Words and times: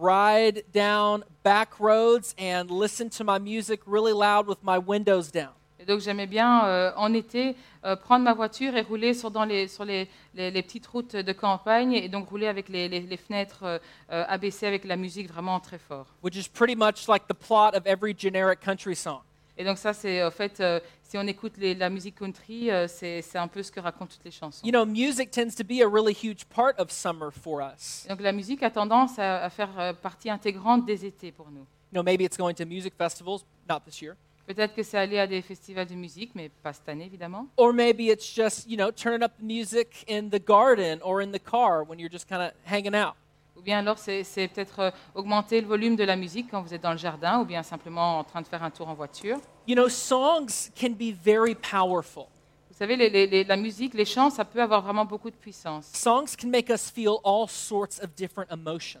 ride 0.00 0.64
down 0.72 1.24
back 1.42 1.78
roads, 1.80 2.34
and 2.38 2.70
listen 2.70 3.08
to 3.10 3.24
my 3.24 3.38
music 3.38 3.80
really 3.86 4.12
loud 4.12 4.46
with 4.46 4.58
my 4.62 4.78
windows 4.78 5.30
down. 5.32 5.50
Et 5.80 5.84
donc, 5.84 6.00
j'aimais 6.00 6.26
bien, 6.26 6.64
euh, 6.66 6.90
en 6.96 7.12
été, 7.14 7.54
euh, 7.84 7.94
prendre 7.96 8.24
ma 8.24 8.34
voiture 8.34 8.76
et 8.76 8.82
rouler 8.82 9.14
sur, 9.14 9.30
dans 9.30 9.44
les, 9.44 9.68
sur 9.68 9.84
les, 9.84 10.08
les- 10.34 10.50
les 10.50 10.62
petites 10.62 10.86
routes 10.86 11.14
de 11.16 11.32
campagne, 11.32 11.92
et 11.94 12.08
donc 12.08 12.28
rouler 12.28 12.48
avec 12.48 12.68
les, 12.68 12.88
les- 12.88 13.00
les 13.00 13.16
fenêtres 13.16 13.62
euh, 13.62 13.78
euh, 14.12 14.24
abaissées 14.28 14.66
avec 14.66 14.84
la 14.84 14.96
musique 14.96 15.28
vraiment 15.32 15.60
très 15.60 15.78
fort. 15.78 16.06
which 16.22 16.36
is 16.36 16.48
pretty 16.48 16.74
much 16.74 17.06
like 17.08 17.26
the 17.28 17.34
plot 17.34 17.74
of 17.76 17.86
every 17.86 18.12
generic 18.16 18.60
country 18.60 18.94
song. 18.96 19.20
Et 19.58 19.64
donc, 19.64 19.76
ça, 19.76 19.92
c'est 19.92 20.22
en 20.22 20.30
fait, 20.30 20.60
euh, 20.60 20.78
si 21.02 21.18
on 21.18 21.26
écoute 21.26 21.54
les- 21.58 21.74
la 21.74 21.90
musique 21.90 22.14
country, 22.14 22.70
euh, 22.70 22.86
c'est 22.86 23.22
c'est 23.22 23.38
un 23.38 23.48
peu 23.48 23.62
ce 23.62 23.72
que 23.72 23.80
racontent 23.80 24.12
toutes 24.14 24.24
les 24.24 24.30
chansons. 24.30 24.64
You 24.64 24.70
know, 24.70 24.86
music 24.86 25.30
tends 25.32 25.54
to 25.56 25.64
be 25.64 25.82
a 25.82 25.88
really 25.88 26.14
huge 26.14 26.44
part 26.44 26.74
of 26.78 26.90
summer 26.92 27.30
for 27.32 27.60
us. 27.60 28.06
Donc, 28.08 28.20
la 28.20 28.30
musique 28.32 28.62
a 28.62 28.70
tendance 28.70 29.18
à, 29.18 29.42
à 29.44 29.50
faire 29.50 29.70
euh, 29.78 29.92
partie 29.92 30.30
intégrante 30.30 30.86
des 30.86 31.04
étés 31.04 31.32
pour 31.32 31.50
nous. 31.50 31.66
You 31.92 31.94
know, 31.94 32.02
maybe 32.04 32.22
it's 32.22 32.36
going 32.36 32.54
to 32.54 32.64
music 32.64 32.94
festivals, 32.96 33.40
not 33.68 33.80
this 33.84 34.00
year. 34.00 34.14
Peut-être 34.46 34.74
que 34.74 34.82
c'est 34.82 34.96
aller 34.96 35.18
à 35.18 35.26
des 35.26 35.42
festivals 35.42 35.86
de 35.86 35.94
musique, 35.94 36.30
mais 36.34 36.48
pas 36.62 36.72
cette 36.72 36.88
année, 36.88 37.04
évidemment. 37.06 37.48
Or 37.58 37.72
maybe 37.74 38.08
it's 38.08 38.32
just, 38.34 38.66
you 38.66 38.76
know, 38.78 38.90
turning 38.90 39.22
up 39.22 39.32
the 39.38 39.42
music 39.44 40.04
in 40.08 40.30
the 40.30 40.38
garden 40.42 41.00
or 41.02 41.20
in 41.20 41.32
the 41.32 41.38
car 41.42 41.82
when 41.84 41.98
you're 41.98 42.10
just 42.10 42.26
kind 42.28 42.40
of 42.40 42.52
hanging 42.64 42.94
out. 42.94 43.14
Ou 43.58 43.62
bien 43.62 43.80
alors, 43.80 43.98
c'est 43.98 44.22
peut-être 44.54 44.78
euh, 44.78 44.90
augmenter 45.14 45.60
le 45.60 45.66
volume 45.66 45.96
de 45.96 46.04
la 46.04 46.14
musique 46.16 46.48
quand 46.50 46.62
vous 46.62 46.72
êtes 46.72 46.82
dans 46.82 46.92
le 46.92 46.98
jardin, 46.98 47.40
ou 47.40 47.44
bien 47.44 47.62
simplement 47.64 48.18
en 48.20 48.24
train 48.24 48.40
de 48.40 48.46
faire 48.46 48.62
un 48.62 48.70
tour 48.70 48.88
en 48.88 48.94
voiture? 48.94 49.38
You 49.66 49.74
know, 49.74 49.88
songs 49.88 50.70
can 50.80 50.90
be 50.90 51.12
very 51.12 51.54
powerful. 51.56 52.26
Vous 52.70 52.76
savez, 52.78 52.94
les- 52.96 53.10
les- 53.10 53.26
les- 53.26 53.42
la 53.44 53.56
musique, 53.56 53.94
les 53.94 54.04
chants, 54.04 54.30
ça 54.30 54.44
peut 54.44 54.62
avoir 54.62 54.82
vraiment 54.82 55.04
beaucoup 55.04 55.30
de 55.30 55.34
puissance. 55.36 55.86
Songs 55.92 56.36
can 56.40 56.48
make 56.48 56.70
us 56.70 56.88
feel 56.90 57.16
all 57.24 57.48
sorts 57.48 57.98
of 58.00 58.14
different 58.14 58.46
emotions. 58.52 59.00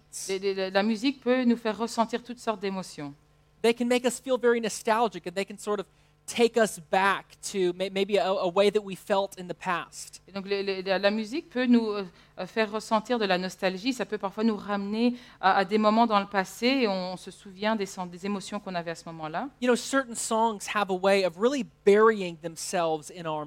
La 0.72 0.82
musique 0.82 1.20
peut 1.20 1.44
nous 1.44 1.56
faire 1.56 1.78
ressentir 1.78 2.24
toutes 2.24 2.40
sortes 2.40 2.60
d'émotions. 2.60 3.14
They 3.62 3.72
can 3.74 3.86
make 3.86 4.04
us 4.04 4.18
feel 4.20 4.36
very 4.40 4.60
nostalgic 4.60 5.24
and 5.28 5.32
they 5.34 5.44
can 5.44 5.56
sort 5.58 5.78
of 5.78 5.86
take 6.26 6.56
us 6.58 6.80
back 6.90 7.24
to 7.52 7.72
may- 7.74 7.88
maybe 7.90 8.18
a, 8.18 8.28
a 8.28 8.48
way 8.48 8.70
that 8.72 8.82
we 8.84 8.96
felt 8.96 9.38
in 9.38 9.46
the 9.46 9.54
past. 9.54 10.20
Et 10.28 10.32
donc, 10.32 10.44
la 10.48 11.10
musique 11.12 11.48
peut 11.48 11.66
nous 11.66 11.86
euh, 11.90 12.04
faire 12.46 12.70
ressentir 12.70 13.18
de 13.18 13.24
la 13.24 13.38
nostalgie. 13.38 13.92
Ça 13.92 14.04
peut 14.04 14.18
parfois 14.18 14.44
nous 14.44 14.56
ramener 14.56 15.14
à, 15.40 15.56
à 15.56 15.64
des 15.64 15.78
moments 15.78 16.06
dans 16.06 16.20
le 16.20 16.26
passé 16.26 16.66
et 16.66 16.88
on, 16.88 17.16
se 17.16 17.30
souvient 17.30 17.76
des, 17.76 17.88
émotions 18.24 18.60
qu'on 18.60 18.74
avait 18.74 18.92
à 18.92 18.94
ce 18.94 19.04
moment-là. 19.06 19.48
You 19.60 19.68
know, 19.68 19.76
certain 19.76 20.14
songs 20.14 20.68
have 20.74 20.90
a 20.90 20.94
way 20.94 21.24
of 21.24 21.38
really 21.38 21.66
burying 21.84 22.36
themselves 22.42 23.10
in 23.10 23.26
our 23.26 23.44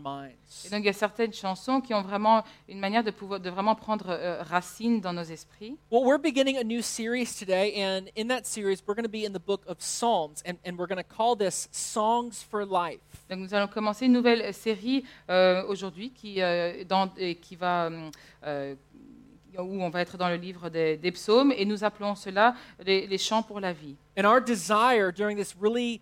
Et 0.65 0.69
donc, 0.69 0.79
il 0.81 0.85
y 0.85 0.89
a 0.89 0.93
certaines 0.93 1.33
chansons 1.33 1.81
qui 1.81 1.93
ont 1.93 2.01
vraiment 2.01 2.43
une 2.67 2.79
manière 2.79 3.03
de, 3.03 3.11
pouvoir, 3.11 3.39
de 3.39 3.49
vraiment 3.49 3.75
prendre 3.75 4.09
euh, 4.09 4.43
racine 4.43 4.99
dans 4.99 5.13
nos 5.13 5.23
esprits. 5.23 5.77
Well, 5.89 6.03
we're 6.03 6.19
beginning 6.21 6.57
a 6.57 6.63
new 6.63 6.81
series 6.81 7.37
today, 7.37 7.81
and 7.81 8.07
in 8.17 8.27
that 8.27 8.45
series, 8.45 8.83
we're 8.85 8.95
going 8.95 9.05
to 9.05 9.09
be 9.09 9.25
in 9.25 9.31
the 9.31 9.43
book 9.43 9.61
of 9.67 9.77
Psalms, 9.79 10.41
and, 10.45 10.57
and 10.65 10.77
we're 10.77 10.87
going 10.87 11.01
to 11.01 11.15
call 11.15 11.35
this 11.37 11.69
Songs 11.71 12.43
for 12.43 12.65
Life. 12.65 12.99
Donc, 13.29 13.39
nous 13.39 13.53
allons 13.53 13.67
commencer 13.67 14.05
une 14.05 14.13
nouvelle 14.13 14.53
série 14.53 15.05
euh, 15.29 15.63
aujourd'hui 15.67 16.11
qui, 16.11 16.41
euh, 16.41 16.83
dans- 16.83 17.09
et 17.17 17.35
qui 17.35 17.55
va, 17.55 17.87
hum, 17.87 17.93
euh, 17.93 18.09
où 18.43 19.81
on 19.83 19.89
va 19.89 20.01
être 20.01 20.17
dans 20.17 20.29
le 20.29 20.35
livre 20.35 20.69
des, 20.69 21.11
psaumes 21.11 21.51
et 21.51 21.65
nous 21.65 21.83
appelons 21.83 22.15
cela 22.15 22.55
les, 22.85 23.07
les 23.07 23.17
chants 23.17 23.43
pour 23.43 23.59
la 23.59 23.73
vie. 23.73 23.95
And 24.17 24.25
our 24.25 24.41
desire 24.41 25.11
during 25.11 25.37
this 25.37 25.55
really 25.59 26.01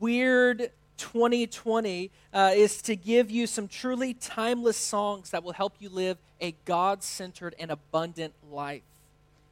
weird 0.00 0.70
2020 0.98 2.10
uh, 2.32 2.52
is 2.54 2.82
to 2.82 2.96
give 2.96 3.30
you 3.30 3.46
some 3.46 3.68
truly 3.68 4.14
timeless 4.14 4.76
songs 4.76 5.30
that 5.30 5.42
will 5.42 5.52
help 5.52 5.74
you 5.80 5.88
live 5.88 6.18
a 6.40 6.54
God 6.64 7.02
centered 7.02 7.54
and 7.58 7.70
abundant 7.70 8.34
life. 8.50 8.82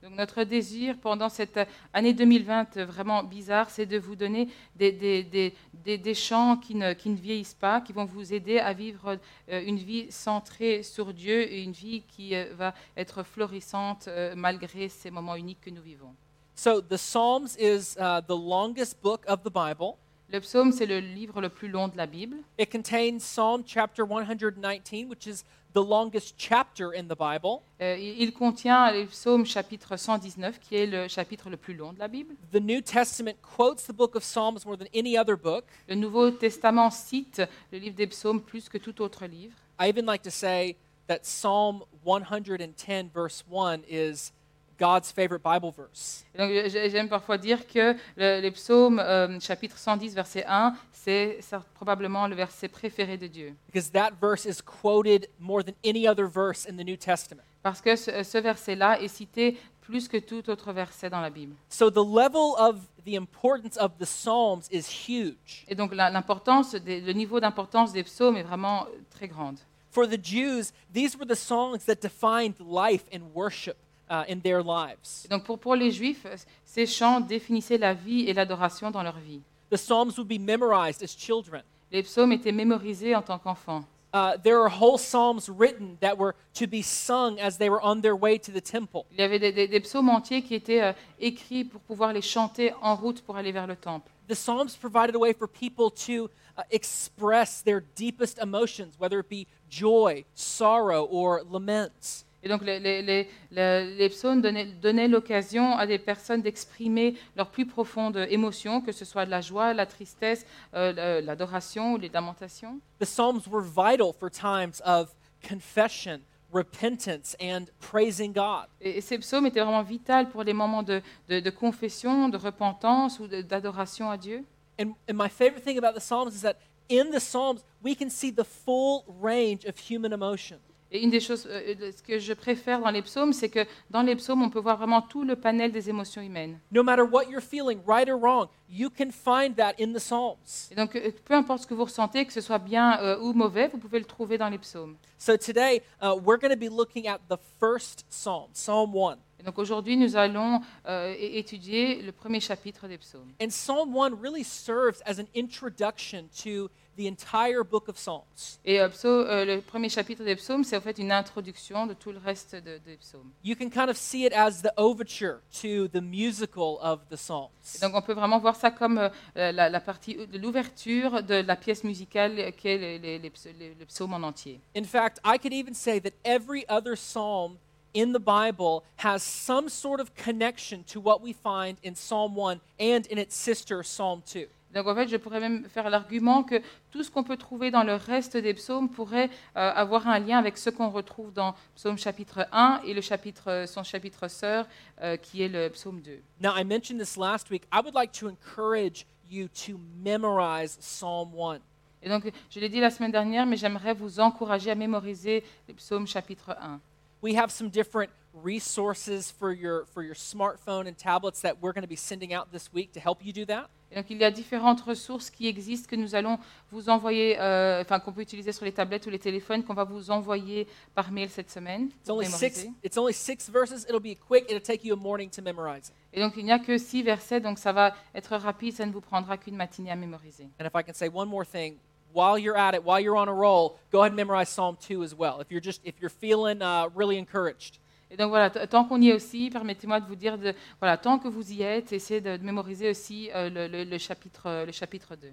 Donc 0.06 0.14
notre 0.14 0.44
désir 0.44 0.96
pendant 0.98 1.28
cette 1.28 1.58
année 1.92 2.12
2020 2.12 2.78
vraiment 2.82 3.24
bizarre, 3.24 3.70
c'est 3.70 3.86
de 3.86 3.98
vous 3.98 4.14
donner 4.14 4.48
des, 4.76 4.92
des, 4.92 5.24
des, 5.24 5.52
des, 5.84 5.98
des 5.98 6.14
chants 6.14 6.58
qui 6.58 6.76
ne, 6.76 6.92
qui 6.92 7.08
ne 7.08 7.16
vieillissent 7.16 7.56
pas, 7.58 7.80
qui 7.80 7.92
vont 7.92 8.04
vous 8.04 8.32
aider 8.32 8.60
à 8.60 8.72
vivre 8.72 9.18
euh, 9.50 9.62
une 9.66 9.78
vie 9.78 10.06
centrée 10.12 10.84
sur 10.84 11.12
Dieu 11.12 11.52
et 11.52 11.60
une 11.60 11.72
vie 11.72 12.04
qui 12.06 12.36
euh, 12.36 12.54
va 12.54 12.72
être 12.96 13.24
florissante 13.24 14.06
euh, 14.06 14.34
malgré 14.36 14.88
ces 14.88 15.10
moments 15.10 15.34
uniques 15.34 15.62
que 15.62 15.70
nous 15.70 15.82
vivons. 15.82 16.14
So, 16.54 16.80
the 16.80 16.96
Psalms 16.96 17.56
is 17.58 17.96
uh, 17.98 18.22
the 18.28 18.38
longest 18.38 19.02
book 19.02 19.24
of 19.26 19.42
the 19.42 19.50
Bible. 19.52 19.96
Le 20.28 20.40
psaume, 20.40 20.72
c'est 20.72 20.86
le 20.86 20.98
livre 20.98 21.40
le 21.40 21.48
plus 21.48 21.68
long 21.68 21.88
de 21.88 21.96
la 21.96 22.06
Bible. 22.06 22.36
It 22.58 22.70
contains 22.70 23.18
Psalm 23.18 23.62
chapter 23.64 24.02
119, 24.04 25.08
which 25.08 25.26
is 25.26 25.44
the 25.76 25.84
longest 25.84 26.36
chapter 26.38 26.94
in 26.94 27.06
the 27.06 27.14
Bible. 27.14 27.60
Euh, 27.82 27.98
il 27.98 28.32
contient 28.32 28.90
le 28.92 29.04
psaume 29.04 29.44
chapitre 29.44 29.98
119, 29.98 30.58
qui 30.58 30.74
est 30.74 30.86
le 30.86 31.06
chapitre 31.06 31.50
le 31.50 31.58
plus 31.58 31.74
long 31.74 31.92
de 31.92 31.98
la 31.98 32.08
Bible. 32.08 32.34
The 32.50 32.60
New 32.60 32.80
Testament 32.80 33.34
quotes 33.42 33.86
the 33.86 33.92
book 33.92 34.16
of 34.16 34.24
Psalms 34.24 34.64
more 34.64 34.78
than 34.78 34.86
any 34.94 35.18
other 35.18 35.36
book. 35.36 35.64
Le 35.86 35.94
Nouveau 35.94 36.30
Testament 36.30 36.90
cite 36.90 37.42
le 37.72 37.78
livre 37.78 37.94
des 37.94 38.06
psaumes 38.06 38.40
plus 38.40 38.70
que 38.70 38.78
tout 38.78 39.02
autre 39.02 39.26
livre. 39.26 39.54
I 39.78 39.90
even 39.90 40.06
like 40.06 40.22
to 40.22 40.30
say 40.30 40.76
that 41.08 41.26
Psalm 41.26 41.82
110, 42.04 43.10
verse 43.12 43.44
1, 43.50 43.82
is 43.86 44.32
God's 44.78 45.10
favorite 45.12 45.42
Bible 45.42 45.72
verse. 45.76 46.24
Donc, 46.36 46.50
j'ai- 46.50 46.90
j'aime 46.90 47.08
parfois 47.08 47.38
dire 47.38 47.66
que 47.66 47.94
le, 48.16 48.40
les 48.40 48.50
psaumes, 48.50 48.98
euh, 48.98 49.38
chapitre 49.40 49.78
110, 49.78 50.14
verset 50.14 50.44
1, 50.46 50.74
c'est 50.92 51.38
probablement 51.74 52.26
le 52.26 52.34
verset 52.34 52.68
préféré 52.68 53.16
de 53.16 53.26
Dieu. 53.26 53.54
because 53.66 53.90
that 53.90 54.10
verse 54.20 54.44
is 54.44 54.60
quoted 54.62 55.28
more 55.38 55.62
than 55.64 55.72
any 55.84 56.06
other 56.08 56.26
verse 56.26 56.66
in 56.68 56.76
the 56.76 56.84
New 56.84 56.96
Testament. 56.96 57.42
Parce 57.62 57.80
que 57.80 57.96
ce, 57.96 58.22
ce 58.22 58.38
verset-là 58.38 59.00
est 59.00 59.08
cité 59.08 59.56
plus 59.80 60.08
que 60.08 60.16
tout 60.18 60.48
autre 60.50 60.72
verset 60.72 61.08
dans 61.10 61.20
la 61.20 61.30
Bible. 61.30 61.54
So 61.68 61.90
the 61.90 61.96
level 62.04 62.54
of 62.58 62.76
the 63.04 63.14
importance 63.16 63.76
of 63.78 63.92
the 63.98 64.04
Psalms 64.04 64.62
is 64.72 64.84
huge. 65.08 65.64
Et 65.68 65.74
donc, 65.76 65.94
l'importance, 65.94 66.74
le 66.74 67.12
niveau 67.12 67.38
d'importance 67.40 67.92
des 67.92 68.02
psaumes 68.02 68.36
est 68.36 68.42
vraiment 68.42 68.86
très 69.10 69.28
grande. 69.28 69.58
For 69.90 70.06
the 70.08 70.18
Jews, 70.22 70.72
these 70.92 71.16
were 71.16 71.26
the 71.26 71.36
songs 71.36 71.78
that 71.86 71.96
defined 72.02 72.54
life 72.60 73.04
and 73.14 73.20
worship 73.34 73.76
uh, 74.10 74.24
in 74.28 74.40
their 74.40 74.62
lives. 74.62 75.26
Donc, 75.30 75.44
pour, 75.44 75.58
pour 75.58 75.74
les 75.76 75.90
Juifs, 75.90 76.24
euh, 76.26 76.36
ces 76.64 76.86
chants 76.86 77.20
définissaient 77.20 77.78
la 77.78 77.94
vie 77.94 78.28
et 78.28 78.32
l'adoration 78.32 78.90
dans 78.90 79.02
leur 79.02 79.18
vie. 79.18 79.40
The 79.70 79.76
Psalms 79.76 80.16
would 80.16 80.28
be 80.28 80.38
memorized 80.38 81.02
as 81.02 81.14
children. 81.16 81.62
Les 81.90 82.02
psaumes 82.02 82.32
étaient 82.32 82.52
mémorisés 82.52 83.14
en 83.14 83.22
tant 83.22 83.38
qu'enfants. 83.38 83.84
Uh, 84.14 84.36
there 84.42 84.60
are 84.62 84.68
whole 84.70 84.96
Psalms 84.96 85.48
written 85.48 85.98
that 86.00 86.16
were 86.16 86.34
to 86.54 86.66
be 86.66 86.80
sung 86.80 87.38
as 87.38 87.58
they 87.58 87.68
were 87.68 87.80
on 87.82 88.00
their 88.00 88.16
way 88.16 88.38
to 88.38 88.50
the 88.50 88.60
temple. 88.62 89.04
Il 89.12 89.18
y 89.18 89.22
avait 89.22 89.38
des, 89.38 89.52
des- 89.52 89.68
des 89.68 89.80
psaumes 89.80 90.08
entiers 90.08 90.42
qui 90.42 90.54
étaient 90.54 90.80
euh, 90.82 90.92
écrits 91.20 91.64
pour 91.64 91.80
pouvoir 91.82 92.12
les 92.12 92.22
chanter 92.22 92.72
en 92.80 92.94
route 92.96 93.20
pour 93.22 93.36
aller 93.36 93.52
vers 93.52 93.66
le 93.66 93.76
temple. 93.76 94.10
The 94.28 94.34
Psalms 94.34 94.76
provided 94.80 95.14
a 95.14 95.18
way 95.18 95.32
for 95.34 95.46
people 95.46 95.90
to 96.06 96.30
uh, 96.56 96.62
express 96.70 97.62
their 97.62 97.82
deepest 97.96 98.38
emotions, 98.38 98.94
whether 98.98 99.18
it 99.20 99.28
be 99.28 99.46
joy, 99.68 100.24
sorrow, 100.34 101.04
or 101.10 101.42
laments. 101.50 102.24
Et 102.46 102.48
donc 102.48 102.62
les, 102.62 102.78
les- 102.78 103.02
les- 103.02 103.26
les- 103.50 104.08
psaumes 104.08 104.40
donnaient, 104.40 104.66
donnaient 104.66 105.08
l'occasion 105.08 105.76
à 105.76 105.84
des 105.84 105.98
personnes 105.98 106.42
d'exprimer 106.42 107.16
leurs 107.34 107.50
plus 107.50 107.66
profondes 107.66 108.24
émotions, 108.30 108.80
que 108.80 108.92
ce 108.92 109.04
soit 109.04 109.26
de 109.26 109.32
la 109.32 109.40
joie, 109.40 109.74
la 109.74 109.84
tristesse, 109.84 110.46
euh, 110.74 111.20
l'adoration 111.22 111.94
ou 111.94 111.96
les 111.98 112.08
lamentations. 112.08 112.78
The 113.00 113.04
Psalms 113.04 113.48
were 113.50 113.64
vital 113.64 114.12
for 114.16 114.30
times 114.30 114.80
of 114.84 115.12
confession, 115.42 116.20
repentance, 116.52 117.36
and 117.40 117.64
praising 117.80 118.32
God. 118.32 118.66
Et, 118.80 119.00
ces 119.00 119.18
psaumes 119.18 119.46
étaient 119.46 119.60
vraiment 119.64 119.82
vitaux 119.82 120.26
pour 120.30 120.44
les 120.44 120.52
moments 120.52 120.84
de, 120.84 121.02
de- 121.28 121.40
de 121.40 121.50
confession, 121.50 122.28
de 122.28 122.36
repentance 122.36 123.18
ou 123.18 123.26
d'adoration 123.26 124.08
à 124.08 124.16
Dieu. 124.16 124.44
And, 124.80 124.90
and 125.10 125.14
my 125.14 125.28
favorite 125.28 125.64
thing 125.64 125.78
about 125.78 125.94
the 125.98 126.00
Psalms 126.00 126.32
is 126.32 126.42
that 126.42 126.58
in 126.88 127.10
the 127.10 127.18
Psalms, 127.18 127.64
we 127.82 127.96
can 127.96 128.08
see 128.08 128.30
the 128.30 128.44
full 128.44 129.04
range 129.20 129.64
of 129.64 129.74
human 129.90 130.12
emotion. 130.12 130.58
Et 130.90 131.02
une 131.02 131.10
des 131.10 131.20
choses, 131.20 131.46
euh, 131.50 131.74
euh, 131.80 131.92
ce 131.92 132.02
que 132.02 132.18
je 132.18 132.32
préfère 132.32 132.80
dans 132.80 132.90
les 132.90 133.02
psaumes, 133.02 133.32
c'est 133.32 133.48
que 133.48 133.66
dans 133.90 134.02
les 134.02 134.14
psaumes, 134.14 134.42
on 134.42 134.50
peut 134.50 134.60
voir 134.60 134.76
vraiment 134.76 135.02
tout 135.02 135.24
le 135.24 135.36
panel 135.36 135.72
des 135.72 135.90
émotions 135.90 136.22
humaines. 136.22 136.58
No 136.70 136.82
matter 136.82 137.02
what 137.02 137.24
you're 137.28 137.42
feeling, 137.42 137.80
right 137.86 138.08
or 138.08 138.18
wrong, 138.18 138.46
you 138.68 138.90
can 138.90 139.10
find 139.10 139.56
that 139.56 139.74
in 139.80 139.92
the 139.92 139.98
Psalms. 139.98 140.68
Et 140.70 140.74
donc, 140.74 140.94
euh, 140.96 141.10
peu 141.24 141.34
importe 141.34 141.62
ce 141.62 141.66
que 141.66 141.74
vous 141.74 141.84
ressentez, 141.84 142.24
que 142.24 142.32
ce 142.32 142.40
soit 142.40 142.58
bien 142.58 143.00
euh, 143.00 143.18
ou 143.20 143.32
mauvais, 143.32 143.68
vous 143.68 143.78
pouvez 143.78 143.98
le 143.98 144.04
trouver 144.04 144.38
dans 144.38 144.48
les 144.48 144.58
psaumes. 144.58 144.96
So 145.18 145.36
today, 145.36 145.82
uh, 146.02 146.14
we're 146.14 146.38
going 146.38 146.52
to 146.52 146.56
be 146.56 146.70
looking 146.70 147.08
at 147.08 147.20
the 147.28 147.38
first 147.58 148.04
Psalm, 148.08 148.48
Psalm 148.52 148.94
1. 148.94 149.16
Et 149.38 149.42
donc 149.42 149.58
aujourd'hui, 149.58 149.96
nous 149.96 150.16
allons 150.16 150.60
euh, 150.86 151.14
étudier 151.18 152.02
le 152.02 152.12
premier 152.12 152.40
chapitre 152.40 152.88
des 152.88 152.98
psaumes. 152.98 153.32
And 153.40 153.48
Psalm 153.48 153.94
1 153.94 154.14
really 154.20 154.44
serves 154.44 155.02
as 155.04 155.18
an 155.18 155.26
introduction 155.34 156.28
to 156.42 156.70
the 156.96 157.06
entire 157.06 157.62
book 157.62 157.88
of 157.88 157.96
Psalms. 157.98 158.58
Et 158.64 158.80
euh, 158.80 158.88
psau- 158.88 159.08
euh, 159.26 159.44
le 159.44 159.60
premier 159.60 159.88
chapitre 159.88 160.24
des 160.24 160.34
psaumes, 160.36 160.64
c'est 160.64 160.76
en 160.76 160.80
fait 160.80 160.98
une 160.98 161.12
introduction 161.12 161.86
de 161.86 161.94
tout 161.94 162.10
le 162.12 162.18
reste 162.18 162.54
de- 162.56 162.78
des 162.84 162.96
psaumes. 162.96 163.30
You 163.44 163.54
can 163.54 163.68
kind 163.70 163.88
of 163.90 163.96
see 163.96 164.24
it 164.24 164.32
as 164.32 164.62
the 164.62 164.70
overture 164.76 165.40
to 165.62 165.88
the 165.88 166.00
musical 166.02 166.78
of 166.80 167.00
the 167.10 167.14
Et 167.14 167.16
Psalms. 167.16 167.48
donc 167.82 167.94
on 167.94 168.02
peut 168.02 168.14
vraiment 168.14 168.38
voir 168.38 168.56
ça 168.56 168.70
comme 168.70 168.98
euh, 168.98 169.52
la, 169.52 169.68
la 169.68 169.80
partie 169.80 170.16
euh, 170.18 170.26
de 170.26 170.38
l'ouverture 170.38 171.22
de 171.22 171.34
la 171.34 171.56
pièce 171.56 171.84
musicale 171.84 172.52
qu'est 172.56 172.78
les, 172.78 172.98
les- 172.98 173.18
les 173.18 173.32
les- 173.58 173.74
le 173.78 173.84
psaume 173.86 174.14
en 174.14 174.22
entier. 174.22 174.60
In 174.76 174.84
fact, 174.84 175.18
I 175.24 175.38
could 175.38 175.52
even 175.52 175.74
say 175.74 176.00
that 176.00 176.12
every 176.24 176.64
other 176.68 176.96
psalm 176.96 177.56
in 177.94 178.12
the 178.12 178.18
Bible 178.20 178.82
has 178.98 179.22
some 179.22 179.68
sort 179.70 180.00
of 180.00 180.14
connection 180.14 180.82
to 180.84 181.00
what 181.00 181.22
we 181.22 181.32
find 181.32 181.76
in 181.82 181.94
Psalm 181.94 182.34
1 182.36 182.60
and 182.78 183.06
in 183.10 183.16
its 183.18 183.34
sister, 183.34 183.82
Psalm 183.82 184.22
2. 184.26 184.46
Donc 184.76 184.86
en 184.88 184.94
fait, 184.94 185.08
je 185.08 185.16
pourrais 185.16 185.40
même 185.40 185.64
faire 185.70 185.88
l'argument 185.88 186.42
que 186.42 186.60
tout 186.90 187.02
ce 187.02 187.10
qu'on 187.10 187.24
peut 187.24 187.38
trouver 187.38 187.70
dans 187.70 187.82
le 187.82 187.94
reste 187.94 188.36
des 188.36 188.52
psaumes 188.52 188.90
pourrait 188.90 189.30
euh, 189.56 189.72
avoir 189.74 190.06
un 190.06 190.18
lien 190.18 190.36
avec 190.36 190.58
ce 190.58 190.68
qu'on 190.68 190.90
retrouve 190.90 191.32
dans 191.32 191.54
psaume 191.74 191.96
chapitre 191.96 192.46
1 192.52 192.82
et 192.84 192.92
le 192.92 193.00
chapitre, 193.00 193.64
son 193.66 193.82
chapitre 193.82 194.28
sœur, 194.28 194.66
euh, 195.00 195.16
qui 195.16 195.42
est 195.42 195.48
le 195.48 195.70
psaume 195.70 196.02
2. 196.02 196.20
Now, 196.42 196.50
I 196.58 196.64
mentioned 196.64 197.00
this 197.00 197.16
last 197.16 197.50
week. 197.50 197.62
I 197.72 197.80
would 197.82 197.94
like 197.94 198.12
to 198.20 198.28
encourage 198.28 199.06
you 199.30 199.48
to 199.66 199.80
memorize 200.04 200.76
Psalm 200.78 201.30
1. 201.34 201.58
Et 202.02 202.10
donc, 202.10 202.30
je 202.50 202.60
l'ai 202.60 202.68
dit 202.68 202.80
la 202.80 202.90
semaine 202.90 203.12
dernière, 203.12 203.46
mais 203.46 203.56
j'aimerais 203.56 203.94
vous 203.94 204.20
encourager 204.20 204.70
à 204.70 204.74
mémoriser 204.74 205.42
le 205.68 205.74
psaume 205.74 206.06
chapitre 206.06 206.54
1. 206.60 206.80
We 207.22 207.34
have 207.34 207.50
some 207.50 207.70
different 207.70 208.10
resources 208.42 209.30
for 209.30 209.52
your, 209.52 209.84
for 209.86 210.02
your 210.02 210.14
smartphone 210.14 210.86
and 210.86 210.96
tablets 210.96 211.40
that 211.42 211.60
we're 211.60 211.72
going 211.72 211.82
to 211.82 211.88
be 211.88 211.96
sending 211.96 212.32
out 212.32 212.52
this 212.52 212.72
week 212.72 212.92
to 212.92 213.00
help 213.00 213.24
you 213.24 213.32
do 213.32 213.44
that. 213.46 213.70
Et 213.90 213.94
donc, 213.94 214.06
il 214.10 214.18
y 214.18 214.24
a 214.24 214.32
différentes 214.32 214.80
ressources 214.80 215.30
qui 215.30 215.46
existent 215.46 215.88
que 215.88 215.94
nous 215.94 216.16
allons 216.16 216.38
vous 216.72 216.88
envoyer, 216.88 217.38
euh, 217.38 217.80
enfin, 217.82 218.00
qu'on 218.00 218.12
peut 218.12 218.20
utiliser 218.20 218.50
sur 218.50 218.64
les 218.64 218.72
tablettes 218.72 219.06
ou 219.06 219.10
les 219.10 219.18
téléphones, 219.18 219.62
qu'on 219.62 219.74
va 219.74 219.84
vous 219.84 220.10
envoyer 220.10 220.66
par 220.94 221.12
mail 221.12 221.30
cette 221.30 221.50
semaine. 221.50 221.90
It's 222.00 222.10
only 222.10 222.26
six, 222.26 222.66
it's 222.82 222.98
only 222.98 223.12
six 223.12 223.48
verses. 223.48 223.86
It'll 223.88 224.00
be 224.00 224.16
quick. 224.16 224.50
It'll 224.50 224.60
take 224.60 224.84
you 224.84 224.94
a 224.94 224.96
morning 224.96 225.30
to 225.30 225.40
memorize 225.40 225.88
it. 225.88 225.94
Et 226.12 226.20
donc, 226.20 226.34
il 226.36 226.44
n'y 226.44 226.52
a 226.52 226.58
que 226.58 226.78
six 226.78 227.04
versets, 227.04 227.40
donc 227.40 227.58
ça 227.58 227.72
va 227.72 227.94
être 228.12 228.36
rapide, 228.36 228.74
ça 228.74 228.84
ne 228.86 228.92
vous 228.92 229.00
prendra 229.00 229.36
qu'une 229.36 229.56
matinée 229.56 229.92
à 229.92 229.96
mémoriser. 229.96 230.48
And 230.58 230.66
if 230.66 230.74
I 230.74 230.82
can 230.82 230.94
say 230.94 231.08
one 231.08 231.28
more 231.28 231.46
thing, 231.46 231.76
while 232.12 232.38
you're 232.38 232.56
at 232.56 232.74
it, 232.74 232.82
while 232.82 232.98
you're 232.98 233.16
on 233.16 233.28
a 233.28 233.34
roll, 233.34 233.78
go 233.92 234.00
ahead 234.00 234.10
and 234.10 234.16
memorize 234.16 234.48
Psalm 234.48 234.76
2 234.80 235.04
as 235.04 235.14
well. 235.14 235.40
If 235.40 235.52
you're 235.52 235.60
just 235.60 235.80
if 235.84 236.00
you're 236.00 236.10
feeling 236.10 236.60
uh, 236.60 236.88
really 236.94 237.18
encouraged. 237.18 237.78
Et 238.10 238.16
donc 238.16 238.28
voilà, 238.28 238.50
tant 238.50 238.84
qu'on 238.84 239.00
y 239.00 239.08
est 239.10 239.14
aussi, 239.14 239.50
permettez-moi 239.50 239.98
de 240.00 240.06
vous 240.06 240.14
dire, 240.14 240.38
de, 240.38 240.54
voilà, 240.80 240.96
tant 240.96 241.18
que 241.18 241.26
vous 241.28 241.52
y 241.52 241.62
êtes, 241.62 241.92
essayez 241.92 242.20
de, 242.20 242.36
de 242.36 242.44
mémoriser 242.44 242.90
aussi 242.90 243.30
euh, 243.34 243.50
le, 243.50 243.66
le- 243.66 243.84
le 243.84 243.98
chapitre, 243.98 244.64
le 244.64 244.72
chapitre 244.72 245.16
2. 245.16 245.32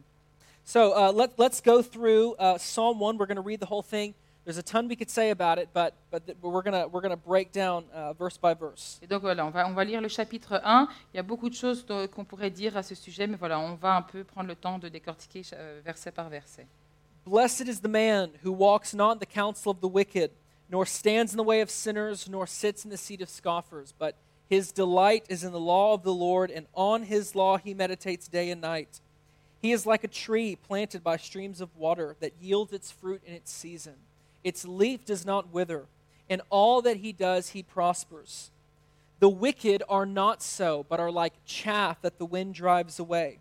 So 0.66 0.94
uh, 0.96 1.12
let, 1.12 1.30
let's 1.38 1.62
go 1.62 1.82
through 1.84 2.36
uh, 2.40 2.58
Psalm 2.58 3.00
1. 3.00 3.18
We're 3.18 3.28
going 3.28 3.36
to 3.36 3.42
read 3.46 3.60
the 3.60 3.70
whole 3.70 3.84
thing. 3.84 4.14
There's 4.46 4.58
a 4.58 4.64
ton 4.64 4.88
we 4.90 4.96
could 4.98 5.10
say 5.10 5.30
about 5.30 5.58
it, 5.58 5.70
but, 5.74 5.94
but 6.12 6.24
we're 6.42 6.62
going 6.64 6.74
we're 6.92 7.00
gonna 7.02 7.16
break 7.16 7.54
down 7.54 7.86
uh, 7.94 8.12
verse 8.14 8.38
by 8.38 8.54
verse. 8.54 9.00
Et 9.02 9.08
donc 9.08 9.22
voilà, 9.22 9.46
on 9.46 9.52
va, 9.52 9.66
on 9.68 9.74
va 9.74 9.86
lire 9.86 10.02
le 10.02 10.10
chapitre 10.10 10.60
1. 10.66 10.88
Il 11.14 11.18
y 11.18 11.20
a 11.20 11.24
beaucoup 11.24 11.50
de 11.50 11.56
choses 11.56 11.86
qu'on 12.14 12.26
pourrait 12.26 12.50
dire 12.50 12.76
à 12.76 12.84
ce 12.84 12.94
sujet, 12.94 13.26
mais 13.26 13.38
voilà, 13.38 13.58
on 13.60 13.76
va 13.76 13.96
un 13.96 14.02
peu 14.02 14.24
prendre 14.26 14.48
le 14.50 14.56
temps 14.56 14.80
de 14.80 14.90
décortiquer 14.90 15.44
euh, 15.54 15.80
verset 15.86 16.12
par 16.12 16.28
verset. 16.28 16.68
Blessed 17.26 17.70
is 17.70 17.80
the 17.80 17.88
man 17.88 18.32
who 18.44 18.52
walks 18.52 18.94
not 18.94 19.14
in 19.14 19.20
the 19.20 19.26
counsel 19.34 19.72
of 19.72 19.80
the 19.80 19.90
wicked, 19.90 20.32
nor 20.74 20.88
stands 20.88 21.32
in 21.32 21.38
the 21.38 21.44
way 21.44 21.62
of 21.62 21.70
sinners, 21.70 22.28
nor 22.28 22.48
sits 22.48 22.84
in 22.84 22.90
the 22.90 22.98
seat 22.98 23.22
of 23.22 23.30
scoffers. 23.30 23.94
But 23.96 24.16
his 24.50 24.72
delight 24.72 25.24
is 25.30 25.44
in 25.44 25.52
the 25.52 25.60
law 25.60 25.94
of 25.94 26.02
the 26.02 26.12
Lord, 26.12 26.50
and 26.50 26.66
on 26.74 27.04
his 27.04 27.36
law 27.36 27.60
he 27.60 27.76
meditates 27.76 28.28
day 28.28 28.50
and 28.50 28.60
night. 28.60 29.00
He 29.62 29.72
is 29.72 29.86
like 29.86 30.04
a 30.04 30.08
tree 30.08 30.56
planted 30.56 31.04
by 31.04 31.18
streams 31.18 31.62
of 31.62 31.78
water 31.78 32.16
that 32.22 32.42
yields 32.42 32.74
its 32.74 32.90
fruit 32.90 33.22
in 33.24 33.36
its 33.36 33.52
season. 33.52 33.94
Its 34.44 34.66
leaf 34.66 35.06
does 35.06 35.28
not 35.28 35.54
wither, 35.54 35.86
and 36.28 36.42
all 36.50 36.82
that 36.82 36.98
he 36.98 37.14
does 37.14 37.50
he 37.50 37.62
prospers. 37.62 38.50
The 39.20 39.30
wicked 39.30 39.84
are 39.88 40.08
not 40.08 40.42
so, 40.42 40.88
but 40.90 41.00
are 41.00 41.12
like 41.12 41.34
chaff 41.46 42.02
that 42.02 42.18
the 42.18 42.26
wind 42.26 42.56
drives 42.56 42.98
away. 42.98 43.38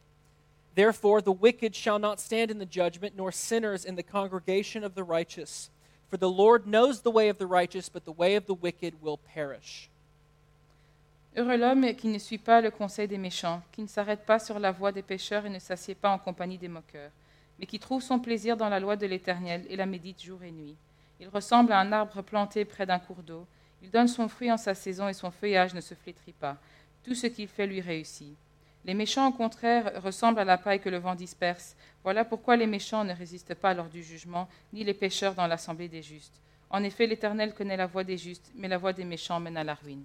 Therefore, 0.74 1.22
the 1.22 1.32
wicked 1.32 1.74
shall 1.74 1.98
not 1.98 2.20
stand 2.20 2.50
in 2.50 2.58
the 2.58 2.66
judgment, 2.66 3.14
nor 3.16 3.32
sinners 3.32 3.86
in 3.86 3.94
the 3.94 4.02
congregation 4.02 4.84
of 4.84 4.94
the 4.94 5.02
righteous. 5.02 5.70
For 6.12 6.18
the 6.18 6.28
Lord 6.28 6.66
knows 6.66 7.00
the 7.00 7.10
way 7.10 7.30
of 7.30 7.38
the 7.38 7.46
righteous, 7.46 7.88
but 7.88 8.04
the 8.04 8.12
way 8.12 8.36
of 8.36 8.44
the 8.44 8.52
wicked 8.52 8.92
will 9.00 9.16
perish. 9.34 9.88
Heureux 11.34 11.56
l'homme 11.56 11.94
qui 11.94 12.08
ne 12.08 12.18
suit 12.18 12.36
pas 12.36 12.60
le 12.60 12.70
conseil 12.70 13.08
des 13.08 13.16
méchants, 13.16 13.62
qui 13.72 13.80
ne 13.80 13.86
s'arrête 13.86 14.26
pas 14.26 14.38
sur 14.38 14.58
la 14.58 14.72
voie 14.72 14.92
des 14.92 15.00
pécheurs 15.00 15.46
et 15.46 15.48
ne 15.48 15.58
s'assied 15.58 15.94
pas 15.94 16.10
en 16.10 16.18
compagnie 16.18 16.58
des 16.58 16.68
moqueurs, 16.68 17.10
mais 17.58 17.64
qui 17.64 17.78
trouve 17.78 18.02
son 18.02 18.18
plaisir 18.18 18.58
dans 18.58 18.68
la 18.68 18.78
loi 18.78 18.94
de 18.96 19.06
l'Éternel 19.06 19.64
et 19.70 19.76
la 19.76 19.86
médite 19.86 20.22
jour 20.22 20.42
et 20.42 20.50
nuit. 20.50 20.76
Il 21.18 21.28
ressemble 21.28 21.72
à 21.72 21.80
un 21.80 21.92
arbre 21.92 22.20
planté 22.20 22.66
près 22.66 22.84
d'un 22.84 22.98
cours 22.98 23.22
d'eau. 23.22 23.46
Il 23.82 23.90
donne 23.90 24.06
son 24.06 24.28
fruit 24.28 24.52
en 24.52 24.58
sa 24.58 24.74
saison 24.74 25.08
et 25.08 25.14
son 25.14 25.30
feuillage 25.30 25.72
ne 25.72 25.80
se 25.80 25.94
flétrit 25.94 26.34
pas. 26.34 26.58
Tout 27.04 27.14
ce 27.14 27.26
qu'il 27.26 27.48
fait 27.48 27.66
lui 27.66 27.80
réussit. 27.80 28.36
Les 28.84 28.94
méchants, 28.94 29.28
au 29.28 29.32
contraire, 29.32 29.92
ressemblent 30.02 30.40
à 30.40 30.44
la 30.44 30.58
paille 30.58 30.80
que 30.80 30.88
le 30.88 30.98
vent 30.98 31.14
disperse. 31.14 31.76
Voilà 32.02 32.24
pourquoi 32.24 32.56
les 32.56 32.66
méchants 32.66 33.04
ne 33.04 33.14
résistent 33.14 33.54
pas 33.54 33.74
lors 33.74 33.86
du 33.88 34.02
jugement, 34.02 34.48
ni 34.72 34.82
les 34.82 34.94
pécheurs 34.94 35.34
dans 35.34 35.46
l'assemblée 35.46 35.88
des 35.88 36.02
justes. 36.02 36.40
En 36.68 36.82
effet, 36.82 37.06
l'Éternel 37.06 37.54
connaît 37.54 37.76
la 37.76 37.86
voie 37.86 38.02
des 38.02 38.18
justes, 38.18 38.50
mais 38.56 38.66
la 38.66 38.78
voie 38.78 38.92
des 38.92 39.04
méchants 39.04 39.38
mène 39.38 39.56
à 39.56 39.62
la 39.64 39.74
ruine. 39.74 40.04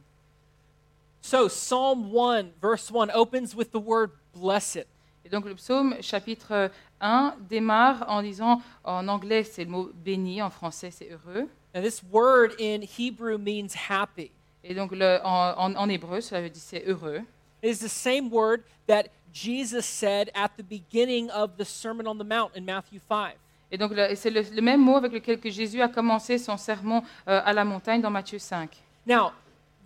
So, 1.22 1.48
Psalm 1.50 2.12
1, 2.16 2.52
verse 2.62 2.92
1, 2.92 3.10
opens 3.16 3.56
with 3.56 3.72
the 3.72 3.78
word 3.84 4.12
blessed. 4.36 4.86
Et 5.26 5.30
donc 5.30 5.46
le 5.46 5.56
psaume 5.56 5.96
chapitre 6.02 6.72
1 7.02 7.36
démarre 7.50 8.06
en 8.08 8.22
disant, 8.22 8.62
en 8.86 9.08
anglais 9.10 9.44
c'est 9.44 9.66
le 9.66 9.70
mot 9.72 9.90
béni, 9.94 10.42
en 10.42 10.50
français 10.50 10.90
c'est 10.90 11.10
heureux. 11.12 11.50
And 11.76 11.82
this 11.82 12.02
word 12.12 12.52
in 12.62 12.80
Hebrew 12.98 13.38
means 13.38 13.68
happy. 13.90 14.32
Et 14.64 14.74
donc 14.74 14.92
le- 14.94 15.20
en, 15.26 15.54
en- 15.58 15.76
en 15.76 15.90
hébreu, 15.90 16.22
cela 16.22 16.42
veut 16.42 16.50
dire 16.50 16.62
c'est 16.64 16.84
heureux. 16.88 17.22
It 17.62 17.70
is 17.70 17.80
the 17.80 17.90
same 17.90 18.30
word 18.30 18.64
that 18.88 19.10
Jesus 19.34 19.86
said 19.86 20.32
at 20.34 20.56
the 20.58 20.64
beginning 20.64 21.30
of 21.30 21.58
the 21.58 21.66
Sermon 21.66 22.08
on 22.08 22.18
the 22.18 22.24
Mount 22.24 22.56
in 22.56 22.66
Matthew 22.66 23.00
5. 23.08 23.34
Et 23.72 23.78
donc 23.78 23.92
c'est 24.16 24.30
le, 24.30 24.42
le 24.42 24.62
même 24.62 24.82
mot 24.82 24.96
avec 24.96 25.12
lequel 25.12 25.40
que 25.40 25.50
Jésus 25.50 25.82
a 25.82 25.90
commencé 25.90 26.38
son 26.38 26.58
sermon 26.58 27.04
euh, 27.28 27.42
à 27.44 27.54
la 27.54 27.66
montagne 27.66 28.02
dans 28.02 28.10
Matthieu 28.10 28.40
5. 28.40 28.70
Now, 29.06 29.34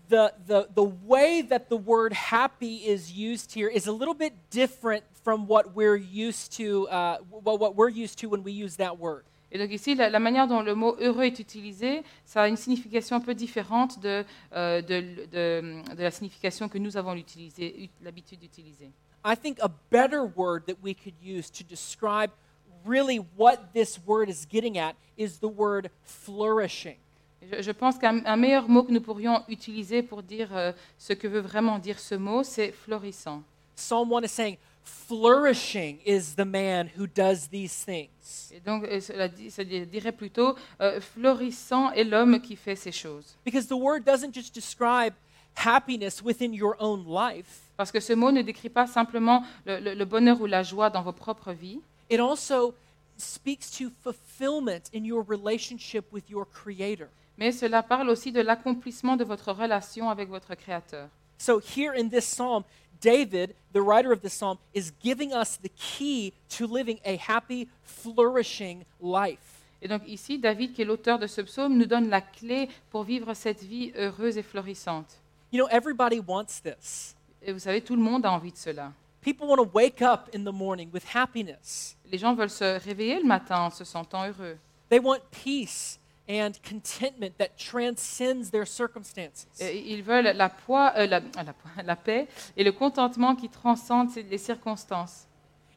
the, 0.09 0.31
the, 0.45 0.67
the 0.75 0.83
way 0.83 1.41
that 1.41 1.69
the 1.69 1.77
word 1.77 2.13
happy 2.13 2.87
is 2.87 3.11
used 3.11 3.53
here 3.53 3.69
is 3.69 3.87
a 3.87 3.91
little 3.91 4.13
bit 4.13 4.33
different 4.51 5.03
from 5.23 5.47
what 5.47 5.75
we're 5.75 5.95
used 5.95 6.51
to, 6.57 6.87
uh, 6.89 7.17
well, 7.29 7.57
what 7.57 7.75
we're 7.75 7.89
used 7.89 8.19
to 8.19 8.27
when 8.27 8.43
we 8.43 8.51
use 8.51 8.75
that 8.77 8.99
word. 8.99 9.23
Et 9.51 9.57
donc 9.59 9.71
ici, 9.71 9.95
la, 9.95 10.09
la 10.09 10.19
manière 10.19 10.47
dont 10.47 10.61
le 10.61 10.75
mot 10.75 10.95
heureux 10.99 11.23
est 11.25 11.39
utilisé, 11.39 12.03
ça 12.25 12.43
a 12.43 12.47
une 12.47 12.55
signification 12.55 13.17
un 13.17 13.19
peu 13.19 13.33
différente 13.35 13.99
de, 13.99 14.23
euh, 14.53 14.81
de, 14.81 15.25
de- 15.31 15.95
de 15.95 16.01
la 16.03 16.11
signification 16.11 16.69
que 16.69 16.77
nous 16.77 16.95
avons 16.95 17.13
l'habitude 17.13 18.39
d'utiliser. 18.39 18.91
I 19.25 19.35
think 19.35 19.59
a 19.61 19.69
better 19.91 20.21
word 20.35 20.65
that 20.67 20.77
we 20.81 20.95
could 20.95 21.15
use 21.21 21.51
to 21.51 21.63
describe 21.63 22.31
really 22.85 23.19
what 23.37 23.57
this 23.73 23.99
word 24.07 24.29
is 24.29 24.47
getting 24.49 24.77
at 24.79 24.95
is 25.17 25.39
the 25.39 25.49
word 25.49 25.89
flourishing. 26.03 26.95
Je, 27.41 27.61
je 27.61 27.71
pense 27.71 27.97
qu'un 27.97 28.25
un 28.25 28.37
meilleur 28.37 28.67
mot 28.69 28.83
que 28.83 28.91
nous 28.91 29.01
pourrions 29.01 29.43
utiliser 29.49 30.01
pour 30.01 30.23
dire 30.23 30.49
euh, 30.55 30.71
ce 30.97 31.13
que 31.13 31.27
veut 31.27 31.39
vraiment 31.41 31.77
dire 31.77 31.99
ce 31.99 32.15
mot, 32.15 32.43
c'est 32.43 32.71
florissant. 32.71 33.43
Psalm 33.75 34.11
1 34.13 34.23
is 34.23 34.27
saying, 34.29 34.57
Flourishing 34.83 35.99
is 36.05 36.35
the 36.35 36.45
man 36.45 36.89
who 36.97 37.05
does 37.05 37.47
these 37.49 37.73
things. 37.85 38.51
Et 38.53 38.59
donc, 38.61 38.83
euh, 38.85 38.99
cela 39.01 39.27
dit- 39.27 39.51
dirait 39.85 40.11
plutôt 40.11 40.55
euh, 40.79 41.01
florissant 41.01 41.91
est 41.91 42.03
l'homme 42.05 42.39
qui 42.41 42.55
fait 42.55 42.75
ces 42.75 42.91
choses. 42.91 43.35
Because 43.45 43.67
the 43.67 43.73
word 43.75 44.03
doesn't 44.05 44.33
just 44.33 44.53
describe 44.55 45.13
happiness 45.55 46.21
within 46.23 46.53
your 46.53 46.75
own 46.79 47.05
life, 47.07 47.59
Parce 47.77 47.91
que 47.91 47.99
ce 47.99 48.13
mot 48.13 48.31
ne 48.31 48.41
décrit 48.41 48.69
pas 48.69 48.87
simplement 48.87 49.43
le, 49.65 49.79
le- 49.79 49.93
le 49.95 50.05
bonheur 50.05 50.39
ou 50.39 50.45
la 50.45 50.63
joie 50.63 50.89
dans 50.89 51.01
vos 51.03 51.11
propres 51.11 51.51
vies, 51.51 51.81
it 52.09 52.19
also 52.19 52.73
speaks 53.17 53.69
to 53.77 53.89
fulfillment 54.03 54.89
in 54.95 55.03
your 55.03 55.23
relationship 55.27 56.05
with 56.13 56.29
your 56.29 56.45
Creator. 56.49 57.07
mais 57.37 57.51
cela 57.51 57.83
parle 57.83 58.09
aussi 58.09 58.31
de 58.31 58.39
l'accomplissement 58.41 59.17
de 59.17 59.23
votre 59.25 59.51
relation 59.51 60.09
avec 60.09 60.29
votre 60.29 60.55
Créateur. 60.55 61.09
So, 61.37 61.59
here 61.59 61.91
in 61.97 62.07
this 62.09 62.25
psalm, 62.25 62.63
David, 63.01 63.55
the 63.73 63.81
writer 63.81 64.11
of 64.11 64.21
this 64.21 64.33
psalm, 64.33 64.57
is 64.73 64.91
giving 65.03 65.33
us 65.33 65.57
the 65.57 65.69
key 65.69 66.33
to 66.49 66.67
living 66.67 66.99
a 67.03 67.17
happy, 67.17 67.67
flourishing 67.83 68.85
life. 68.99 69.61
Et 69.81 69.87
donc 69.87 70.03
ici, 70.07 70.37
David, 70.37 70.73
qui 70.73 70.83
est 70.83 70.85
l'auteur 70.85 71.17
de 71.17 71.25
ce 71.25 71.41
psaume, 71.41 71.75
nous 71.75 71.87
donne 71.87 72.09
la 72.09 72.21
clé 72.21 72.69
pour 72.91 73.03
vivre 73.03 73.33
cette 73.33 73.63
vie 73.63 73.91
heureuse 73.95 74.37
et 74.37 74.43
florissante. 74.43 75.19
You 75.51 75.59
know, 75.59 75.67
everybody 75.71 76.19
wants 76.19 76.61
this. 76.63 77.15
Et 77.41 77.51
vous 77.51 77.59
savez, 77.59 77.81
tout 77.81 77.95
le 77.95 78.01
monde 78.01 78.25
a 78.25 78.31
envie 78.31 78.51
de 78.51 78.57
cela. 78.57 78.93
People 79.21 79.47
want 79.47 79.57
to 79.57 79.69
wake 79.73 80.01
up 80.01 80.29
in 80.33 80.43
the 80.43 80.53
morning 80.53 80.89
with 80.93 81.03
happiness. 81.15 81.95
Les 82.11 82.17
gens 82.17 82.35
veulent 82.35 82.49
se 82.49 82.79
réveiller 82.79 83.19
le 83.19 83.27
matin 83.27 83.65
en 83.65 83.69
se 83.69 83.83
sentant 83.83 84.27
heureux. 84.27 84.57
They 84.89 84.99
want 84.99 85.19
peace 85.31 85.99
and 86.39 86.53
contentment 86.63 87.37
that 87.37 87.49
transcends 87.57 88.49
their 88.51 88.65
circumstances. 88.65 89.47
Ils 89.59 90.01
veulent 90.03 90.31
la, 90.35 90.49
poi- 90.49 90.93
euh, 90.97 91.05
la- 91.07 91.21
ah, 91.35 91.43
la 91.43 91.53
la 91.83 91.95
paix 91.95 92.27
et 92.55 92.63
le 92.63 92.71
contentement 92.71 93.35
qui 93.35 93.49
transcendent 93.49 94.09
les 94.29 94.37
circonstances. 94.37 95.27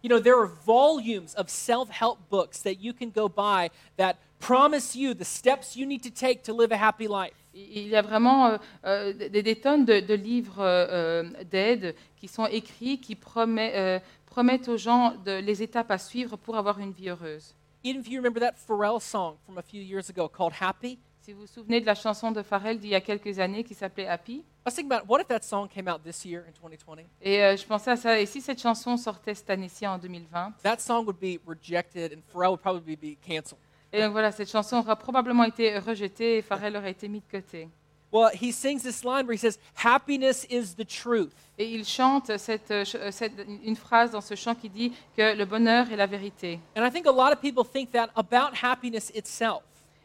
You 0.03 0.09
know, 0.11 0.21
there 0.21 0.35
are 0.39 0.47
volumes 0.67 1.35
of 1.37 1.49
self 1.49 1.89
help 1.91 2.19
books 2.31 2.63
that 2.63 2.75
you 2.81 2.93
can 2.93 3.09
go 3.09 3.29
buy 3.29 3.71
that 3.97 4.17
promise 4.39 4.95
you 4.95 5.15
the 5.15 5.25
steps 5.25 5.75
you 5.77 5.87
need 5.87 6.03
to 6.03 6.11
take 6.11 6.43
to 6.43 6.53
live 6.53 6.71
a 6.73 6.77
happy 6.77 7.09
life. 7.09 7.33
Il 7.55 7.89
y 7.89 7.97
a 7.97 8.03
vraiment 8.03 8.47
euh, 8.49 8.59
euh, 8.85 9.13
des, 9.31 9.43
des 9.43 9.57
tonnes 9.57 9.85
de, 9.87 10.01
de 10.01 10.15
livres 10.15 10.61
euh, 10.61 11.23
euh, 11.23 11.45
d'aide 11.51 11.95
qui 12.19 12.29
sont 12.29 12.47
écrits, 12.47 12.99
qui 13.01 13.15
promet- 13.15 13.73
euh, 13.75 13.99
promettent 14.27 14.69
aux 14.69 14.77
gens 14.77 15.15
de- 15.25 15.39
les 15.41 15.63
étapes 15.63 15.91
à 15.91 15.99
suivre 15.99 16.37
pour 16.37 16.57
avoir 16.57 16.79
une 16.81 16.91
vie 16.93 17.09
heureuse. 17.09 17.55
Even 17.87 18.01
if 18.01 18.09
you 18.09 18.19
remember 18.19 18.41
that 18.41 18.55
Pharrell 18.57 18.99
song 19.01 19.37
from 19.45 19.59
a 19.59 19.63
few 19.63 19.83
years 19.83 20.09
ago 20.09 20.27
called 20.27 20.55
Happy, 20.55 20.99
Si 21.21 21.33
vous 21.35 21.41
vous 21.43 21.47
souvenez 21.47 21.81
de 21.83 21.87
la 21.87 21.95
chanson 21.95 22.33
de 22.33 22.43
Pharrell 22.43 22.79
d'il 22.79 22.91
y 22.91 22.95
a 22.95 23.01
quelques 23.03 23.39
années 23.39 23.63
qui 23.63 23.75
s'appelait 23.75 24.07
Happy, 24.09 24.37
I 24.37 24.43
was 24.67 24.73
thinking 24.75 24.91
about 24.91 25.07
what 25.07 25.21
if 25.21 25.29
that 25.29 25.43
song 25.43 25.69
came 25.69 25.87
out 25.87 26.03
this 26.03 26.25
year 26.25 26.45
in 26.49 26.53
2020? 26.53 27.03
et 27.21 27.43
euh, 27.45 27.57
je 27.57 27.67
pensais 27.67 27.91
à 27.91 27.97
ça, 27.97 28.19
et 28.19 28.25
si 28.25 28.41
cette 28.41 28.61
chanson 28.61 28.97
sortait 28.97 29.35
cette 29.35 29.51
année-ci 29.51 29.87
en 29.87 29.99
2020 29.99 30.55
That 30.63 30.79
song 30.79 31.05
would 31.05 31.19
be 31.21 31.39
rejected 31.47 32.13
and 32.15 32.21
Pharrell 32.33 32.53
would 32.53 32.61
probably 32.63 32.97
be 32.97 33.19
canceled. 33.21 33.61
Et 33.93 34.01
donc 34.01 34.13
voilà, 34.13 34.33
cette 34.33 34.51
chanson 34.51 34.79
aura 34.79 34.97
probablement 34.97 35.45
été 35.45 35.79
rejetée 35.79 36.39
et 36.39 36.43
Pharrell 36.43 36.77
aurait 36.77 36.91
été 36.91 37.07
mis 37.09 37.21
de 37.21 37.31
côté. 37.31 37.69
Well, 38.15 38.31
he 38.33 38.53
sings 38.53 38.85
this 38.85 39.03
line 39.05 39.27
where 39.27 39.33
he 39.35 39.39
says, 39.39 39.59
Happiness 39.75 40.47
is 40.49 40.77
the 40.77 40.85
truth. 40.85 41.33
Et 41.59 41.67
il 41.75 41.85
chante 41.85 42.39
cette, 42.39 42.71
euh, 42.71 42.85
euh, 42.95 43.11
cette- 43.11 43.33
une 43.65 43.75
phrase 43.75 44.13
dans 44.13 44.21
ce 44.21 44.37
chant 44.37 44.55
qui 44.55 44.69
dit 44.71 44.93
que 45.17 45.35
le 45.37 45.45
bonheur 45.45 45.91
est 45.93 45.97
la 45.97 46.07
vérité. 46.07 46.61
And 46.77 46.85
I 46.87 46.91
think 46.93 47.07
a 47.09 47.13
lot 47.13 47.33
of 47.33 47.41
people 47.41 47.65
think 47.65 47.91
that 47.91 48.11
about 48.15 48.55
happiness 48.63 49.11
itself, 49.17 49.63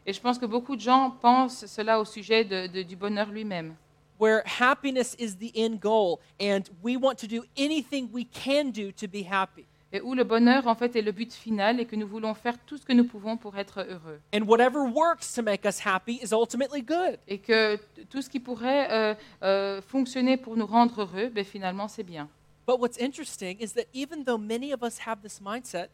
Et 0.08 0.14
je 0.14 0.20
pense 0.20 0.40
que 0.40 0.48
beaucoup 0.48 0.76
de 0.76 0.82
gens 0.82 1.12
pensent 1.22 1.68
cela 1.68 2.00
au 2.00 2.06
sujet 2.06 2.44
de- 2.44 2.66
de- 2.66 2.82
du 2.82 2.96
bonheur 2.96 3.28
lui-même. 3.30 3.76
where 4.18 4.42
happiness 4.60 5.16
is 5.20 5.36
the 5.38 5.52
end 5.56 5.80
goal 5.80 6.20
and 6.42 6.64
we 6.84 6.98
want 6.98 7.16
to 7.16 7.28
do 7.28 7.44
anything 7.58 8.10
we 8.12 8.26
can 8.26 8.66
do 8.72 8.92
to 8.92 9.08
be 9.08 9.24
happy. 9.24 9.66
Et 9.92 10.02
où 10.02 10.14
le 10.14 10.24
bonheur, 10.24 10.68
en 10.68 10.76
fait, 10.76 10.96
est 10.96 11.02
le 11.02 11.12
but 11.12 11.34
final 11.34 11.80
et 11.80 11.86
que 11.86 11.96
nous 11.96 12.08
voulons 12.08 12.36
faire 12.36 12.58
tout 12.60 12.78
ce 12.78 12.86
que 12.86 12.94
nous 12.94 13.06
pouvons 13.06 13.38
pour 13.38 13.58
être 13.58 13.80
heureux. 13.82 14.20
And 14.34 14.42
whatever 14.44 14.82
works 14.82 15.34
to 15.34 15.42
make 15.42 15.66
us 15.66 15.84
happy 15.84 16.20
is 16.22 16.32
ultimately 16.32 16.84
good. 16.84 17.18
Et 17.28 17.40
que 17.40 17.78
tout 18.10 18.22
ce 18.22 18.30
qui 18.30 18.40
pourrait 18.40 18.88
euh, 18.92 19.16
euh, 19.42 19.82
fonctionner 19.82 20.38
pour 20.38 20.56
nous 20.56 20.68
rendre 20.68 21.02
heureux, 21.02 21.30
ben, 21.30 21.44
finalement, 21.44 21.88
c'est 21.88 22.04
bien. 22.04 22.30
But 22.68 22.80
what's 22.80 23.00
interesting 23.00 23.58
is 23.60 23.74
that 23.74 23.86
even 23.96 24.24
though 24.24 24.38
many 24.38 24.74
of 24.74 24.84
us 24.84 25.00
have 25.08 25.22
this 25.24 25.42
mindset, 25.42 25.90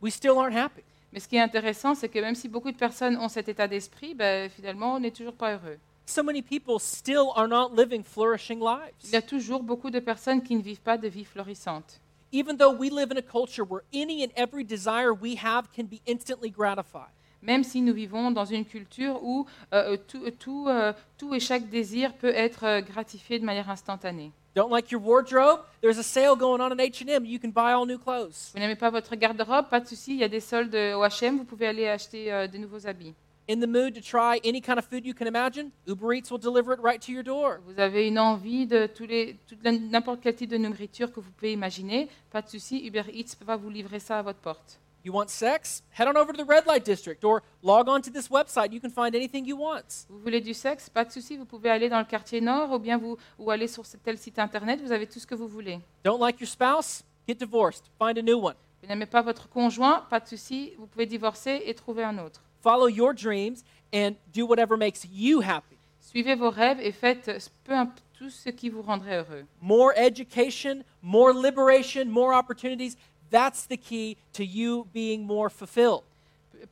we 0.00 0.12
still 0.12 0.38
aren't 0.38 0.56
happy. 0.56 0.84
Mais 1.12 1.18
ce 1.18 1.26
qui 1.26 1.36
est 1.36 1.40
intéressant, 1.40 1.96
c'est 1.96 2.08
que 2.08 2.20
même 2.20 2.36
si 2.36 2.48
beaucoup 2.48 2.70
de 2.70 2.76
personnes 2.76 3.16
ont 3.16 3.28
cet 3.28 3.48
état 3.48 3.66
d'esprit, 3.66 4.14
ben, 4.14 4.48
finalement, 4.48 4.94
on 4.94 5.00
n'est 5.00 5.10
toujours 5.10 5.34
pas 5.34 5.54
heureux. 5.54 5.78
So 6.06 6.22
many 6.22 6.42
people 6.42 6.78
still 6.78 7.30
are 7.34 7.48
not 7.48 7.74
living 7.74 8.02
flourishing 8.02 8.60
Il 9.04 9.10
y 9.10 9.16
a 9.16 9.22
toujours 9.22 9.62
beaucoup 9.62 9.90
de 9.90 10.00
personnes 10.00 10.42
qui 10.42 10.54
ne 10.54 10.62
vivent 10.62 10.80
pas 10.80 10.96
de 10.96 11.08
vie 11.08 11.24
florissante. 11.24 12.00
Even 12.32 12.56
though 12.56 12.72
we 12.72 12.88
live 12.90 13.10
in 13.10 13.18
a 13.18 13.22
culture 13.22 13.62
where 13.62 13.82
any 13.92 14.22
and 14.24 14.32
every 14.36 14.64
desire 14.64 15.12
we 15.12 15.36
have 15.36 15.70
can 15.70 15.84
be 15.84 16.00
instantly 16.06 16.50
gratified. 16.50 17.12
Même 17.42 17.62
si 17.62 17.82
nous 17.82 17.92
vivons 17.92 18.30
dans 18.30 18.44
une 18.44 18.64
culture 18.64 19.22
où 19.22 19.46
euh, 19.74 19.96
tout, 20.08 20.30
tout, 20.38 20.66
euh, 20.68 20.92
tout 21.18 21.34
et 21.34 21.40
chaque 21.40 21.68
désir 21.68 22.14
peut 22.14 22.32
être 22.34 22.64
euh, 22.64 22.80
gratifié 22.80 23.38
de 23.38 23.44
manière 23.44 23.68
instantanée. 23.68 24.32
Don't 24.54 24.70
like 24.70 24.90
your 24.90 25.00
wardrobe? 25.00 25.60
There's 25.80 25.98
a 25.98 26.02
sale 26.02 26.36
going 26.36 26.60
on 26.60 26.72
at 26.72 26.78
H&M. 26.78 27.24
You 27.24 27.38
can 27.38 27.50
buy 27.50 27.72
all 27.72 27.86
new 27.86 27.98
clothes. 27.98 28.52
Vous 28.52 28.60
n'aimez 28.60 28.76
pas 28.76 28.90
votre 28.90 29.16
garde-robe, 29.16 29.68
pas 29.70 29.80
de 29.80 29.88
souci, 29.88 30.12
il 30.12 30.18
y 30.18 30.24
a 30.24 30.28
des 30.28 30.40
soldes 30.40 30.74
au 30.74 31.02
H&M, 31.02 31.38
vous 31.38 31.44
pouvez 31.44 31.66
aller 31.66 31.88
acheter 31.88 32.30
euh, 32.32 32.46
de 32.46 32.58
nouveaux 32.58 32.86
habits. 32.86 33.14
In 33.48 33.58
the 33.58 33.66
mood 33.66 33.94
to 33.94 34.00
try 34.00 34.40
any 34.44 34.60
kind 34.60 34.78
of 34.78 34.84
food 34.84 35.04
you 35.04 35.14
can 35.14 35.26
imagine? 35.26 35.72
Uber 35.86 36.14
Eats 36.14 36.30
will 36.30 36.38
deliver 36.38 36.72
it 36.72 36.80
right 36.80 37.00
to 37.02 37.10
your 37.10 37.24
door. 37.24 37.58
Vous 37.66 37.80
avez 37.80 38.06
une 38.06 38.18
envie 38.18 38.68
de 38.68 38.86
tous 38.86 39.04
les, 39.04 39.36
n'importe 39.64 40.20
quel 40.22 40.36
type 40.36 40.48
de 40.48 40.58
nourriture 40.58 41.12
que 41.12 41.18
vous 41.18 41.30
pouvez 41.32 41.52
imaginer, 41.52 42.08
pas 42.30 42.40
de 42.40 42.48
souci, 42.48 42.86
Uber 42.86 43.02
Eats 43.12 43.36
va 43.44 43.56
vous 43.56 43.68
livrer 43.68 43.98
ça 43.98 44.20
à 44.20 44.22
votre 44.22 44.38
porte. 44.38 44.78
You 45.04 45.12
want 45.12 45.26
sex? 45.26 45.82
Head 45.98 46.06
on 46.06 46.16
over 46.16 46.32
to 46.32 46.44
the 46.44 46.48
red 46.48 46.64
light 46.66 46.84
district 46.84 47.24
or 47.24 47.42
log 47.64 47.88
on 47.88 48.00
to 48.02 48.10
this 48.12 48.30
website. 48.30 48.72
You 48.72 48.80
can 48.80 48.90
find 48.90 49.16
anything 49.16 49.44
you 49.44 49.56
want. 49.56 50.06
Vous 50.08 50.20
voulez 50.20 50.40
du 50.40 50.54
sexe, 50.54 50.88
pas 50.88 51.04
de 51.04 51.10
souci, 51.10 51.36
vous 51.36 51.44
pouvez 51.44 51.70
aller 51.70 51.88
dans 51.88 51.98
le 51.98 52.04
quartier 52.04 52.40
nord 52.40 52.70
ou 52.70 52.78
bien 52.78 52.96
vous 52.96 53.16
ou 53.40 53.50
aller 53.50 53.66
sur 53.66 53.82
tel 54.04 54.16
site 54.18 54.38
internet, 54.38 54.80
vous 54.80 54.92
avez 54.92 55.08
tout 55.08 55.18
ce 55.18 55.26
que 55.26 55.34
vous 55.34 55.48
voulez. 55.48 55.80
Don't 56.04 56.20
like 56.20 56.40
your 56.40 56.48
spouse? 56.48 57.02
Get 57.26 57.34
divorced. 57.34 57.90
Find 57.98 58.16
a 58.18 58.22
new 58.22 58.38
one. 58.38 58.54
Vous 58.82 58.88
n'aimez 58.88 59.06
pas 59.06 59.22
votre 59.22 59.48
conjoint, 59.48 60.06
pas 60.08 60.20
de 60.20 60.28
souci, 60.28 60.74
vous 60.78 60.86
pouvez 60.86 61.06
divorcer 61.06 61.62
et 61.66 61.74
trouver 61.74 62.04
un 62.04 62.18
autre. 62.18 62.40
Follow 62.62 62.86
your 62.86 63.12
dreams 63.12 63.64
and 63.92 64.12
do 64.32 64.46
whatever 64.46 64.76
makes 64.76 65.04
you 65.10 65.40
happy. 65.42 65.76
Suivez 66.00 66.34
vos 66.36 66.50
rêves 66.50 66.80
et 66.80 66.92
faites 66.92 67.28
euh, 67.28 67.38
peu 67.64 67.74
tout 68.18 68.30
ce 68.30 68.50
qui 68.50 68.68
vous 68.70 68.82
rendrait 68.82 69.16
heureux. 69.18 69.44
More 69.60 69.92
education, 69.96 70.82
more 71.02 71.32
liberation, 71.32 72.04
more 72.06 72.32
opportunities. 72.34 72.96
That's 73.30 73.66
the 73.66 73.76
key 73.76 74.16
to 74.34 74.44
you 74.44 74.86
being 74.92 75.24
more 75.26 75.50
fulfilled. 75.50 76.02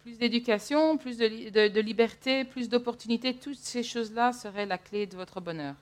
Plus 0.04 0.16
d'éducation, 0.18 0.96
plus 0.98 1.16
de, 1.18 1.50
de- 1.50 1.68
de 1.68 1.80
liberté, 1.80 2.44
plus 2.44 2.68
d'opportunités, 2.68 3.34
toutes 3.34 3.58
ces 3.58 3.82
choses-là 3.82 4.32
seraient 4.32 4.66
la 4.66 4.78
clé 4.78 5.06
de 5.06 5.16
votre 5.16 5.40
bonheur. 5.40 5.74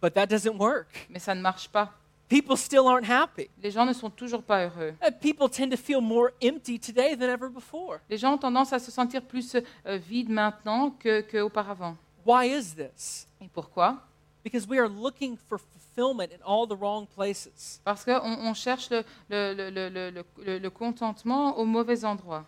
But 0.00 0.14
that 0.14 0.26
doesn't 0.26 0.58
work. 0.58 1.06
Mais 1.10 1.20
ça 1.20 1.34
ne 1.34 1.40
marche 1.40 1.68
pas. 1.68 1.92
People 2.32 2.56
still 2.56 2.86
aren't 2.88 3.04
happy. 3.08 3.50
Les 3.62 3.70
gens 3.70 3.84
ne 3.84 3.92
sont 3.92 4.08
toujours 4.08 4.42
pas 4.42 4.64
heureux. 4.64 4.94
Uh, 5.06 5.10
People 5.20 5.50
tend 5.50 5.68
to 5.70 5.76
feel 5.76 6.00
more 6.00 6.30
empty 6.42 6.78
today 6.78 7.14
than 7.14 7.28
ever 7.28 7.50
before. 7.50 7.98
Les 8.08 8.16
gens 8.16 8.32
ont 8.34 8.38
tendance 8.38 8.72
à 8.72 8.78
se 8.78 8.90
sentir 8.90 9.20
plus 9.20 9.54
euh, 9.54 9.98
vides 9.98 10.30
maintenant 10.30 10.90
que- 10.90 11.20
qu'auparavant. 11.20 11.94
Why 12.24 12.46
is 12.46 12.74
this? 12.74 13.26
Et 13.40 13.48
pourquoi? 13.52 13.98
Because 14.42 14.66
we 14.66 14.78
are 14.78 14.88
looking 14.88 15.36
for 15.36 15.58
fulfillment 15.58 16.32
in 16.32 16.38
all 16.46 16.66
the 16.66 16.74
wrong 16.80 17.06
places. 17.06 17.80
Parce 17.84 18.02
qu'on 18.02 18.18
on 18.22 18.54
cherche 18.54 18.88
le, 18.88 19.04
le- 19.28 19.52
le- 19.52 19.70
le- 19.70 20.10
le- 20.10 20.24
le- 20.42 20.58
le 20.58 20.70
contentement 20.70 21.58
au 21.58 21.66
mauvais 21.66 22.02
endroit. 22.04 22.44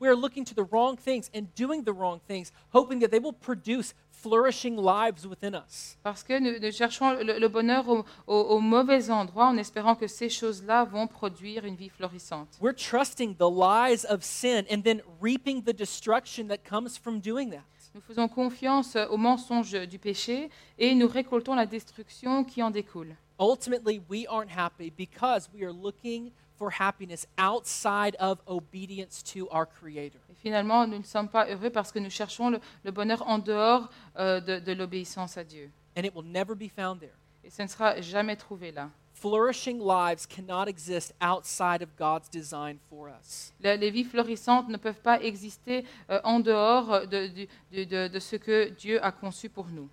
We 0.00 0.08
are 0.08 0.14
looking 0.16 0.44
to 0.44 0.54
the 0.54 0.64
wrong 0.70 0.96
things 0.96 1.30
and 1.34 1.46
doing 1.54 1.82
the 1.84 1.92
wrong 1.92 2.20
things, 2.26 2.52
hoping 2.72 2.98
that 3.00 3.10
they 3.10 3.18
will 3.20 3.32
produce 3.32 3.94
flourishing 4.10 4.76
lives 4.76 5.26
within 5.26 5.54
us. 5.54 5.96
Parce 6.02 6.22
que 6.22 6.38
nous, 6.38 6.58
nous 6.58 6.72
cherchons 6.72 7.12
le, 7.22 7.38
le 7.38 7.48
bonheur 7.48 7.88
au, 7.88 8.04
au- 8.26 8.56
au 8.56 8.60
mauvais 8.60 9.10
endroit 9.10 9.46
en 9.46 9.56
espérant 9.58 9.94
que 9.94 10.06
ces 10.06 10.28
choses-là 10.28 10.84
vont 10.84 11.06
produire 11.06 11.64
une 11.64 11.76
vie 11.76 11.90
florissante. 11.90 12.48
We're 12.60 12.74
trusting 12.74 13.36
the 13.36 13.48
lies 13.48 14.04
of 14.08 14.22
sin 14.24 14.64
and 14.70 14.82
then 14.82 15.02
reaping 15.20 15.62
the 15.62 15.72
destruction 15.74 16.48
that 16.48 16.58
comes 16.68 16.96
from 16.98 17.20
doing 17.20 17.50
that. 17.50 17.62
Nous 17.94 18.00
faisons 18.02 18.28
confiance 18.28 18.96
aux 19.10 19.16
mensonges 19.16 19.86
du 19.88 19.98
péché 19.98 20.50
et 20.78 20.94
nous 20.94 21.08
récoltons 21.08 21.54
la 21.54 21.64
destruction 21.66 22.44
qui 22.44 22.62
en 22.62 22.70
découle. 22.70 23.14
Ultimately, 23.38 24.00
we 24.10 24.26
aren't 24.28 24.50
happy 24.50 24.90
because 24.90 25.48
we 25.54 25.62
are 25.62 25.72
looking 25.72 26.30
for 26.58 26.70
happiness 26.78 27.26
outside 27.38 28.16
of 28.18 28.38
obedience 28.46 29.22
to 29.22 29.46
our 29.52 29.66
Creator. 29.66 30.18
Et 30.30 30.34
finalement, 30.34 30.86
nous 30.86 30.98
ne 30.98 31.04
sommes 31.04 31.28
pas 31.28 31.46
heureux 31.48 31.70
parce 31.70 31.92
que 31.92 31.98
nous 31.98 32.10
cherchons 32.10 32.50
le, 32.50 32.60
le 32.84 32.90
bonheur 32.90 33.22
en 33.26 33.38
dehors 33.38 33.88
euh, 34.18 34.40
de, 34.40 34.58
de 34.58 34.72
l'obéissance 34.72 35.36
à 35.36 35.44
Dieu. 35.44 35.70
And 35.96 36.02
it 36.04 36.14
will 36.14 36.26
never 36.26 36.54
be 36.54 36.68
found 36.68 37.00
there. 37.00 37.14
Et 37.44 37.50
ce 37.50 37.62
ne 37.62 37.68
sera 37.68 38.00
jamais 38.00 38.36
trouvé 38.36 38.72
là. 38.72 38.90
Flourishing 39.14 39.78
lives 39.80 40.26
cannot 40.26 40.66
exist 40.68 41.14
outside 41.22 41.80
of 41.82 41.88
God's 41.98 42.28
design 42.30 42.78
for 42.90 43.08
us. 43.08 43.50
Les 43.60 43.90
vies 43.90 44.04
florissantes 44.04 44.68
ne 44.68 44.76
peuvent 44.76 45.00
pas 45.00 45.20
exister 45.22 45.86
euh, 46.10 46.20
en 46.22 46.38
dehors 46.38 47.06
de, 47.06 47.30
de- 47.72 48.08
de 48.08 48.18
ce 48.18 48.36
que 48.36 48.68
Dieu 48.70 49.02
a 49.02 49.10
conçu 49.12 49.48
pour 49.48 49.66
nous. 49.68 49.88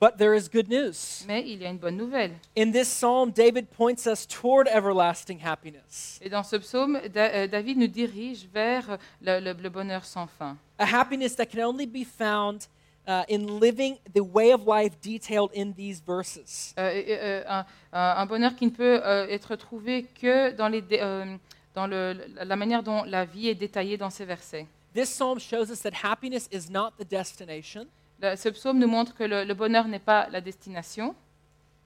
But 0.00 0.16
there 0.16 0.34
is 0.34 0.48
good 0.50 0.68
news. 0.68 1.24
Mais 1.26 1.42
il 1.46 1.60
y 1.60 1.66
a 1.66 1.68
une 1.68 1.76
bonne 1.76 1.96
nouvelle. 1.98 2.32
In 2.56 2.70
this 2.72 2.88
psalm, 2.88 3.30
David 3.32 3.66
points 3.68 4.06
us 4.06 4.26
toward 4.26 4.66
everlasting 4.68 5.38
happiness, 5.44 6.18
Et 6.22 6.30
dans 6.30 6.42
ce 6.42 6.56
psaume, 6.56 6.98
Da- 7.12 7.30
euh, 7.34 7.46
David 7.46 7.76
nous 7.76 7.86
dirige 7.86 8.46
vers 8.52 8.96
le, 9.20 9.40
le- 9.40 9.52
le 9.52 9.68
bonheur 9.68 10.04
sans 10.06 10.26
fin. 10.26 10.56
a 10.78 10.86
happiness 10.86 11.36
that 11.36 11.46
can 11.46 11.62
only 11.68 11.84
be 11.86 12.02
found 12.06 12.66
uh, 13.06 13.24
in 13.28 13.58
living 13.60 13.98
the 14.14 14.20
way 14.22 14.54
of 14.54 14.62
life 14.66 14.94
detailed 15.02 15.50
in 15.54 15.72
these 15.72 16.00
verses. 16.00 16.72
Euh, 16.78 17.02
euh, 17.06 17.42
un, 17.46 17.66
un- 17.92 18.24
bonheur 18.26 18.54
qui 18.56 18.64
ne 18.66 18.70
peut 18.70 19.02
euh, 19.04 19.26
être 19.28 19.54
trouvé 19.56 20.04
que 20.18 20.52
dans, 20.52 20.68
les 20.68 20.82
euh, 20.92 21.36
dans 21.74 21.86
le- 21.86 22.16
la 22.42 22.56
manière 22.56 22.82
dont 22.82 23.02
la 23.04 23.26
vie 23.26 23.48
est 23.48 23.54
détaillée 23.54 23.98
dans 23.98 24.08
ces 24.10 24.24
versets. 24.24 24.66
This 24.94 25.10
psalm 25.10 25.38
shows 25.38 25.70
us 25.70 25.82
that 25.82 25.92
happiness 26.02 26.48
is 26.50 26.70
not 26.70 26.92
the 26.98 27.04
destination, 27.06 27.86
Le- 28.20 28.36
ce 28.36 28.48
psaume 28.50 28.78
nous 28.78 28.88
montre 28.88 29.14
que 29.14 29.24
le, 29.24 29.44
le 29.44 29.54
bonheur 29.54 29.88
n'est 29.88 29.98
pas 29.98 30.28
la 30.30 30.40
destination, 30.40 31.14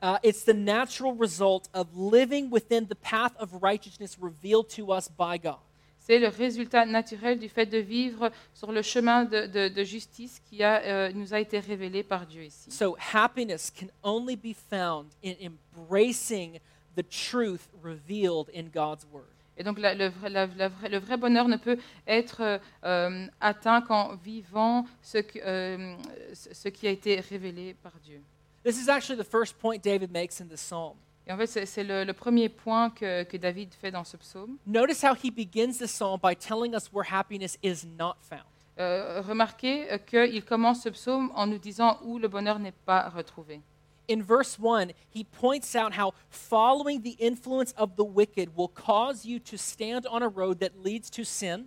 uh, 0.03 0.17
it's 0.23 0.45
the 0.45 0.55
natural 0.55 1.14
result 1.19 1.69
of 1.75 1.87
living 1.97 2.50
within 2.50 2.87
the 2.87 2.95
path 2.97 3.33
of 3.38 3.50
righteousness 3.62 4.17
revealed 4.21 4.69
to 4.69 4.93
us 4.93 5.09
by 5.09 5.38
God. 5.38 5.59
c'est 6.07 6.19
le 6.19 6.29
résultat 6.29 6.85
naturel 6.85 7.38
du 7.38 7.49
fait 7.49 7.64
de 7.64 7.79
vivre 7.79 8.31
sur 8.53 8.71
le 8.73 8.83
chemin 8.83 9.25
de, 9.25 9.47
de- 9.47 9.69
de 9.69 9.85
justice 9.85 10.38
qui 10.50 10.62
a, 10.62 10.83
euh, 10.83 11.12
nous 11.14 11.33
a 11.33 11.41
été 11.41 11.59
révélé 11.59 12.03
par 12.03 12.26
Dieu 12.26 12.43
ici. 12.45 12.71
So, 12.71 12.95
happiness 13.14 13.71
can 13.71 13.87
only 14.03 14.37
be 14.37 14.53
found 14.55 15.07
in 15.25 15.33
embracing 15.41 16.59
the 16.97 17.03
truth 17.09 17.69
revealed 17.83 18.50
in 18.55 18.64
God's 18.71 19.07
Word. 19.11 19.25
Et 19.57 19.63
donc 19.63 19.79
la- 19.79 19.95
le, 19.95 20.09
vrai, 20.09 20.31
la- 20.31 20.47
la 20.47 20.69
le 20.89 20.99
vrai 20.99 21.17
bonheur 21.17 21.49
ne 21.49 21.57
peut 21.57 21.79
être 22.07 22.41
euh, 22.43 22.59
euh, 22.85 23.27
atteint 23.41 23.81
qu'en 23.83 24.17
vivant 24.17 24.85
ce, 25.03 25.19
que- 25.19 25.39
euh, 25.45 25.95
ce 26.33 26.69
qui 26.69 26.87
a 26.87 26.91
été 26.91 27.21
révélé 27.21 27.75
par 27.83 27.93
Dieu. 28.03 28.21
This 28.65 28.83
is 28.83 28.91
actually 28.91 29.19
the 29.23 29.29
first 29.29 29.57
point 29.59 29.77
David 29.83 30.11
makes 30.11 30.41
in 30.41 30.47
this 30.47 30.61
psalm. 30.61 30.95
Et 31.27 31.33
en 31.33 31.39
fait, 31.39 31.47
c'est 31.67 31.85
le, 31.85 32.05
le 32.05 32.13
premier 32.13 32.49
point 32.51 32.91
que, 32.91 33.23
que 33.23 33.37
David 33.39 33.73
fait 33.75 33.91
dans 33.91 34.05
ce 34.05 34.17
psaume. 34.17 34.57
Notice 34.67 35.03
how 35.05 35.15
he 35.15 35.31
begins 35.31 35.79
this 35.79 35.91
psalm 35.91 36.19
by 36.23 36.35
telling 36.37 36.75
us 36.75 36.91
where 36.93 37.07
happiness 37.11 37.57
is 37.63 37.87
not 37.99 38.17
found. 38.21 38.43
Euh, 38.79 39.23
remarquez 39.23 39.91
euh, 39.93 39.99
qu'il 39.99 40.45
commence 40.45 40.83
ce 40.83 40.89
psaume 40.89 41.31
en 41.37 41.47
nous 41.47 41.59
disant 41.59 41.99
où 42.05 42.19
le 42.19 42.27
bonheur 42.29 42.59
n'est 42.59 42.73
pas 42.85 43.09
retrouvé. 43.09 43.61
In 44.09 44.23
verse 44.23 44.59
1, 44.59 44.93
he 45.15 45.25
points 45.25 45.75
out 45.75 45.95
how 45.99 46.13
following 46.29 47.01
the 47.03 47.17
influence 47.19 47.73
of 47.79 47.97
the 47.97 48.05
wicked 48.05 48.51
will 48.57 48.69
cause 48.69 49.25
you 49.25 49.39
to 49.41 49.57
stand 49.57 50.07
on 50.11 50.23
a 50.23 50.29
road 50.29 50.59
that 50.61 50.73
leads 50.85 51.11
to 51.11 51.25
sin, 51.25 51.67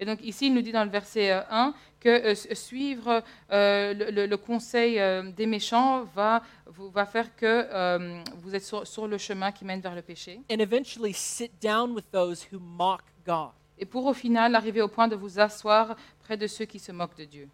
Et 0.00 0.04
donc 0.06 0.20
ici, 0.22 0.46
il 0.46 0.54
nous 0.54 0.62
dit 0.62 0.70
dans 0.70 0.84
le 0.84 0.90
verset 0.90 1.32
euh, 1.32 1.42
1 1.50 1.74
que 1.98 2.08
euh, 2.08 2.34
su- 2.36 2.54
suivre 2.54 3.20
euh, 3.50 3.92
le, 4.28 4.36
conseil 4.36 4.96
euh, 5.00 5.24
des 5.32 5.44
méchants 5.44 6.04
va, 6.14 6.40
va 6.66 7.04
faire 7.04 7.34
que 7.34 7.44
euh, 7.72 8.22
vous 8.36 8.54
êtes 8.54 8.64
sur, 8.64 8.86
sur 8.86 9.08
le 9.08 9.18
chemin 9.18 9.50
qui 9.50 9.64
mène 9.64 9.80
vers 9.80 9.96
le 9.96 10.02
péché. 10.02 10.40
and 10.52 10.60
eventually 10.60 11.12
sit 11.12 11.50
down 11.60 11.90
with 11.94 12.08
those 12.12 12.46
who 12.52 12.60
mock 12.60 13.02
God. 13.26 13.50
Et 13.76 13.84
pour 13.86 14.06
au 14.06 14.14
final 14.14 14.54
arriver 14.54 14.80
au 14.82 14.88
point 14.88 15.08
de 15.08 15.16
vous 15.16 15.40
asseoir 15.40 15.96
près 16.20 16.36
de 16.36 16.46
ceux 16.46 16.64
qui 16.64 16.78
se 16.78 16.92
moquent 16.92 17.18
de 17.18 17.24
Dieu. 17.24 17.48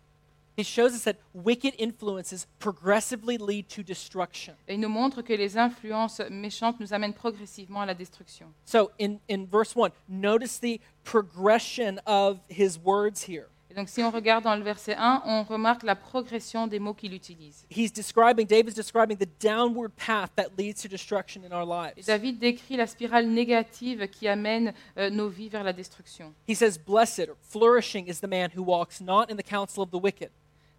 He 0.57 0.63
shows 0.63 0.95
us 0.95 1.03
that 1.05 1.17
wicked 1.33 1.75
influences 1.79 2.47
progressively 2.61 3.39
lead 3.39 3.69
to 3.71 3.83
destruction. 3.83 4.55
Et 4.69 4.75
il 4.75 4.81
nous 4.81 4.89
montre 4.89 5.23
que 5.23 5.33
les 5.33 5.57
influences 5.59 6.21
méchantes 6.31 6.79
nous 6.79 6.93
amènent 6.93 7.15
progressivement 7.15 7.81
à 7.81 7.87
la 7.87 7.95
destruction. 7.95 8.47
So 8.65 8.93
in, 9.01 9.19
in 9.29 9.47
verse 9.47 9.75
1, 9.75 9.91
notice 10.09 10.59
the 10.61 10.81
progression 11.03 12.01
of 12.07 12.39
his 12.49 12.79
words 12.79 13.25
here. 13.29 13.49
Et 13.75 13.75
donc 13.75 13.89
si 13.89 14.05
on 14.05 14.11
regarde 14.13 14.45
dans 14.45 14.55
le 14.55 14.63
verset 14.63 14.95
1, 14.97 15.23
on 15.27 15.43
remarque 15.43 15.83
la 15.83 15.97
progression 15.97 16.69
des 16.69 16.79
mots 16.79 16.95
qu'il 16.95 17.13
utilise. 17.13 17.67
He's 17.69 17.93
describing, 17.93 18.47
David's 18.47 18.77
describing 18.77 19.17
the 19.17 19.29
downward 19.41 19.91
path 19.97 20.31
that 20.37 20.51
leads 20.57 20.81
to 20.83 20.89
destruction 20.89 21.43
in 21.45 21.53
our 21.53 21.65
Et 21.65 21.97
lives. 21.97 22.07
David 22.07 22.39
décrit 22.39 22.77
la 22.77 22.87
spirale 22.87 23.27
négative 23.27 24.07
qui 24.07 24.29
amène 24.29 24.73
euh, 24.97 25.11
nos 25.11 25.29
vies 25.29 25.49
vers 25.49 25.65
la 25.65 25.73
destruction. 25.73 26.33
He 26.49 26.55
says, 26.55 26.79
Blessed 26.79 27.29
or 27.29 27.37
flourishing 27.43 28.07
is 28.07 28.21
the 28.21 28.29
man 28.29 28.51
who 28.57 28.63
walks 28.63 29.01
not 29.01 29.29
in 29.29 29.37
the 29.37 29.43
counsel 29.43 29.83
of 29.83 29.91
the 29.91 29.99
wicked. 30.01 30.31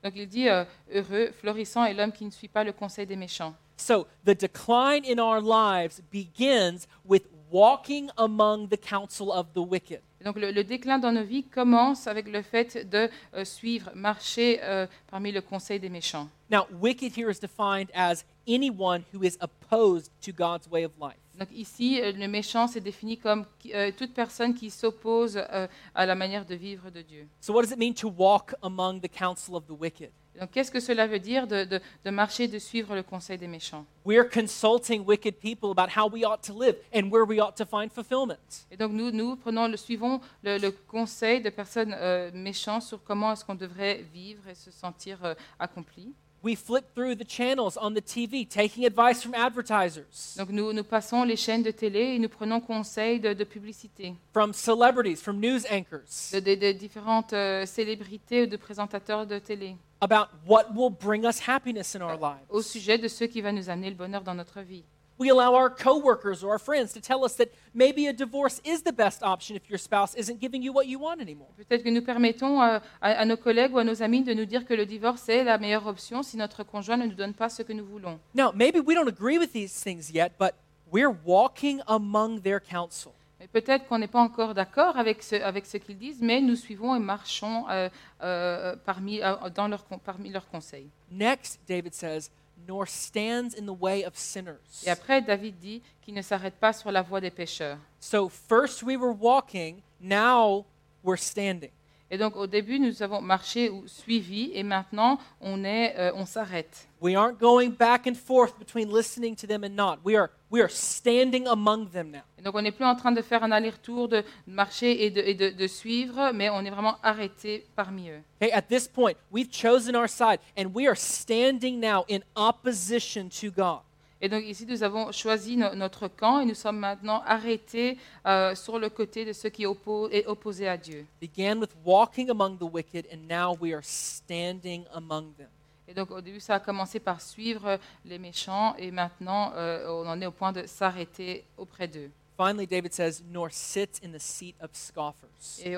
Donc 0.05 0.13
il 0.15 0.27
dit 0.27 0.47
euh, 0.47 0.63
heureux, 0.93 1.31
florissant 1.31 1.83
est 1.83 1.95
l'homme 1.95 2.11
qui 2.11 2.25
ne 2.25 2.29
suit 2.29 2.47
pas 2.47 2.63
le 2.63 2.71
conseil 2.71 3.07
des 3.07 3.15
méchants. 3.15 3.55
So 3.77 4.05
the 4.23 4.39
decline 4.39 5.03
in 5.03 5.17
our 5.17 5.41
lives 5.41 5.99
begins 6.11 6.87
with 7.03 7.23
walking 7.51 8.11
among 8.15 8.69
the 8.69 8.77
counsel 8.77 9.31
of 9.31 9.47
the 9.55 9.67
wicked. 9.67 10.01
Donc 10.23 10.37
le, 10.37 10.51
le 10.51 10.63
déclin 10.63 10.99
dans 10.99 11.11
nos 11.11 11.23
vies 11.23 11.43
commence 11.43 12.05
avec 12.05 12.27
le 12.27 12.43
fait 12.43 12.87
de 12.87 13.09
euh, 13.33 13.43
suivre, 13.43 13.89
marcher 13.95 14.59
euh, 14.61 14.85
parmi 15.09 15.31
le 15.31 15.41
conseil 15.41 15.79
des 15.79 15.89
méchants. 15.89 16.29
Now, 16.51 16.67
wicked 16.79 17.17
here 17.17 17.31
is 17.31 17.39
defined 17.39 17.89
as 17.95 18.25
anyone 18.47 19.05
who 19.11 19.23
is 19.23 19.39
opposed 19.41 20.11
to 20.21 20.31
God's 20.31 20.69
way 20.69 20.85
of 20.85 20.91
life. 21.01 21.17
Donc 21.37 21.49
ici, 21.51 21.99
euh, 22.01 22.11
le 22.13 22.27
méchant 22.27 22.67
c'est 22.67 22.79
défini 22.81 23.17
comme 23.17 23.45
euh, 23.73 23.91
toute 23.97 24.13
personne 24.13 24.53
qui 24.53 24.69
s'oppose 24.69 25.37
euh, 25.37 25.67
à 25.93 26.05
la 26.05 26.15
manière 26.15 26.45
de 26.45 26.55
vivre 26.55 26.89
de 26.89 27.01
Dieu. 27.01 27.27
So, 27.41 27.53
what 27.53 27.63
does 27.63 27.71
it 27.71 27.77
mean 27.77 27.93
to 27.95 28.07
walk 28.09 28.55
among 28.61 29.01
the 29.01 29.09
counsel 29.11 29.55
of 29.55 29.65
the 29.67 29.71
wicked? 29.79 30.11
Donc 30.39 30.51
qu'est-ce 30.51 30.69
que 30.69 30.81
cela 30.81 31.07
veut 31.07 31.19
dire 31.19 31.47
de, 31.47 31.63
de- 31.63 31.79
de 32.03 32.09
marcher, 32.09 32.49
de 32.49 32.59
suivre 32.59 32.93
le 32.93 33.03
conseil 33.03 33.37
des 33.37 33.47
méchants? 33.47 33.85
We're 34.05 34.29
consulting 34.29 35.05
wicked 35.05 35.39
people 35.39 35.69
about 35.71 35.89
how 35.97 36.09
we 36.09 36.25
ought 36.25 36.41
to 36.47 36.53
live 36.59 36.75
and 36.93 37.09
where 37.09 37.23
we 37.25 37.39
ought 37.39 37.55
to 37.55 37.65
find 37.65 37.89
fulfillment. 37.89 38.37
Et 38.69 38.75
donc 38.75 38.91
nous, 38.91 39.11
nous 39.11 39.37
prenons 39.37 39.69
le, 39.69 39.77
suivons 39.77 40.19
le, 40.43 40.57
le 40.57 40.71
conseil 40.71 41.41
de 41.41 41.49
personnes 41.49 41.95
euh, 41.97 42.31
méchantes 42.33 42.83
sur 42.83 43.01
comment 43.01 43.31
est-ce 43.31 43.45
qu'on 43.45 43.55
devrait 43.55 44.03
vivre 44.13 44.45
et 44.49 44.55
se 44.55 44.71
sentir 44.71 45.23
euh, 45.23 45.35
accompli. 45.57 46.13
We 46.45 46.55
flip 46.55 46.93
through 46.93 47.15
the 47.15 47.25
channels 47.27 47.75
on 47.81 47.95
the 47.95 48.01
TV, 48.01 48.47
taking 48.47 48.86
advice 48.86 49.23
from 49.23 49.34
advertisers, 49.34 50.36
Donc 50.38 50.49
nous, 50.49 50.71
nous 50.73 50.84
passons 50.84 51.23
les 51.23 51.36
chaînes 51.38 51.63
de 51.63 51.71
télé 51.71 52.13
et 52.15 52.19
nous 52.19 52.29
prenons 52.29 52.60
conseil 52.62 53.19
de, 53.19 53.34
de 53.34 53.43
publicité, 53.43 54.13
from 54.31 54.53
celebrities, 54.53 55.23
from 55.23 55.39
news 55.39 55.65
anchors, 55.71 56.29
de, 56.34 56.39
de- 56.39 56.53
de 56.53 56.71
différentes 56.73 57.34
euh, 57.34 57.65
célébrités 57.65 58.43
ou 58.43 58.45
de 58.45 58.58
présentateurs 58.58 59.25
de 59.25 59.39
télé, 59.39 59.75
about 60.01 60.27
what 60.47 60.65
will 60.75 60.91
bring 60.91 61.25
us 61.25 61.39
happiness 61.47 61.95
in 61.95 62.01
our 62.01 62.12
au 62.51 62.58
lives. 62.60 62.63
sujet 62.63 62.99
de 62.99 63.08
ce 63.08 63.23
qui 63.23 63.41
va 63.41 63.51
nous 63.51 63.67
amener 63.71 63.89
le 63.89 63.95
bonheur 63.95 64.21
dans 64.21 64.36
notre 64.36 64.62
vie. 64.62 64.84
We 65.17 65.30
allow 65.30 65.56
our 65.56 65.69
coworkers 65.69 66.43
or 66.43 66.51
our 66.51 66.60
friends 66.60 66.91
to 66.93 66.99
tell 66.99 67.23
us 67.23 67.36
that 67.36 67.49
maybe 67.73 68.08
a 68.08 68.13
divorce 68.13 68.60
is 68.65 68.82
the 68.84 68.91
best 68.91 69.23
option 69.23 69.56
if 69.56 69.69
your 69.69 69.78
spouse 69.78 70.13
isn't 70.15 70.41
giving 70.41 70.62
you 70.62 70.73
what 70.73 70.88
you 70.88 70.99
want 70.99 71.21
anymore. 71.21 71.47
Peut-être 71.58 71.84
que 71.84 71.89
nous 71.89 72.01
permettons 72.01 72.62
euh, 72.62 72.80
à, 73.01 73.12
à 73.21 73.25
nos 73.25 73.38
collègues 73.38 73.73
ou 73.73 73.78
à 73.78 73.86
nos 73.86 74.04
amis 74.04 74.23
de 74.23 74.34
nous 74.34 74.45
dire 74.45 74.65
que 74.65 74.73
le 74.73 74.86
divorce 74.86 75.30
est 75.30 75.45
la 75.45 75.58
meilleure 75.58 75.88
option 75.88 76.21
si 76.21 76.36
notre 76.36 76.63
conjoint 76.63 76.97
ne 76.97 77.06
nous 77.06 77.15
donne 77.15 77.34
pas 77.34 77.47
ce 77.47 77.62
que 77.62 77.71
nous 77.71 77.86
voulons. 77.86 78.19
Now, 78.34 78.51
maybe 78.54 78.80
we 78.86 78.93
don't 78.93 79.08
agree 79.08 79.38
with 79.38 79.54
these 79.54 79.71
things 79.82 80.12
yet, 80.12 80.34
but 80.38 80.54
we're 80.91 81.15
walking 81.25 81.82
among 81.88 82.41
their 82.41 82.60
counsel. 82.60 83.13
Peut-être 83.54 83.88
qu'on 83.88 83.99
n'est 83.99 84.08
pas 84.08 84.21
encore 84.21 84.54
d'accord 84.54 84.97
avec 84.97 85.21
ce, 85.23 85.36
avec 85.36 85.65
ce 85.65 85.78
qu'ils 85.78 85.97
disent, 85.97 86.21
mais 86.21 86.41
nous 86.41 86.56
suivons 86.56 86.95
et 86.95 86.99
marchons 86.99 87.65
euh, 87.69 87.89
euh, 88.21 88.75
parmi, 88.86 89.21
euh, 89.21 89.36
dans 89.54 89.67
leur, 89.67 89.84
parmi 90.04 90.30
leurs 90.30 90.47
conseils. 90.47 90.89
Next, 91.12 91.60
David 91.67 91.93
says, 91.93 92.32
nor 92.67 92.85
stands 92.85 93.53
in 93.53 93.65
the 93.65 93.73
way 93.79 94.03
of 94.03 94.15
sinners. 94.15 94.83
Et 94.85 94.89
après, 94.89 95.21
David 95.21 95.59
dit 95.59 95.81
qu'il 96.01 96.13
ne 96.13 96.21
s'arrête 96.21 96.55
pas 96.55 96.73
sur 96.73 96.91
la 96.91 97.01
voie 97.01 97.21
des 97.21 97.31
pécheurs. 97.31 97.77
So, 97.99 98.29
first 98.29 98.83
we 98.83 98.95
were 98.95 99.13
walking, 99.13 99.81
now 99.99 100.65
we're 101.03 101.17
standing. 101.17 101.71
Et 102.15 102.17
donc 102.17 102.38
au 102.38 102.47
début, 102.47 102.80
nous 102.80 103.04
avons 103.04 103.19
marché 103.19 103.69
ou 103.69 103.84
suivi, 103.88 104.49
et 104.54 104.63
maintenant 104.63 105.19
on 105.41 105.65
est, 105.65 105.95
euh, 105.97 106.13
on 106.15 106.25
s'arrête. 106.25 106.88
We 107.01 107.13
aren't 107.13 107.38
going 107.41 107.71
back 107.71 108.08
and 108.08 108.13
forth 108.15 108.58
between 108.58 108.88
listening 108.89 109.36
to 109.36 109.45
them 109.45 109.65
and 109.65 109.71
not. 109.75 109.97
We 110.06 110.15
are, 110.15 110.30
we 110.49 110.62
are 110.62 110.69
standing 110.69 111.45
among 111.45 111.89
them 111.91 112.12
now. 112.12 112.21
Et 112.39 112.41
donc 112.41 112.56
on 112.56 112.62
n'est 112.62 112.71
plus 112.71 112.86
en 112.86 112.95
train 112.95 113.12
de 113.12 113.21
faire 113.21 113.43
un 113.43 113.51
aller-retour, 113.51 114.08
de 114.08 114.23
marcher 114.47 115.04
et, 115.06 115.12
de, 115.12 115.19
et 115.19 115.34
de- 115.34 115.49
de 115.49 115.67
suivre, 115.67 116.32
mais 116.34 116.49
on 116.49 116.62
est 116.62 116.69
vraiment 116.69 116.95
arrêté 117.04 117.67
parmi 117.75 118.08
eux. 118.10 118.21
Okay, 118.41 118.54
at 118.54 118.62
this 118.62 118.88
point, 118.88 119.15
we've 119.30 119.51
chosen 119.51 119.93
our 119.93 120.08
side 120.08 120.39
and 120.58 120.67
we 120.73 120.88
are 120.88 120.95
standing 120.95 121.82
now 121.82 122.06
in 122.08 122.19
opposition 122.38 123.28
to 123.28 123.51
God. 123.51 123.82
Et 124.21 124.30
donc 124.30 124.43
ici, 124.45 124.65
nous 124.65 124.82
avons 124.82 125.12
choisi 125.12 125.58
no- 125.58 125.75
notre 125.75 126.08
camp 126.08 126.39
et 126.39 126.45
nous 126.45 126.56
sommes 126.56 126.80
maintenant 126.80 127.21
arrêtés 127.25 127.97
euh, 128.25 128.56
sur 128.56 128.80
le 128.80 128.89
côté 128.89 129.25
de 129.25 129.34
ceux 129.34 129.49
qui 129.49 129.65
oppo- 129.65 130.10
est 130.10 130.25
opposé 130.25 130.67
à 130.67 130.78
Dieu. 130.78 131.06
Began 131.21 131.60
with 131.60 131.71
walking 131.84 132.30
among 132.30 132.58
the 132.58 132.63
wicked, 132.71 133.06
and 133.13 133.28
now 133.30 133.56
we 133.60 133.73
are 133.73 133.84
standing 133.84 134.86
among 134.93 135.34
them. 135.36 135.49
Et 135.88 135.93
donc 135.93 136.10
au 136.12 136.21
début, 136.21 136.39
ça 136.39 136.56
a 136.56 136.60
commencé 136.60 136.99
par 136.99 137.21
suivre 137.21 137.78
les 138.06 138.17
méchants 138.17 138.73
et 138.78 138.89
maintenant 138.89 139.51
euh, 139.56 139.86
on 139.89 140.08
en 140.08 140.19
est 140.19 140.25
au 140.25 140.32
point 140.32 140.51
de 140.51 140.65
s'arrêter 140.65 141.45
auprès 141.58 141.88
d'eux. 141.88 142.10
Finally, 142.38 142.67
David 142.67 142.91
says, 142.93 143.21
nor 143.30 143.49
sit 143.51 144.01
in 144.04 144.12
the 144.12 144.19
seat 144.19 144.56
of 144.62 144.69
scoffers. 144.73 145.30
Et, 145.63 145.78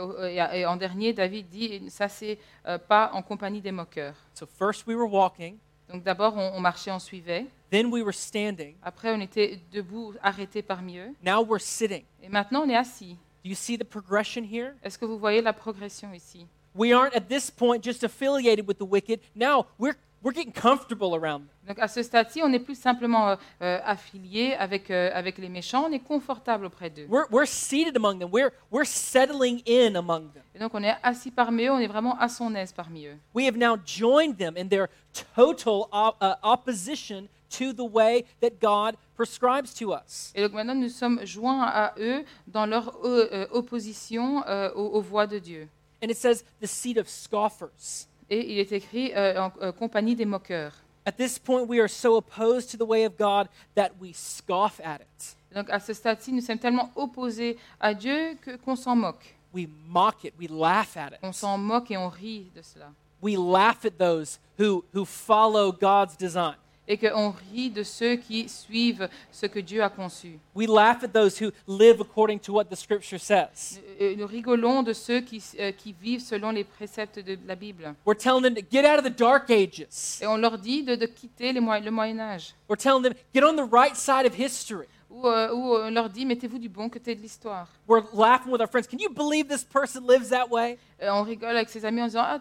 en 0.66 0.76
dernier, 0.78 1.14
David 1.14 1.50
dit, 1.50 1.90
ça 1.90 2.08
c'est 2.08 2.40
euh, 2.66 2.78
pas 2.80 3.12
en 3.14 3.22
compagnie 3.22 3.62
des 3.62 3.72
moqueurs. 3.72 4.16
So 4.34 4.46
first 4.48 4.88
we 4.88 4.96
were 4.96 5.12
walking, 5.12 5.58
Donc 5.90 6.04
d'abord, 6.04 6.36
on, 6.36 6.54
on 6.56 6.60
marchait, 6.60 6.92
on 6.92 7.00
suivait. 7.00 7.46
then 7.72 7.88
we 7.92 8.02
were 8.04 8.14
standing, 8.14 8.76
Après, 8.84 9.12
on 9.14 9.20
était 9.22 9.60
debout, 9.72 10.14
arrêtés 10.22 10.62
parmi 10.62 10.98
eux. 10.98 11.14
now 11.24 11.42
we're 11.44 11.62
sitting. 11.62 12.04
Et 12.22 12.30
maintenant, 12.30 12.64
on 12.66 12.70
est 12.70 12.76
assis. 12.76 13.18
Do 13.44 13.50
you 13.50 13.56
see 13.56 13.78
the 13.78 13.86
progression 13.86 14.44
here? 14.44 14.74
Est-ce 14.84 14.98
que 14.98 15.06
vous 15.06 15.18
voyez 15.18 15.42
la 15.42 15.54
progression 15.54 16.14
ici? 16.14 16.46
We 16.76 16.94
aren't 16.94 17.16
at 17.16 17.28
this 17.30 17.50
point 17.50 17.82
just 17.84 18.04
affiliated 18.04 18.68
with 18.68 18.78
the 18.78 18.86
wicked. 18.86 19.22
Now 19.36 19.68
we're, 19.80 19.96
we're 20.28 20.34
getting 20.34 20.52
comfortable 20.52 21.16
around 21.16 21.48
them. 21.48 21.50
Donc 21.68 21.80
à 21.80 21.88
ce 21.88 22.04
stade-ci, 22.04 22.42
on 22.44 22.50
n'est 22.50 22.60
plus 22.60 22.78
simplement 22.80 23.30
euh, 23.30 23.36
euh, 23.62 23.80
affilié 23.86 24.54
avec, 24.54 24.92
euh, 24.92 25.10
avec 25.14 25.38
les 25.38 25.48
méchants, 25.48 25.86
on 25.88 25.92
est 25.92 26.04
confortable 26.04 26.66
auprès 26.66 26.90
d'eux. 26.90 27.08
We're, 27.10 27.28
we're 27.32 27.48
seated 27.48 27.96
among 27.96 28.20
them. 28.20 28.30
We're, 28.32 28.52
we're 28.70 28.86
settling 28.86 29.62
in 29.66 29.96
among 29.96 30.32
them. 30.34 30.44
Et 30.54 30.60
donc 30.60 30.74
on 30.74 30.84
est 30.84 30.96
assis 31.02 31.32
parmi 31.32 31.66
eux, 31.66 31.72
on 31.72 31.80
est 31.80 31.88
vraiment 31.88 32.18
à 32.20 32.28
son 32.28 32.54
aise 32.56 32.74
parmi 32.74 33.06
eux. 33.06 33.18
We 33.34 33.48
have 33.48 33.58
now 33.58 33.78
joined 33.86 34.38
them 34.38 34.56
in 34.58 34.68
their 34.68 34.88
total 35.36 35.88
op- 35.92 36.18
uh, 36.22 36.36
opposition 36.44 37.28
to 37.50 37.72
the 37.72 37.90
way 37.90 38.26
that 38.42 38.60
God 38.62 38.96
prescribes 39.16 39.74
to 39.76 39.94
us. 39.94 40.34
Et 40.36 40.42
donc 40.42 40.52
maintenant, 40.52 40.76
nous 40.76 40.90
sommes 40.90 41.26
joints 41.26 41.64
à 41.64 41.94
eux 41.98 42.26
dans 42.48 42.66
leur 42.66 42.94
euh, 43.06 43.30
euh, 43.32 43.48
opposition 43.52 44.44
euh, 44.46 44.70
aux, 44.76 44.98
aux 44.98 45.02
voies 45.02 45.28
de 45.28 45.40
Dieu. 45.40 45.70
And 46.04 46.10
it 46.10 46.18
says 46.18 46.44
the 46.62 46.68
seat 46.68 46.98
of 46.98 47.08
scoffers. 47.08 48.08
Et 48.30 48.52
il 48.54 48.60
est 48.60 48.72
écrit 48.72 49.14
euh, 49.16 49.42
en 49.42 49.52
euh, 49.62 49.72
compagnie 49.72 50.16
des 50.16 50.26
moqueurs. 50.26 50.74
At 51.06 51.14
this 51.14 51.40
point, 51.40 51.62
we 51.64 51.80
are 51.80 51.90
so 51.90 52.18
opposed 52.18 52.70
to 52.72 52.78
the 52.78 52.88
way 52.88 53.06
of 53.06 53.18
God 53.18 53.48
that 53.76 53.92
we 54.02 54.14
scoff 54.14 54.82
at 54.84 55.00
it. 55.02 55.36
Donc 55.56 55.70
à 55.70 55.80
ce 55.80 55.94
stade-ci, 55.94 56.34
nous 56.34 56.42
sommes 56.42 56.60
tellement 56.60 56.92
opposés 56.96 57.58
à 57.80 57.94
Dieu 57.94 58.36
que- 58.42 58.58
qu'on 58.58 58.76
s'en 58.76 58.96
moque. 58.96 59.34
We 59.54 59.66
mock 59.88 60.26
it. 60.26 60.34
We 60.38 60.50
laugh 60.50 60.98
at 60.98 61.12
On 61.24 61.30
it. 61.30 61.34
s'en 61.36 61.58
moque 61.58 61.90
et 61.92 61.98
on 61.98 62.10
rit 62.10 62.52
de 62.54 62.62
cela. 62.62 62.92
We 63.22 63.38
laugh 63.38 63.86
at 63.86 63.98
those 63.98 64.40
who, 64.60 64.84
who 64.94 65.06
follow 65.06 65.72
God's 65.72 66.18
design. 66.18 66.56
Et 66.88 66.98
qu'on 66.98 67.34
rit 67.54 67.70
de 67.70 67.84
ceux 67.84 68.16
qui 68.16 68.48
suivent 68.48 69.10
ce 69.32 69.46
que 69.46 69.60
Dieu 69.60 69.84
a 69.84 69.90
conçu. 69.90 70.40
We 70.56 70.68
laugh 70.70 71.04
at 71.04 71.10
those 71.10 71.38
who 71.42 71.52
live 71.68 72.00
according 72.00 72.40
to 72.40 72.54
what 72.54 72.66
the 72.66 72.76
scripture 72.76 73.20
says. 73.20 73.82
Euh, 74.00 74.16
Nous 74.16 74.26
rigolons 74.26 74.84
de 74.84 74.94
ceux 74.94 75.20
qui, 75.20 75.44
euh, 75.60 75.72
qui 75.74 75.94
vivent 76.02 76.22
selon 76.22 76.52
les 76.52 76.64
préceptes 76.64 77.20
de 77.20 77.38
la 77.46 77.56
Bible. 77.56 77.94
We're 78.06 78.16
telling 78.18 78.42
them 78.42 78.56
to 78.56 78.62
get 78.72 78.86
out 78.86 79.00
of 79.00 79.04
the 79.04 79.18
dark 79.18 79.50
ages. 79.50 79.86
Et 80.22 80.28
on 80.28 80.38
leur 80.38 80.58
dit 80.58 80.84
de, 80.84 80.96
de 80.96 81.06
quitter 81.08 81.52
les 81.52 81.60
Moyen- 81.60 81.84
le 81.84 81.92
Moyen 81.92 82.20
Âge. 82.20 82.54
We're 82.70 82.78
telling 82.82 83.04
them 83.04 83.14
get 83.34 83.44
on 83.44 83.56
the 83.58 83.70
right 83.70 83.96
side 83.96 84.26
of 84.26 84.34
history. 84.34 84.88
Euh, 85.26 85.54
ou 85.54 85.76
on 85.76 85.90
leur 85.90 86.10
dit 86.10 86.26
mettez-vous 86.26 86.60
du 86.60 86.70
bon 86.70 86.90
côté 86.90 87.16
de 87.16 87.22
l'histoire. 87.22 87.68
We're 87.88 88.04
laughing 88.14 88.52
with 88.52 88.62
our 88.62 88.68
friends. 88.68 88.88
Can 88.88 88.98
you 89.00 89.10
believe 89.10 89.48
this 89.48 89.64
person 89.64 90.06
lives 90.08 90.30
that 90.30 90.50
way? 90.50 90.78
Euh, 91.02 91.10
on 91.12 91.24
rigole 91.24 91.56
avec 91.56 91.70
ses 91.70 91.86
amis 91.86 92.02
en 92.02 92.08
disant 92.08 92.24
ah, 92.24 92.40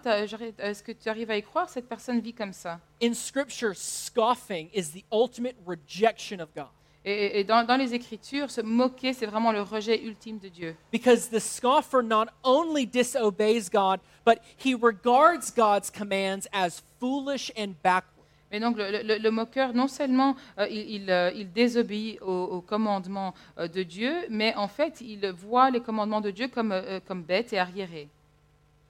est-ce 0.59 0.83
que 0.83 0.93
tu 0.93 1.09
arrives 1.09 1.31
à 1.31 1.37
y 1.37 1.43
croire? 1.43 1.69
Cette 1.69 1.89
personne 1.89 2.21
vit 2.21 2.35
comme 2.35 2.53
ça. 2.53 2.81
In 3.03 3.15
scripture, 3.15 3.75
scoffing 3.75 4.69
is 4.75 4.91
the 4.93 5.05
ultimate 5.13 5.57
rejection 5.67 6.41
of 6.41 6.49
God. 6.55 6.69
Et, 7.05 7.39
et 7.39 7.45
dans, 7.45 7.65
dans 7.65 7.77
les 7.77 7.95
Écritures, 7.95 8.51
se 8.51 8.61
moquer, 8.61 9.13
c'est 9.13 9.27
vraiment 9.27 9.53
le 9.53 9.63
rejet 9.63 10.03
ultime 10.03 10.39
de 10.39 10.49
Dieu. 10.49 10.77
Because 10.91 11.29
the 11.29 11.39
scoffer 11.39 12.03
not 12.03 12.27
only 12.43 12.85
disobeys 12.85 13.71
God, 13.71 14.01
but 14.25 14.39
he 14.57 14.75
regards 14.75 15.53
God's 15.53 15.89
commands 15.89 16.49
as 16.53 16.83
foolish 16.99 17.53
and 17.57 17.75
backward. 17.83 18.16
Mais 18.53 18.61
donc 18.61 18.77
le, 18.79 19.03
le- 19.03 19.19
le 19.19 19.31
moqueur, 19.31 19.75
non 19.75 19.89
seulement 19.89 20.37
euh, 20.59 20.69
il, 20.69 21.03
il, 21.03 21.11
euh, 21.11 21.31
il 21.35 21.53
désobéit 21.53 22.21
aux, 22.23 22.45
aux 22.45 22.61
commandements 22.61 23.35
euh, 23.59 23.67
de 23.69 23.83
Dieu, 23.83 24.15
mais 24.31 24.55
en 24.55 24.69
fait 24.69 25.01
il 25.01 25.27
voit 25.33 25.71
les 25.71 25.81
commandements 25.81 26.21
de 26.21 26.31
Dieu 26.31 26.49
comme, 26.49 26.71
euh, 26.73 27.01
comme 27.07 27.23
bêtes 27.23 27.53
et 27.53 27.59
arriérés. 27.59 28.09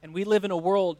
And 0.05 0.13
we 0.13 0.25
live 0.27 0.45
in 0.45 0.51
a 0.51 0.57
world 0.57 0.99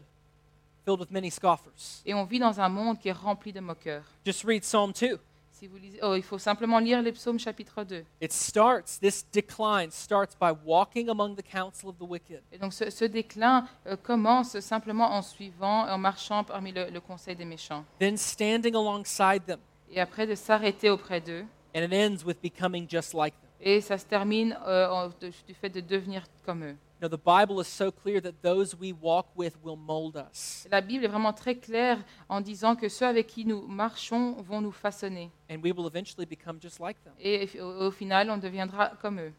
filled 0.85 0.99
with 0.99 1.11
many 1.11 1.29
scoffers. 1.29 2.01
Et 2.05 2.13
on 2.15 2.23
vit 2.23 2.39
dans 2.39 2.59
un 2.59 2.69
monde 2.69 2.97
qui 2.97 3.09
est 3.09 3.13
rempli 3.13 3.53
de 3.53 3.59
moqueurs. 3.59 4.03
Just 4.25 4.43
read 4.43 4.63
Psalm 4.63 4.91
2. 4.91 5.19
Si 5.59 5.65
vous 5.65 5.77
lisez, 5.77 5.97
oh, 6.03 6.13
il 6.15 6.21
faut 6.21 6.37
simplement 6.37 6.77
lire 6.77 7.01
les 7.01 7.11
psaumes 7.11 7.39
chapitre 7.39 7.83
2. 7.83 8.03
It 8.21 8.31
starts, 8.31 8.99
this 9.01 9.25
decline 9.33 9.89
starts 9.89 10.35
by 10.39 10.51
walking 10.65 11.09
among 11.09 11.35
the 11.35 11.41
counsel 11.41 11.89
of 11.89 11.97
the 11.97 12.03
wicked. 12.07 12.41
Et 12.51 12.59
donc 12.59 12.73
ce, 12.73 12.91
ce 12.91 13.05
déclin 13.05 13.65
euh, 13.87 13.95
commence 13.95 14.59
simplement 14.59 15.11
en 15.13 15.23
suivant, 15.23 15.87
en 15.89 15.97
marchant 15.97 16.43
parmi 16.43 16.71
le, 16.71 16.91
le 16.91 16.99
conseil 17.01 17.35
des 17.35 17.45
méchants. 17.45 17.83
then 17.99 18.15
standing 18.17 18.75
alongside 18.75 19.43
them, 19.47 19.59
Et 19.91 19.99
après 19.99 20.27
de 20.27 20.35
s'arrêter 20.35 20.91
auprès 20.91 21.21
d'eux. 21.21 21.43
and 21.75 21.79
it 21.81 21.91
ends 21.93 22.23
with 22.23 22.39
becoming 22.41 22.87
just 22.87 23.15
like 23.15 23.33
them. 23.41 23.49
Et 23.59 23.81
ça 23.81 23.97
se 23.97 24.05
termine 24.05 24.55
euh, 24.67 24.87
en- 24.89 25.07
de- 25.07 25.31
du 25.47 25.55
fait 25.55 25.69
de 25.69 25.79
devenir 25.81 26.23
comme 26.45 26.63
eux. 26.65 26.75
You 26.99 27.07
know, 27.07 27.15
the 27.15 27.17
Bible 27.23 27.59
is 27.61 27.67
so 27.67 27.91
clear 27.91 28.19
that 28.21 28.41
those 28.41 28.75
we 28.75 28.91
walk 28.91 29.27
with 29.35 29.55
will 29.63 29.75
mold 29.77 30.15
us, 30.17 30.67
La 30.71 30.81
Bible 30.81 31.05
est 31.05 31.07
vraiment 31.09 31.31
très 31.33 31.55
claire 31.55 31.99
en 32.27 32.41
disant 32.41 32.75
que 32.75 32.89
ceux 32.89 33.05
avec 33.05 33.27
qui 33.27 33.45
nous 33.45 33.67
marchons 33.67 34.33
vont 34.41 34.61
nous 34.61 34.71
façonner. 34.71 35.29
and 35.49 35.61
we 35.61 35.71
will 35.71 35.85
eventually 35.87 36.25
become 36.25 36.57
just 36.59 36.79
like 36.79 36.97
them. 37.03 37.13
Et 37.19 37.47
au, 37.61 37.87
au 37.87 37.91
final, 37.91 38.31
on 38.31 38.37
deviendra 38.37 38.93
comme 38.99 39.19
eux. 39.19 39.31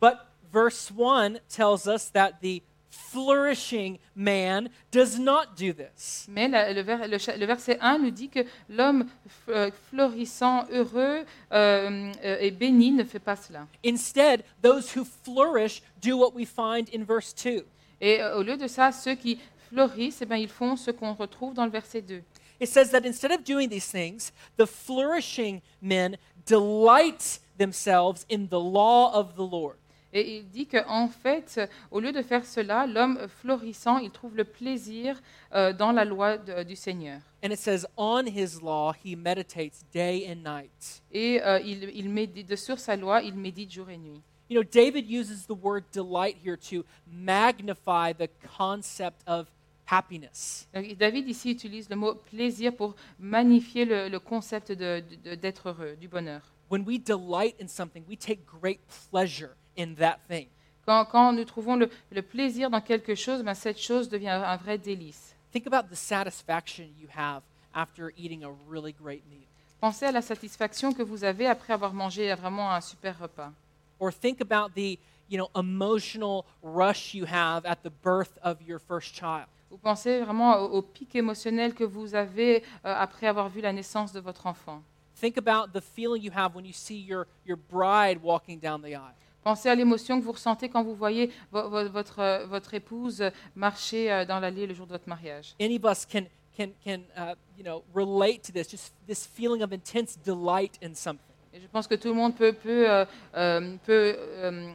But 0.00 0.14
verse 0.50 0.90
1 0.90 1.40
tells 1.48 1.86
us 1.86 2.10
that 2.12 2.40
the 2.40 2.62
flourishing 2.94 3.98
man 4.14 4.68
does 4.90 5.18
not 5.18 5.56
do 5.56 5.72
this. 5.72 6.26
Mais 6.28 6.48
la- 6.48 6.72
le, 6.72 6.82
vers- 6.82 7.06
le 7.08 7.16
le 7.38 7.46
verset 7.46 7.78
1 7.80 7.98
nous 7.98 8.10
dit 8.10 8.28
que 8.28 8.40
l'homme 8.68 9.06
euh, 9.48 9.70
florissant, 9.90 10.64
heureux 10.70 11.24
euh, 11.52 12.12
euh, 12.24 12.36
et 12.40 12.50
béni 12.50 12.90
ne 12.92 13.04
fait 13.04 13.18
pas 13.18 13.36
cela. 13.36 13.66
Instead, 13.84 14.42
those 14.62 14.96
who 14.96 15.04
flourish 15.24 15.82
do 16.02 16.16
what 16.16 16.32
we 16.34 16.46
find 16.46 16.88
in 16.94 17.04
verse 17.04 17.34
2. 17.34 17.64
Et 18.00 18.20
euh, 18.22 18.38
au 18.38 18.42
lieu 18.42 18.56
de 18.56 18.66
ça, 18.66 18.92
ceux 18.92 19.14
qui 19.14 19.38
fleurissent, 19.70 20.20
eh 20.22 20.26
bien, 20.26 20.36
ils 20.36 20.48
font 20.48 20.76
ce 20.76 20.90
qu'on 20.90 21.14
retrouve 21.14 21.54
dans 21.54 21.64
le 21.64 21.70
verset 21.70 22.02
2. 22.02 22.22
It 22.60 22.68
says 22.68 22.90
that 22.90 23.04
instead 23.04 23.32
of 23.32 23.42
doing 23.44 23.68
these 23.68 23.86
things, 23.90 24.32
the 24.56 24.66
flourishing 24.66 25.60
men 25.82 26.16
delight 26.46 27.40
themselves 27.58 28.24
in 28.30 28.46
the 28.48 28.60
law 28.60 29.12
of 29.12 29.34
the 29.36 29.42
Lord. 29.42 29.76
Et 30.16 30.36
il 30.36 30.48
dit 30.48 30.68
qu'en 30.68 31.08
fait, 31.08 31.60
au 31.90 31.98
lieu 31.98 32.12
de 32.12 32.22
faire 32.22 32.46
cela, 32.46 32.86
l'homme 32.86 33.18
florissant, 33.40 33.98
il 33.98 34.10
trouve 34.12 34.36
le 34.36 34.44
plaisir 34.44 35.20
euh, 35.52 35.72
dans 35.72 35.90
la 35.90 36.04
loi 36.04 36.38
de- 36.38 36.62
du 36.62 36.76
Seigneur. 36.76 37.20
And 37.44 37.50
it 37.50 37.58
says, 37.58 37.84
On 37.96 38.24
his 38.24 38.60
law 38.62 38.92
he 39.04 39.16
meditates 39.16 39.84
day 39.92 40.24
and 40.30 40.36
night. 40.48 41.02
Et 41.10 41.42
euh, 41.42 41.58
il, 41.64 41.90
il 41.94 42.08
médite, 42.10 42.54
sur 42.54 42.78
sa 42.78 42.94
loi, 42.96 43.22
il 43.22 43.34
médite 43.34 43.72
jour 43.72 43.90
et 43.90 43.98
nuit. 43.98 44.22
You 44.48 44.60
know, 44.60 44.62
David 44.62 45.10
uses 45.10 45.46
the 45.46 45.56
word 45.60 45.82
delight 45.92 46.36
here 46.44 46.56
to 46.70 46.84
magnify 47.10 48.12
the 48.12 48.28
concept 48.56 49.22
of 49.26 49.48
happiness. 49.86 50.68
Donc, 50.74 50.96
David 50.96 51.28
ici 51.28 51.50
utilise 51.50 51.88
le 51.90 51.96
mot 51.96 52.14
plaisir 52.14 52.74
pour 52.76 52.94
magnifier 53.18 53.84
le, 53.84 54.08
le 54.08 54.20
concept 54.20 54.70
de- 54.70 55.02
de- 55.24 55.34
d'être 55.34 55.70
heureux, 55.70 55.96
du 56.00 56.06
bonheur. 56.08 56.40
When 56.70 56.84
we 56.86 56.98
delight 57.02 57.56
in 57.60 57.66
something, 57.68 58.04
we 58.08 58.16
take 58.16 58.40
great 58.46 58.80
pleasure 59.10 59.56
in 59.76 59.94
that 59.94 60.18
thing. 60.28 60.48
Quand, 60.86 61.04
quand 61.06 61.32
nous 61.32 61.44
trouvons 61.44 61.76
le, 61.76 61.88
le 62.10 62.22
plaisir 62.22 62.70
dans 62.70 62.80
quelque 62.80 63.14
chose, 63.14 63.42
ben, 63.42 63.54
cette 63.54 63.80
chose 63.80 64.08
devient 64.08 64.28
un 64.28 64.56
vrai 64.56 64.78
délice. 64.78 65.34
Think 65.52 65.66
about 65.66 65.88
the 65.88 65.96
satisfaction 65.96 66.84
you 66.98 67.08
have 67.16 67.42
after 67.74 68.12
eating 68.16 68.44
a 68.44 68.50
really 68.68 68.92
great 68.92 69.22
meal. 69.30 69.46
Pensez 69.80 70.06
à 70.06 70.12
la 70.12 70.22
satisfaction 70.22 70.92
que 70.92 71.02
vous 71.02 71.24
avez 71.24 71.46
après 71.46 71.72
avoir 71.72 71.92
mangé 71.92 72.32
vraiment 72.34 72.72
un 72.72 72.80
super 72.80 73.18
repas. 73.18 73.52
Or 74.00 74.12
think 74.12 74.40
about 74.40 74.74
the, 74.74 74.98
you 75.30 75.38
know, 75.38 75.50
emotional 75.54 76.44
rush 76.62 77.14
you 77.14 77.24
have 77.24 77.64
at 77.66 77.76
the 77.82 77.92
birth 78.02 78.38
of 78.42 78.60
your 78.66 78.78
first 78.78 79.14
child. 79.14 79.46
Vous 79.70 79.78
pensez 79.78 80.20
vraiment 80.20 80.58
au, 80.58 80.78
au 80.78 80.82
pic 80.82 81.14
émotionnel 81.14 81.74
que 81.74 81.84
vous 81.84 82.14
avez 82.14 82.62
euh, 82.84 82.94
après 82.96 83.26
avoir 83.26 83.48
vu 83.48 83.60
la 83.60 83.72
naissance 83.72 84.12
de 84.12 84.20
votre 84.20 84.46
enfant. 84.46 84.82
Think 85.20 85.38
about 85.38 85.72
the 85.72 85.80
feeling 85.80 86.22
you 86.22 86.32
have 86.34 86.54
when 86.54 86.64
you 86.64 86.72
see 86.72 86.98
your, 86.98 87.26
your 87.46 87.56
bride 87.56 88.20
walking 88.22 88.58
down 88.58 88.82
the 88.82 88.94
aisle. 88.94 89.14
Pensez 89.44 89.68
à 89.68 89.74
l'émotion 89.74 90.18
que 90.18 90.24
vous 90.24 90.32
ressentez 90.32 90.70
quand 90.70 90.82
vous 90.82 90.94
voyez 90.94 91.30
vo- 91.52 91.68
vo- 91.68 91.88
votre, 91.90 92.18
euh, 92.20 92.46
votre 92.46 92.72
épouse 92.72 93.22
marcher 93.54 94.10
euh, 94.10 94.24
dans 94.24 94.40
l'allée 94.40 94.66
le 94.66 94.72
jour 94.74 94.86
de 94.86 94.92
votre 94.92 95.06
mariage. 95.08 95.54
Any 95.60 95.76
of 95.76 95.84
us 95.84 96.06
can, 96.06 96.24
can, 96.56 96.68
can 96.82 97.00
uh, 97.16 97.34
you 97.58 97.62
know, 97.62 97.84
relate 97.94 98.42
to 98.42 98.52
this, 98.52 98.70
just 98.70 98.94
this 99.06 99.26
feeling 99.26 99.62
of 99.62 99.70
intense 99.72 100.16
delight 100.24 100.78
in 100.82 100.94
something. 100.94 101.20
Et 101.52 101.60
je 101.60 101.66
pense 101.68 101.86
que 101.86 101.94
tout 101.94 102.08
le 102.08 102.14
monde 102.14 102.34
peut, 102.34 102.54
peut, 102.54 102.90
euh, 102.90 103.04
euh, 103.36 103.76
peut, 103.84 104.16
euh, 104.18 104.72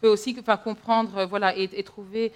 peut 0.00 0.08
aussi 0.08 0.34
enfin, 0.38 0.56
comprendre 0.56 1.24
voilà, 1.26 1.54
et, 1.56 1.68
et 1.72 1.82
trouver 1.82 2.32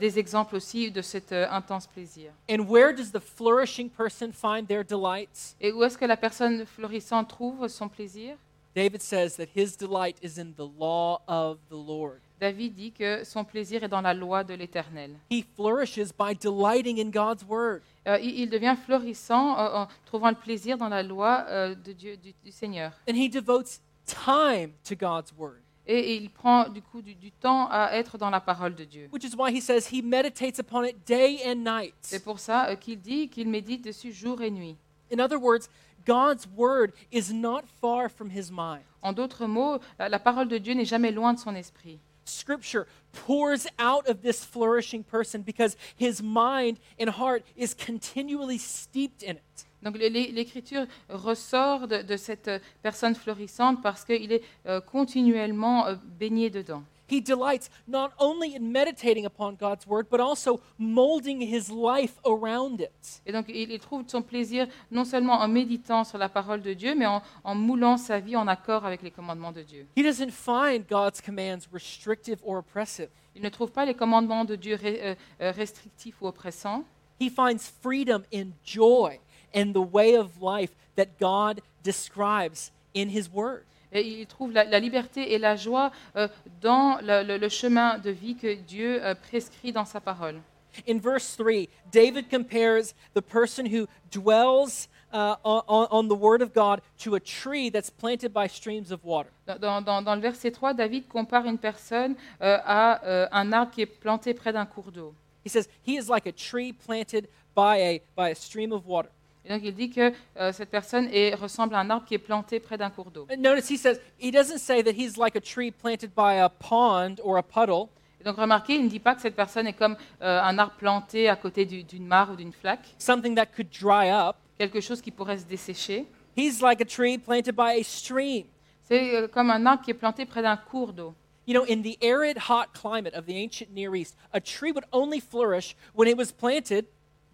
des 0.00 0.18
exemples 0.18 0.56
aussi 0.56 0.90
de 0.90 1.02
cet 1.02 1.32
intense 1.32 1.86
plaisir. 1.86 2.32
And 2.50 2.60
where 2.68 2.92
does 2.92 3.12
the 3.12 3.20
flourishing 3.20 3.88
person 3.90 4.32
find 4.32 4.66
their 4.66 4.84
delights? 4.84 5.54
Et 5.60 5.70
où 5.70 5.84
est-ce 5.84 5.96
que 5.96 6.06
la 6.06 6.16
personne 6.16 6.64
florissante 6.66 7.28
trouve 7.28 7.68
son 7.68 7.88
plaisir? 7.88 8.36
David 8.76 9.00
says 9.00 9.36
that 9.36 9.48
his 9.56 9.74
delight 9.74 10.16
is 10.22 10.36
in 10.38 10.52
the 10.54 10.68
law 10.78 11.22
of 11.26 11.56
the 11.70 11.76
Lord. 11.76 12.20
David 12.38 12.74
dit 12.74 12.92
que 12.92 13.24
son 13.24 13.42
plaisir 13.44 13.82
est 13.82 13.88
dans 13.88 14.02
la 14.02 14.12
loi 14.12 14.44
de 14.44 14.52
l'Éternel. 14.52 15.12
He 15.30 15.42
flourishes 15.56 16.12
by 16.12 16.34
delighting 16.34 16.98
in 17.00 17.10
God's 17.10 17.42
word. 17.48 17.80
Euh, 18.06 18.18
il, 18.20 18.40
il 18.40 18.50
devient 18.50 18.76
florissant 18.84 19.58
euh, 19.58 19.84
en 19.84 19.88
trouvant 20.04 20.28
le 20.28 20.36
plaisir 20.36 20.76
dans 20.76 20.90
la 20.90 21.02
loi 21.02 21.46
euh, 21.48 21.74
de 21.74 21.92
Dieu, 21.92 22.18
du, 22.18 22.34
du 22.44 22.50
Seigneur. 22.52 22.92
And 23.08 23.14
he 23.14 23.30
devotes 23.30 23.80
time 24.04 24.72
to 24.84 24.94
God's 24.94 25.32
word, 25.38 25.62
Et, 25.86 25.98
et 25.98 26.16
il 26.16 26.28
prend 26.28 26.68
du 26.68 26.82
coup 26.82 27.00
du, 27.00 27.14
du 27.14 27.32
temps 27.32 27.68
à 27.70 27.92
être 27.94 28.18
dans 28.18 28.28
la 28.28 28.40
parole 28.40 28.74
de 28.74 28.84
Dieu. 28.84 29.08
which 29.10 29.24
is 29.24 29.34
why 29.34 29.50
he 29.50 29.62
says 29.62 29.88
he 29.90 30.02
meditates 30.02 30.58
upon 30.58 30.84
it 30.84 30.96
day 31.06 31.38
and 31.46 31.64
night. 31.64 31.94
C'est 32.02 32.22
pour 32.22 32.38
ça 32.38 32.68
euh, 32.68 32.76
qu'il 32.76 33.00
dit 33.00 33.30
qu'il 33.30 33.48
médite 33.48 33.82
dessus 33.82 34.12
jour 34.12 34.42
et 34.42 34.50
nuit. 34.50 34.76
In 35.10 35.20
other 35.20 35.40
words, 35.40 35.68
God's 36.06 36.46
word 36.56 36.92
is 37.10 37.32
not 37.32 37.64
far 37.80 38.08
from 38.08 38.30
his 38.30 38.50
mind. 38.50 38.82
En 39.02 39.12
d'autres 39.12 39.46
mots, 39.46 39.80
la, 39.98 40.08
la 40.08 40.18
parole 40.18 40.48
de 40.48 40.58
Dieu 40.58 40.74
n'est 40.74 40.88
jamais 40.88 41.12
loin 41.12 41.34
de 41.34 41.38
son 41.38 41.54
esprit. 41.54 41.98
Scripture 42.24 42.86
pours 43.12 43.66
out 43.78 44.08
of 44.08 44.20
this 44.22 44.44
flourishing 44.44 45.04
person 45.04 45.42
because 45.42 45.76
his 45.96 46.22
mind 46.22 46.78
and 46.98 47.08
heart 47.10 47.42
is 47.56 47.74
continually 47.74 48.58
steeped 48.58 49.22
in 49.22 49.36
it. 49.36 49.66
Donc 49.82 49.96
l'É- 49.96 50.10
l'É- 50.10 50.32
l'Écriture 50.32 50.86
ressort 51.08 51.86
de, 51.86 52.02
de 52.02 52.16
cette 52.16 52.48
euh, 52.48 52.58
personne 52.82 53.14
florissante 53.14 53.80
parce 53.82 54.04
qu'il 54.04 54.32
est 54.32 54.42
euh, 54.66 54.80
continuellement 54.80 55.86
euh, 55.86 55.94
baigné 56.18 56.50
dedans. 56.50 56.82
He 57.08 57.20
delights 57.20 57.70
not 57.86 58.12
only 58.18 58.56
in 58.56 58.72
meditating 58.72 59.26
upon 59.26 59.56
God's 59.56 59.86
word, 59.86 60.06
but 60.10 60.20
also 60.20 60.60
molding 60.78 61.40
his 61.40 61.70
life 61.70 62.14
around 62.26 62.80
it. 62.80 63.22
Et 63.24 63.32
donc 63.32 63.46
il, 63.48 63.70
il 63.70 63.78
trouve 63.78 64.04
son 64.08 64.22
plaisir 64.22 64.66
non 64.90 65.04
seulement 65.04 65.40
en 65.40 65.48
méditant 65.48 66.04
sur 66.04 66.18
la 66.18 66.28
parole 66.28 66.62
de 66.62 66.74
Dieu, 66.74 66.94
mais 66.94 67.06
en, 67.06 67.22
en 67.44 67.54
moulant 67.54 67.96
sa 67.96 68.18
vie 68.18 68.36
en 68.36 68.48
accord 68.48 68.84
avec 68.84 69.02
les 69.02 69.10
commandements 69.10 69.52
de 69.52 69.62
Dieu. 69.62 69.86
He 69.96 70.02
doesn't 70.02 70.32
find 70.32 70.84
God's 70.88 71.20
commands 71.20 71.68
restrictive 71.72 72.38
or 72.44 72.58
oppressive. 72.58 73.08
Il 73.36 73.42
ne 73.42 73.50
trouve 73.50 73.70
pas 73.70 73.84
les 73.84 73.94
commandements 73.94 74.44
de 74.44 74.56
Dieu 74.56 74.76
ré- 74.76 75.00
euh, 75.02 75.14
euh, 75.42 75.52
restrictifs 75.52 76.20
ou 76.20 76.26
oppressants. 76.26 76.84
He 77.20 77.30
finds 77.30 77.70
freedom 77.82 78.24
and 78.34 78.52
joy 78.64 79.20
in 79.54 79.72
the 79.72 79.84
way 79.92 80.16
of 80.16 80.40
life 80.40 80.70
that 80.96 81.18
God 81.20 81.60
describes 81.84 82.72
in 82.94 83.08
his 83.08 83.30
word. 83.32 83.64
Et 83.92 84.02
il 84.02 84.26
trouve 84.26 84.52
la, 84.52 84.64
la 84.64 84.78
liberté 84.80 85.32
et 85.32 85.38
la 85.38 85.56
joie 85.56 85.90
euh, 86.16 86.28
dans 86.60 86.98
le, 87.02 87.22
le- 87.22 87.38
le 87.38 87.48
chemin 87.48 87.98
de 87.98 88.10
vie 88.10 88.36
que 88.36 88.54
Dieu 88.54 89.04
euh, 89.04 89.14
prescrit 89.14 89.72
dans 89.72 89.84
sa 89.84 90.00
parole. 90.00 90.40
In 90.88 90.98
verse 90.98 91.36
3, 91.38 91.68
David 91.90 92.28
compares 92.28 92.94
the 93.14 93.22
person 93.22 93.64
who 93.64 93.86
dwells 94.12 94.88
uh, 95.12 95.36
on, 95.44 95.62
on 95.90 96.08
the 96.08 96.14
word 96.18 96.42
of 96.42 96.52
God 96.52 96.80
to 96.98 97.14
a 97.14 97.20
tree 97.20 97.70
that's 97.70 97.88
planted 97.88 98.32
by 98.34 98.46
streams 98.46 98.90
of 98.92 99.02
water. 99.04 99.30
Dans, 99.46 99.80
dans- 99.80 100.02
dans 100.02 100.14
le 100.14 100.20
verset 100.20 100.50
3, 100.50 100.74
David 100.74 101.08
compare 101.08 101.46
une 101.46 101.56
personne 101.56 102.14
euh, 102.42 102.58
à 102.64 103.02
euh, 103.06 103.26
un 103.32 103.52
arbre 103.52 103.70
qui 103.72 103.80
est 103.82 103.86
planté 103.86 104.34
près 104.34 104.52
d'un 104.52 104.66
cours 104.66 104.92
d'eau. 104.92 105.14
He 105.46 105.48
says, 105.48 105.66
He 105.86 105.96
is 105.96 106.08
like 106.10 106.26
a 106.26 106.32
tree 106.32 106.72
planted 106.74 107.28
by 107.54 107.78
a, 107.80 108.00
by 108.14 108.30
a 108.30 108.34
stream 108.34 108.72
of 108.72 108.84
water. 108.86 109.08
Et 109.46 109.48
donc 109.52 109.60
il 109.64 109.74
dit 109.74 109.90
que 109.90 110.12
euh, 110.38 110.52
cette 110.52 110.70
personne 110.70 111.08
est- 111.12 111.34
ressemble 111.34 111.74
à 111.76 111.78
un 111.78 111.88
arbre 111.88 112.04
qui 112.04 112.14
est 112.14 112.18
planté 112.18 112.58
près 112.58 112.76
d'un 112.76 112.90
cours 112.90 113.10
d'eau. 113.12 113.26
And 113.32 113.36
notice 113.40 113.70
he 113.70 113.78
says, 113.78 114.00
He 114.20 114.32
doesn't 114.32 114.58
say 114.58 114.82
that 114.82 114.90
he's 114.92 115.16
like 115.16 115.36
a 115.36 115.40
tree 115.40 115.70
planted 115.70 116.10
by 116.16 116.34
a 116.40 116.48
pond 116.48 117.20
or 117.22 117.36
a 117.38 117.42
puddle. 117.42 117.88
Et 118.20 118.24
donc 118.24 118.36
remarquez, 118.38 118.74
il 118.74 118.82
ne 118.84 118.88
dit 118.88 118.98
pas 118.98 119.14
que 119.14 119.20
cette 119.22 119.36
personne 119.36 119.66
est 119.68 119.72
comme 119.74 119.96
euh, 120.20 120.40
un 120.42 120.58
arbre 120.58 120.74
planté 120.78 121.28
à 121.28 121.36
côté 121.36 121.64
du- 121.64 121.84
d'une 121.84 122.06
mare 122.06 122.32
ou 122.32 122.36
d'une 122.36 122.52
flaque, 122.52 122.94
something 122.98 123.36
that 123.36 123.46
could 123.46 123.68
dry 123.70 124.10
up. 124.10 124.34
quelque 124.58 124.80
chose 124.80 125.00
qui 125.00 125.12
pourrait 125.12 125.38
se 125.38 125.44
dessécher. 125.44 126.06
He's 126.36 126.60
like 126.60 126.80
a 126.80 126.84
tree 126.84 127.16
planted 127.16 127.54
by 127.54 127.78
a 127.80 127.84
stream. 127.84 128.46
C'est 128.82 129.14
euh, 129.16 129.28
comme 129.28 129.50
un 129.50 129.64
arbre 129.64 129.84
qui 129.84 129.92
est 129.92 129.94
planté 129.94 130.26
près 130.26 130.42
d'un 130.42 130.56
cours 130.56 130.92
d'eau. 130.92 131.14
You 131.46 131.54
know, 131.54 131.64
in 131.68 131.82
the 131.82 131.96
arid, 132.02 132.36
hot 132.48 132.72
climate 132.74 133.14
of 133.14 133.26
the 133.26 133.36
ancient 133.36 133.70
Near 133.72 133.94
East, 133.94 134.16
a 134.32 134.40
tree 134.40 134.72
would 134.72 134.84
only 134.92 135.20
flourish 135.20 135.76
when 135.94 136.08
it 136.08 136.16
was 136.18 136.32
planted 136.32 136.86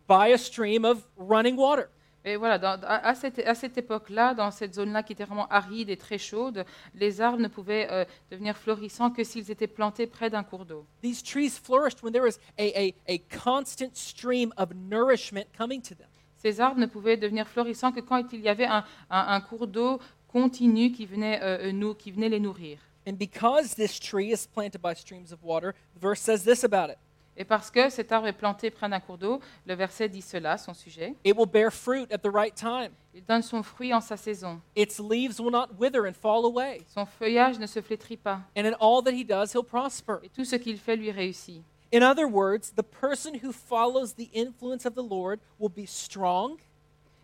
by 0.07 0.29
a 0.35 0.37
stream 0.37 0.85
of 0.85 1.05
running 1.17 1.57
water. 1.57 1.89
Et 2.25 2.37
voilà, 2.37 2.57
dans- 2.59 2.79
à, 2.87 3.15
cette, 3.15 3.41
à 3.41 3.55
cette 3.55 3.77
époque-là, 3.79 4.35
dans 4.35 4.51
cette 4.53 4.75
zone-là 4.75 5.03
qui 5.03 5.13
était 5.13 5.25
vraiment 5.25 5.49
aride 5.49 5.91
et 5.91 5.97
très 5.97 6.19
chaude, 6.19 6.65
les 6.95 7.21
arbres 7.21 7.41
ne 7.41 7.49
pouvaient 7.49 7.89
euh, 7.91 8.05
devenir 8.31 8.57
florissants 8.57 9.11
que 9.11 9.25
s'ils 9.25 9.51
étaient 9.51 9.67
plantés 9.67 10.07
près 10.07 10.31
d'un 10.31 10.45
cours 10.45 10.65
d'eau. 10.65 10.87
These 11.03 11.23
trees 11.25 11.51
flourished 11.61 12.03
when 12.03 12.13
there 12.13 12.23
was 12.25 12.39
a, 12.59 12.71
a, 12.77 12.95
a 13.09 13.19
constant 13.43 13.97
stream 13.97 14.53
of 14.57 14.69
nourishment 14.75 15.47
coming 15.59 15.83
to 15.83 15.95
them. 15.97 16.07
Ces 16.37 16.61
arbres 16.61 16.79
ne 16.81 16.87
pouvaient 16.87 17.17
devenir 17.17 17.47
florissants 17.49 17.93
que 17.93 18.01
quand 18.01 18.33
il 18.33 18.41
y 18.41 18.49
avait 18.49 18.67
un, 18.67 18.85
un- 19.11 19.27
un 19.29 19.41
cours 19.41 19.67
d'eau 19.67 19.99
continu 20.29 20.93
qui 20.93 21.07
venait, 21.07 21.41
euh, 21.43 21.69
euh, 21.69 21.73
nous, 21.73 21.95
qui 21.95 22.11
venait 22.13 22.29
les 22.29 22.41
nourrir. 22.41 22.79
And 23.07 23.15
because 23.19 23.75
this 23.75 23.99
tree 23.99 24.31
is 24.33 24.47
planted 24.47 24.81
by 24.81 24.95
streams 24.95 25.33
of 25.33 25.43
water, 25.43 25.73
the 25.97 26.01
verse 26.01 26.21
says 26.21 26.45
this 26.45 26.63
about 26.63 26.89
it 26.89 26.99
Et 27.37 27.45
parce 27.45 27.71
que 27.71 27.89
cet 27.89 28.13
arbre 28.13 28.27
est 28.27 28.33
planté 28.33 28.71
près 28.71 28.89
d'un 28.89 29.01
cours 29.01 29.17
d'eau, 29.17 29.41
le 29.67 29.75
verset 29.75 30.09
dit 30.09 30.21
cela, 30.21 30.59
son 30.59 30.75
sujet. 30.75 31.15
it 31.25 31.35
will 31.37 31.47
bear 31.47 31.73
fruit 31.73 32.07
at 32.13 32.19
the 32.19 32.31
right 32.33 32.55
time. 32.55 32.91
Il 33.15 33.25
donne 33.25 33.43
son 33.43 33.63
fruit 33.63 33.93
en 33.95 34.01
sa 34.01 34.17
saison. 34.17 34.61
Its 34.77 34.99
leaves 34.99 35.41
will 35.41 35.51
not 35.51 35.69
wither 35.79 36.07
and 36.07 36.13
fall 36.15 36.45
away. 36.45 36.83
Son 36.89 37.07
feuillage 37.07 37.59
ne 37.59 37.67
se 37.67 37.81
flétrit 37.81 38.17
pas. 38.17 38.41
And 38.57 38.67
in 38.67 38.75
all 38.81 39.03
that 39.03 39.13
he 39.13 39.25
does, 39.25 39.53
he'll 39.53 39.65
prosper. 39.65 40.15
Et 40.23 40.29
tout 40.29 40.45
ce 40.45 40.57
qu'il 40.57 40.79
fait 40.79 40.97
lui 40.97 41.11
réussit. 41.11 41.63
In 41.95 42.03
other 42.03 42.27
words, 42.27 42.73
the 42.75 42.83
person 42.83 43.35
who 43.43 43.53
follows 43.53 44.15
the 44.15 44.31
influence 44.35 44.87
of 44.87 44.95
the 44.95 45.03
Lord 45.03 45.41
will 45.59 45.71
be 45.71 45.87
strong, 45.87 46.57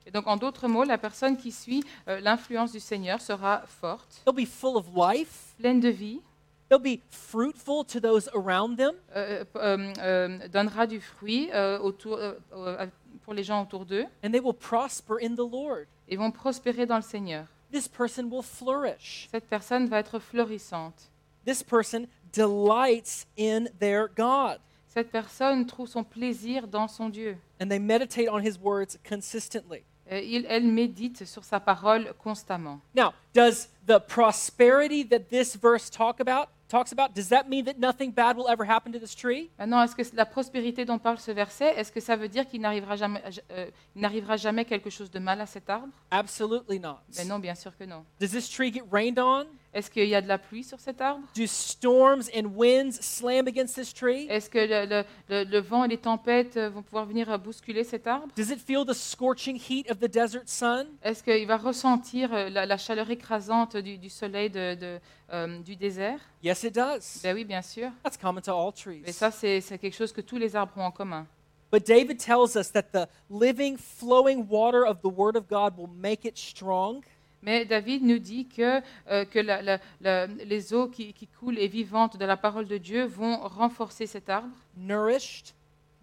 Et 0.08 0.10
donc, 0.10 0.26
en 0.26 0.38
d'autres 0.38 0.68
mots, 0.68 0.84
la 0.84 0.96
personne 0.96 1.36
qui 1.36 1.52
suit 1.52 1.84
euh, 2.08 2.18
l'influence 2.20 2.72
du 2.72 2.80
Seigneur 2.80 3.20
sera 3.20 3.62
forte, 3.66 4.22
they'll 4.24 4.34
be 4.34 4.48
full 4.48 4.74
of 4.76 4.86
life, 4.96 5.54
pleine 5.58 5.80
de 5.80 5.90
vie, 5.90 6.22
they'll 6.68 6.78
be 6.78 7.00
fruitful 7.10 7.84
to 7.84 8.00
those 8.00 8.28
around 8.34 8.76
them, 8.76 8.94
euh, 9.16 9.44
euh, 9.56 9.56
euh, 9.56 9.92
euh, 9.98 10.48
donnera 10.48 10.86
du 10.86 11.00
fruit 11.00 11.50
euh, 11.52 11.78
autour, 11.78 12.18
euh, 12.18 12.86
pour 13.24 13.34
les 13.34 13.42
gens 13.44 13.62
autour 13.62 13.84
d'eux 13.84 14.04
and 14.24 14.30
they 14.32 14.40
will 14.40 14.54
prosper 14.54 15.14
in 15.22 15.34
the 15.34 15.38
Lord. 15.50 15.86
et 16.08 16.16
vont 16.16 16.30
prospérer 16.30 16.86
dans 16.86 16.96
le 16.96 17.02
Seigneur. 17.02 17.46
This 17.70 17.86
person 17.88 18.30
will 18.30 18.42
flourish. 18.42 19.28
Cette 19.30 19.46
personne 19.46 19.86
va 19.88 19.98
être 19.98 20.18
florissante. 20.18 21.10
This 21.44 21.62
person 21.62 22.06
delights 22.32 23.26
in 23.38 23.66
their 23.78 24.08
God, 24.08 24.58
Cette 24.86 25.10
personne 25.10 25.66
trouve 25.66 25.86
son 25.88 26.02
plaisir 26.02 26.66
dans 26.66 26.88
son 26.88 27.08
Dieu. 27.10 27.36
and 27.60 27.68
they 27.68 27.78
meditate 27.78 28.28
on 28.30 28.40
his 28.40 28.58
words 28.58 28.98
consistently. 29.06 29.82
Il, 30.10 30.46
elle 30.48 30.64
médite 30.66 31.26
sur 31.26 31.44
sa 31.44 31.60
parole 31.60 32.14
constamment. 32.24 32.80
Now, 32.94 33.12
does 33.34 33.68
the 33.86 33.98
prosperity 34.00 35.04
that 35.04 35.28
this 35.28 35.54
verse 35.54 35.90
talk 35.90 36.20
about 36.20 36.48
talks 36.68 36.92
about 36.92 37.14
does 37.14 37.28
that 37.28 37.48
mean 37.48 37.64
that 37.64 37.78
nothing 37.78 38.12
bad 38.12 38.36
will 38.36 38.48
ever 38.48 38.64
happen 38.64 38.92
to 38.92 38.98
this 38.98 39.14
tree? 39.14 39.50
Maintenant, 39.58 39.82
est-ce 39.82 39.96
que 39.96 40.16
la 40.16 40.26
prospérité 40.26 40.84
dont 40.84 40.98
parle 40.98 41.18
ce 41.18 41.30
verset, 41.30 41.74
est-ce 41.76 41.90
que 41.90 42.00
ça 42.00 42.16
veut 42.16 42.28
dire 42.28 42.46
qu'il 42.46 42.60
n'arrivera 42.60 42.96
jamais, 42.96 43.22
euh, 43.50 43.70
il 43.96 44.02
n'arrivera 44.02 44.36
jamais 44.36 44.64
quelque 44.64 44.90
chose 44.90 45.10
de 45.10 45.18
mal 45.18 45.40
à 45.40 45.46
cet 45.46 45.68
arbre? 45.70 45.88
Absolutely 46.10 46.78
not. 46.78 46.98
Mais 47.16 47.24
non, 47.24 47.38
bien 47.38 47.54
sûr 47.54 47.76
que 47.76 47.84
non. 47.84 48.04
Does 48.20 48.30
this 48.30 48.48
tree 48.48 48.72
get 48.72 48.84
rained 48.90 49.18
on? 49.18 49.46
Est-ce 49.74 49.90
qu'il 49.90 50.06
y 50.08 50.14
a 50.14 50.22
de 50.22 50.28
la 50.28 50.38
pluie 50.38 50.64
sur 50.64 50.80
cet 50.80 51.00
arbre? 51.02 51.22
Do 51.36 51.46
storms 51.46 52.30
and 52.34 52.46
winds 52.56 52.92
slam 53.02 53.46
against 53.46 53.74
this 53.74 53.92
tree? 53.92 54.26
Est-ce 54.30 54.48
que 54.48 54.58
le, 54.58 54.86
le- 54.86 55.04
le- 55.28 55.44
le 55.44 55.58
vent 55.60 55.84
et 55.84 55.88
les 55.88 55.98
tempêtes 55.98 56.56
euh, 56.56 56.70
vont 56.70 56.82
pouvoir 56.82 57.04
venir 57.04 57.30
euh, 57.30 57.36
bousculer 57.36 57.84
cet 57.84 58.06
arbre? 58.06 58.28
Does 58.34 58.50
it 58.50 58.58
feel 58.60 58.84
the 58.86 58.94
scorching 58.94 59.56
heat 59.56 59.90
of 59.90 59.98
the 59.98 60.10
desert 60.10 60.44
sun? 60.48 60.86
Est-ce 61.02 61.22
qu'il 61.22 61.46
va 61.46 61.58
ressentir 61.58 62.32
euh, 62.32 62.48
la, 62.48 62.64
la 62.64 62.76
chaleur 62.78 63.10
écrasante 63.10 63.76
du, 63.76 63.98
du 63.98 64.08
soleil 64.08 64.48
de- 64.48 64.74
de, 64.74 64.98
euh, 65.34 65.58
du 65.60 65.76
désert? 65.76 66.18
Yes, 66.42 66.62
it 66.62 66.74
does. 66.74 67.20
Ben 67.22 67.34
oui, 67.34 67.44
bien 67.44 67.60
sûr. 67.62 67.90
That's 68.02 68.16
common 68.16 68.40
to 68.40 68.52
all 68.52 68.72
trees. 68.72 69.02
ça, 69.12 69.30
c'est 69.30 69.60
c'est 69.60 69.76
quelque 69.78 69.96
chose 69.96 70.12
que 70.12 70.22
tous 70.22 70.38
les 70.38 70.56
arbres 70.56 70.72
ont 70.76 70.84
en 70.86 70.90
commun. 70.90 71.26
But 71.70 71.86
David 71.86 72.18
tells 72.18 72.56
us 72.56 72.72
that 72.72 72.84
the 72.94 73.06
living, 73.28 73.76
flowing 73.76 74.46
water 74.48 74.86
of 74.86 75.02
the 75.02 75.12
Word 75.14 75.36
of 75.36 75.46
God 75.46 75.76
will 75.76 75.90
make 75.94 76.24
it 76.24 76.38
strong, 76.38 77.02
Mais 77.42 77.64
David 77.64 78.02
nous 78.04 78.18
dit 78.18 78.46
que, 78.46 78.80
euh, 79.08 79.24
que 79.24 79.38
la- 79.38 79.62
la- 79.62 79.78
la- 80.00 80.26
les 80.26 80.74
eaux 80.74 80.88
qui, 80.88 81.12
qui 81.12 81.26
coulent 81.28 81.58
et 81.58 81.68
vivantes 81.68 82.16
de 82.16 82.24
la 82.24 82.36
parole 82.36 82.66
de 82.66 82.78
Dieu 82.78 83.04
vont 83.04 83.36
renforcer 83.46 84.06
cet 84.06 84.28
arbre, 84.28 84.54
nourished, 84.76 85.54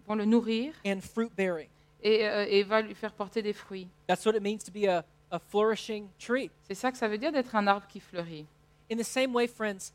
vont 0.06 0.14
le 0.14 0.24
nourrir 0.24 0.72
and 0.86 1.00
fruit 1.00 1.30
bearing. 1.36 1.68
et, 2.02 2.26
euh, 2.28 2.46
et 2.48 2.62
va 2.62 2.80
lui 2.82 2.94
faire 2.94 3.12
porter 3.12 3.42
des 3.42 3.52
fruits. 3.52 3.88
That's 4.06 4.24
what 4.24 4.34
it 4.36 4.42
means 4.42 4.58
to 4.64 4.70
be 4.72 4.86
a, 4.88 5.04
a 5.30 5.38
flourishing 5.38 6.08
tree. 6.18 6.50
C'est 6.68 6.74
ça 6.74 6.90
que 6.92 6.98
ça 6.98 7.08
veut 7.08 7.18
dire 7.18 7.32
d'être 7.32 7.54
un 7.56 7.66
arbre 7.66 7.86
qui 7.88 8.00
fleurit. 8.00 8.46
in 8.90 8.96
the 8.96 9.02
same 9.02 9.34
way, 9.34 9.48
friends, 9.48 9.92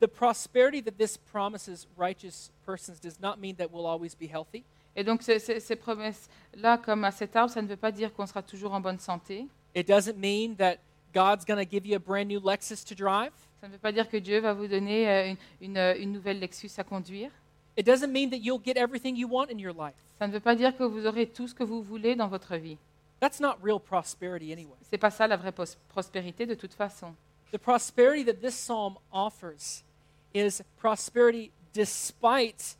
the 0.00 0.06
prosperity 0.06 0.82
that 0.82 0.92
this 0.98 1.16
promises 1.16 1.88
righteous 1.96 2.50
persons 2.66 3.00
does 3.02 3.18
not 3.20 3.36
mean 3.38 3.54
that 3.54 3.68
we'll 3.72 3.86
always 3.86 4.14
be 4.14 4.28
healthy. 4.30 4.62
Et 4.94 5.02
donc 5.02 5.22
ces, 5.22 5.38
ces- 5.38 5.58
ces 5.60 5.76
promesses-là, 5.76 6.76
comme 6.78 7.02
à 7.04 7.10
cet 7.10 7.34
arbre, 7.36 7.50
ça 7.52 7.62
ne 7.62 7.66
veut 7.66 7.76
pas 7.76 7.90
dire 7.90 8.12
qu'on 8.12 8.26
sera 8.26 8.42
toujours 8.42 8.74
en 8.74 8.80
bonne 8.80 8.98
santé. 8.98 9.46
It 9.74 9.86
doesn't 9.86 10.16
mean 10.18 10.56
that 10.56 10.78
God's 11.12 11.44
going 11.44 11.58
to 11.58 11.68
give 11.68 11.86
you 11.86 11.96
a 11.96 12.00
brand 12.00 12.28
new 12.28 12.40
Lexus 12.40 12.84
to 12.86 12.94
drive. 12.94 13.32
Ça 13.60 13.68
ne 13.68 13.72
veut 13.72 13.78
pas 13.78 13.92
dire 13.92 14.08
que 14.08 14.16
Dieu 14.18 14.40
va 14.40 14.52
vous 14.52 14.66
donner 14.68 15.08
euh, 15.08 15.30
une, 15.30 15.36
une, 15.60 15.76
euh, 15.78 15.94
une 15.98 16.12
nouvelle 16.12 16.38
Lexus 16.38 16.70
à 16.78 16.84
conduire. 16.84 17.30
It 17.76 17.84
doesn't 17.86 18.12
mean 18.12 18.30
that 18.30 18.38
you'll 18.38 18.62
get 18.62 18.76
everything 18.76 19.16
you 19.16 19.26
want 19.28 19.46
in 19.50 19.58
your 19.58 19.72
life. 19.74 19.94
Ça 20.18 20.26
ne 20.28 20.32
veut 20.32 20.40
pas 20.40 20.54
dire 20.54 20.76
que 20.76 20.84
vous 20.84 21.06
aurez 21.06 21.26
tout 21.26 21.48
ce 21.48 21.54
que 21.54 21.64
vous 21.64 21.82
voulez 21.82 22.14
dans 22.14 22.28
votre 22.28 22.56
vie. 22.56 22.78
That's 23.20 23.40
not 23.40 23.56
real 23.62 23.80
prosperity 23.80 24.52
anyway. 24.52 24.76
C'est 24.90 24.98
pas 24.98 25.10
ça 25.10 25.26
la 25.26 25.36
vraie 25.36 25.50
pos- 25.52 25.76
prospérité 25.88 26.46
de 26.46 26.54
toute 26.54 26.74
façon. 26.74 27.14
The 27.52 27.58
prosperity 27.58 28.24
that 28.26 28.34
this 28.34 28.54
psalm 28.54 28.96
offers 29.12 29.82
is 30.34 30.62
prosperity 30.78 31.50
despite 31.72 32.76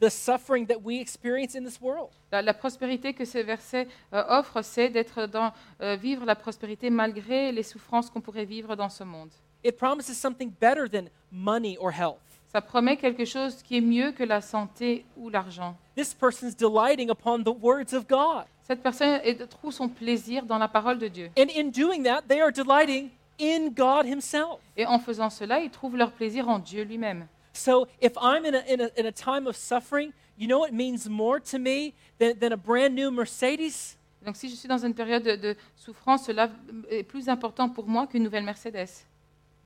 the 0.00 0.08
suffering 0.10 0.66
that 0.66 0.78
we 0.84 1.00
experience 1.00 1.54
in 1.54 1.64
this 1.64 1.80
world. 1.80 2.10
La, 2.32 2.42
la 2.42 2.54
prospérité 2.54 3.14
que 3.14 3.24
ces 3.24 3.42
versets 3.42 3.88
euh, 4.12 4.22
offrent, 4.28 4.62
c'est 4.62 4.88
d'être 4.88 5.26
dans 5.26 5.52
euh, 5.80 5.96
vivre 5.96 6.24
la 6.24 6.34
prospérité 6.34 6.90
malgré 6.90 7.52
les 7.52 7.62
souffrances 7.62 8.10
qu'on 8.10 8.20
pourrait 8.20 8.44
vivre 8.44 8.76
dans 8.76 8.88
ce 8.90 9.04
monde. 9.04 9.30
It 9.64 9.76
promises 9.76 10.12
something 10.16 10.50
better 10.60 10.88
than 10.88 11.08
money 11.32 11.76
or 11.80 11.90
health. 11.90 12.18
Ça 12.52 12.60
promet 12.60 12.96
quelque 12.96 13.24
chose 13.24 13.62
qui 13.62 13.78
est 13.78 13.80
mieux 13.80 14.12
que 14.12 14.22
la 14.22 14.40
santé 14.40 15.04
ou 15.16 15.28
l'argent. 15.28 15.76
This 15.96 16.14
person's 16.14 16.56
delighting 16.56 17.10
upon 17.10 17.42
the 17.42 17.54
words 17.60 17.92
of 17.92 18.06
God. 18.06 18.44
Cette 18.62 18.82
personne 18.82 19.20
est- 19.24 19.46
trouve 19.48 19.72
son 19.72 19.88
plaisir 19.88 20.44
dans 20.46 20.58
la 20.58 20.68
parole 20.68 20.98
de 20.98 21.08
Dieu. 21.08 21.30
And 21.38 21.46
in 21.56 21.64
doing 21.70 22.02
that, 22.04 22.22
they 22.28 22.40
are 22.40 22.52
delighting 22.52 23.10
in 23.40 23.68
God 23.70 24.06
Himself. 24.06 24.60
Et 24.76 24.86
en 24.86 24.98
faisant 24.98 25.30
cela, 25.30 25.60
ils 25.60 25.70
trouvent 25.70 25.96
leur 25.96 26.12
plaisir 26.12 26.48
en 26.48 26.58
Dieu 26.58 26.82
lui-même. 26.84 27.26
So 27.56 27.88
if 28.00 28.12
I'm 28.20 28.44
in 28.44 28.54
a, 28.54 28.62
in 28.68 28.80
a, 28.80 28.90
in 28.96 29.06
a 29.06 29.12
time 29.12 29.46
of 29.46 29.56
suffering, 29.56 30.12
you 30.36 30.46
know 30.46 30.58
what 30.58 30.72
means 30.72 31.08
more 31.08 31.40
to 31.40 31.58
me 31.58 31.94
than, 32.18 32.38
than 32.38 32.52
a 32.52 32.56
brand 32.56 32.94
new 32.94 33.10
Mercedes? 33.10 33.96
Donc 34.24 34.36
si 34.36 34.48
je 34.48 34.56
suis 34.56 34.68
dans 34.68 34.84
une 34.84 34.94
période 34.94 35.22
de, 35.22 35.36
de 35.36 35.56
souffrance, 35.76 36.26
cela 36.26 36.50
est 36.90 37.04
plus 37.04 37.28
important 37.28 37.68
pour 37.68 37.86
moi 37.86 38.06
qu'une 38.06 38.22
nouvelle 38.24 38.44
Mercedes. 38.44 39.06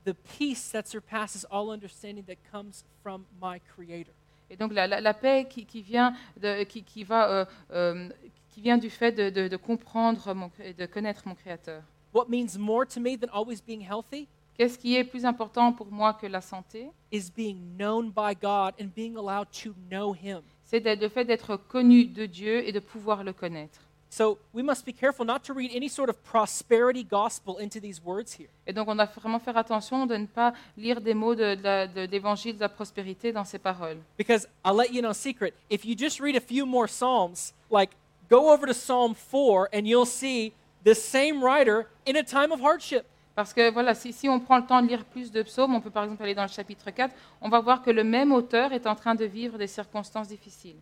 The 0.05 0.13
peace 0.37 0.71
that 0.71 0.87
surpasses 0.87 1.45
all 1.51 1.69
understanding 1.69 2.23
that 2.25 2.37
comes 2.51 2.83
from 3.03 3.23
my 3.41 3.59
Creator. 3.75 4.13
Et 4.49 4.55
donc 4.57 4.73
la, 4.73 4.85
la- 4.87 4.99
la 5.01 5.13
paix 5.13 5.47
qui, 5.49 5.65
qui 5.65 5.81
vient, 5.81 6.13
de, 6.41 6.63
qui, 6.63 6.83
qui 6.83 7.03
va, 7.03 7.29
euh, 7.29 7.45
euh, 7.71 8.09
qui 8.49 8.61
vient 8.61 8.77
du 8.77 8.89
fait 8.89 9.11
de, 9.11 9.29
de- 9.29 9.47
de 9.47 9.57
comprendre 9.57 10.49
cré- 10.57 10.73
de 10.73 10.85
connaître 10.85 11.23
mon 11.27 11.35
Créateur. 11.35 11.81
What 12.13 12.25
means 12.29 12.57
more 12.57 12.85
to 12.87 12.99
me 12.99 13.17
than 13.17 13.29
always 13.33 13.61
being 13.65 13.81
healthy? 13.81 14.27
Qu'est-ce 14.57 14.77
qui 14.77 14.95
est 14.95 15.03
plus 15.03 15.25
important 15.25 15.71
pour 15.73 15.87
moi 15.91 16.13
que 16.13 16.27
la 16.27 16.41
santé? 16.41 16.89
Is 17.11 17.31
being 17.35 17.75
known 17.77 18.11
by 18.11 18.33
God 18.39 18.73
and 18.79 18.87
being 18.95 19.15
allowed 19.17 19.47
to 19.63 19.73
know 19.89 20.13
Him. 20.13 20.41
C'est 20.65 20.79
le 20.83 21.09
fait 21.09 21.25
d'être 21.25 21.57
connu 21.57 22.05
de 22.05 22.25
Dieu 22.25 22.65
et 22.67 22.71
de 22.71 22.79
pouvoir 22.79 23.23
le 23.23 23.33
connaître. 23.33 23.79
So 24.09 24.37
we 24.53 24.61
must 24.61 24.85
be 24.85 24.91
careful 24.93 25.25
not 25.25 25.39
to 25.45 25.53
read 25.53 25.71
any 25.73 25.87
sort 25.87 26.09
of 26.09 26.21
prosperity 26.23 27.01
gospel 27.03 27.59
into 27.61 27.79
these 27.79 28.01
words 28.03 28.33
here. 28.37 28.49
Et 28.67 28.73
donc 28.73 28.89
on 28.89 28.95
doit 28.95 29.05
vraiment 29.05 29.39
faire 29.39 29.55
attention 29.55 30.05
de 30.05 30.17
ne 30.17 30.25
pas 30.25 30.53
lire 30.77 30.99
des 30.99 31.13
mots 31.13 31.33
de, 31.33 31.55
de 31.55 31.63
la- 31.63 31.87
de 31.87 32.01
l'évangile 32.01 32.55
de 32.57 32.59
la 32.61 32.67
prospérité 32.69 33.31
dans 33.31 33.45
ces 33.45 33.57
paroles. 33.57 33.97
Because 34.17 34.47
I'll 34.65 34.75
let 34.75 34.91
you 34.91 34.99
know 35.01 35.11
a 35.11 35.13
secret. 35.13 35.53
If 35.69 35.85
you 35.85 35.95
just 35.97 36.19
read 36.19 36.35
a 36.35 36.41
few 36.41 36.65
more 36.65 36.87
Psalms, 36.89 37.53
like 37.69 37.91
go 38.29 38.51
over 38.51 38.67
to 38.67 38.73
Psalm 38.73 39.13
4 39.15 39.69
and 39.73 39.85
you'll 39.87 40.05
see 40.05 40.51
the 40.83 40.93
same 40.93 41.41
writer 41.41 41.87
in 42.05 42.17
a 42.17 42.23
time 42.23 42.51
of 42.51 42.59
hardship. 42.59 43.05
Parce 43.35 43.53
que 43.53 43.71
voilà, 43.71 43.95
si, 43.95 44.11
si 44.11 44.27
on 44.27 44.39
prend 44.39 44.57
le 44.57 44.65
temps 44.65 44.81
de 44.81 44.87
lire 44.87 45.05
plus 45.05 45.31
de 45.31 45.41
psaumes, 45.43 45.73
on 45.73 45.81
peut 45.81 45.89
par 45.89 46.03
exemple 46.03 46.23
aller 46.23 46.35
dans 46.35 46.43
le 46.43 46.49
chapitre 46.49 46.91
4, 46.91 47.13
on 47.41 47.49
va 47.49 47.59
voir 47.61 47.81
que 47.81 47.89
le 47.89 48.03
même 48.03 48.31
auteur 48.31 48.73
est 48.73 48.85
en 48.87 48.95
train 48.95 49.15
de 49.15 49.25
vivre 49.25 49.57
des 49.57 49.67
circonstances 49.67 50.27
difficiles. 50.27 50.77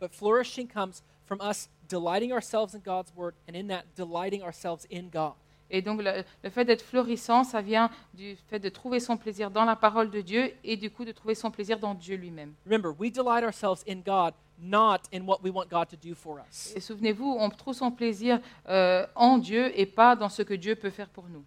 But 0.00 0.12
flourishing 0.12 0.68
comes 0.68 1.02
from 1.24 1.40
us 1.40 1.68
delighting 1.88 2.32
ourselves 2.32 2.74
in 2.74 2.80
God's 2.84 3.12
word 3.16 3.34
and 3.48 3.54
in 3.54 3.68
that 3.68 3.84
delighting 3.96 4.42
ourselves 4.42 4.86
in 4.92 5.08
God. 5.10 5.34
Et 5.70 5.80
donc 5.80 6.02
le, 6.02 6.22
le 6.42 6.50
fait 6.50 6.64
d'être 6.64 6.82
florissant, 6.82 7.42
ça 7.42 7.62
vient 7.62 7.90
du 8.12 8.36
fait 8.48 8.58
de 8.58 8.68
trouver 8.68 9.00
son 9.00 9.16
plaisir 9.16 9.50
dans 9.50 9.64
la 9.64 9.76
parole 9.76 10.10
de 10.10 10.20
Dieu 10.20 10.52
et 10.62 10.76
du 10.76 10.90
coup 10.90 11.04
de 11.04 11.12
trouver 11.12 11.34
son 11.34 11.50
plaisir 11.50 11.78
dans 11.78 11.94
Dieu 11.94 12.16
lui-même. 12.16 12.52
Remember, 12.66 12.92
we 12.98 13.10
delight 13.10 13.42
ourselves 13.42 13.82
in 13.88 14.00
God, 14.04 14.34
not 14.58 15.08
in 15.12 15.22
what 15.22 15.38
we 15.42 15.50
want 15.50 15.68
God 15.70 15.88
to 15.88 15.96
do 15.96 16.14
for 16.14 16.38
us. 16.38 16.74
Et 16.76 16.80
souvenez-vous, 16.80 17.36
on 17.38 17.48
trouve 17.50 17.74
son 17.74 17.90
plaisir 17.90 18.40
euh, 18.68 19.06
en 19.14 19.38
Dieu 19.38 19.72
et 19.78 19.86
pas 19.86 20.14
dans 20.16 20.28
ce 20.28 20.42
que 20.42 20.54
Dieu 20.54 20.76
peut 20.76 20.90
faire 20.90 21.08
pour 21.08 21.28
nous. 21.28 21.44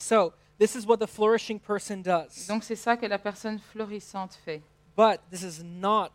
So, 0.00 0.32
this 0.58 0.74
is 0.74 0.86
what 0.86 0.98
the 0.98 1.06
flourishing 1.06 1.58
person 1.60 2.02
does. 2.02 2.46
Donc 2.48 2.64
c'est 2.64 2.76
ça 2.76 2.96
que 2.96 3.06
la 3.06 3.18
personne 3.18 3.58
florissante 3.58 4.34
fait. 4.44 4.62
But 4.96 5.20
this 5.30 5.42
is 5.42 5.62
not 5.62 6.12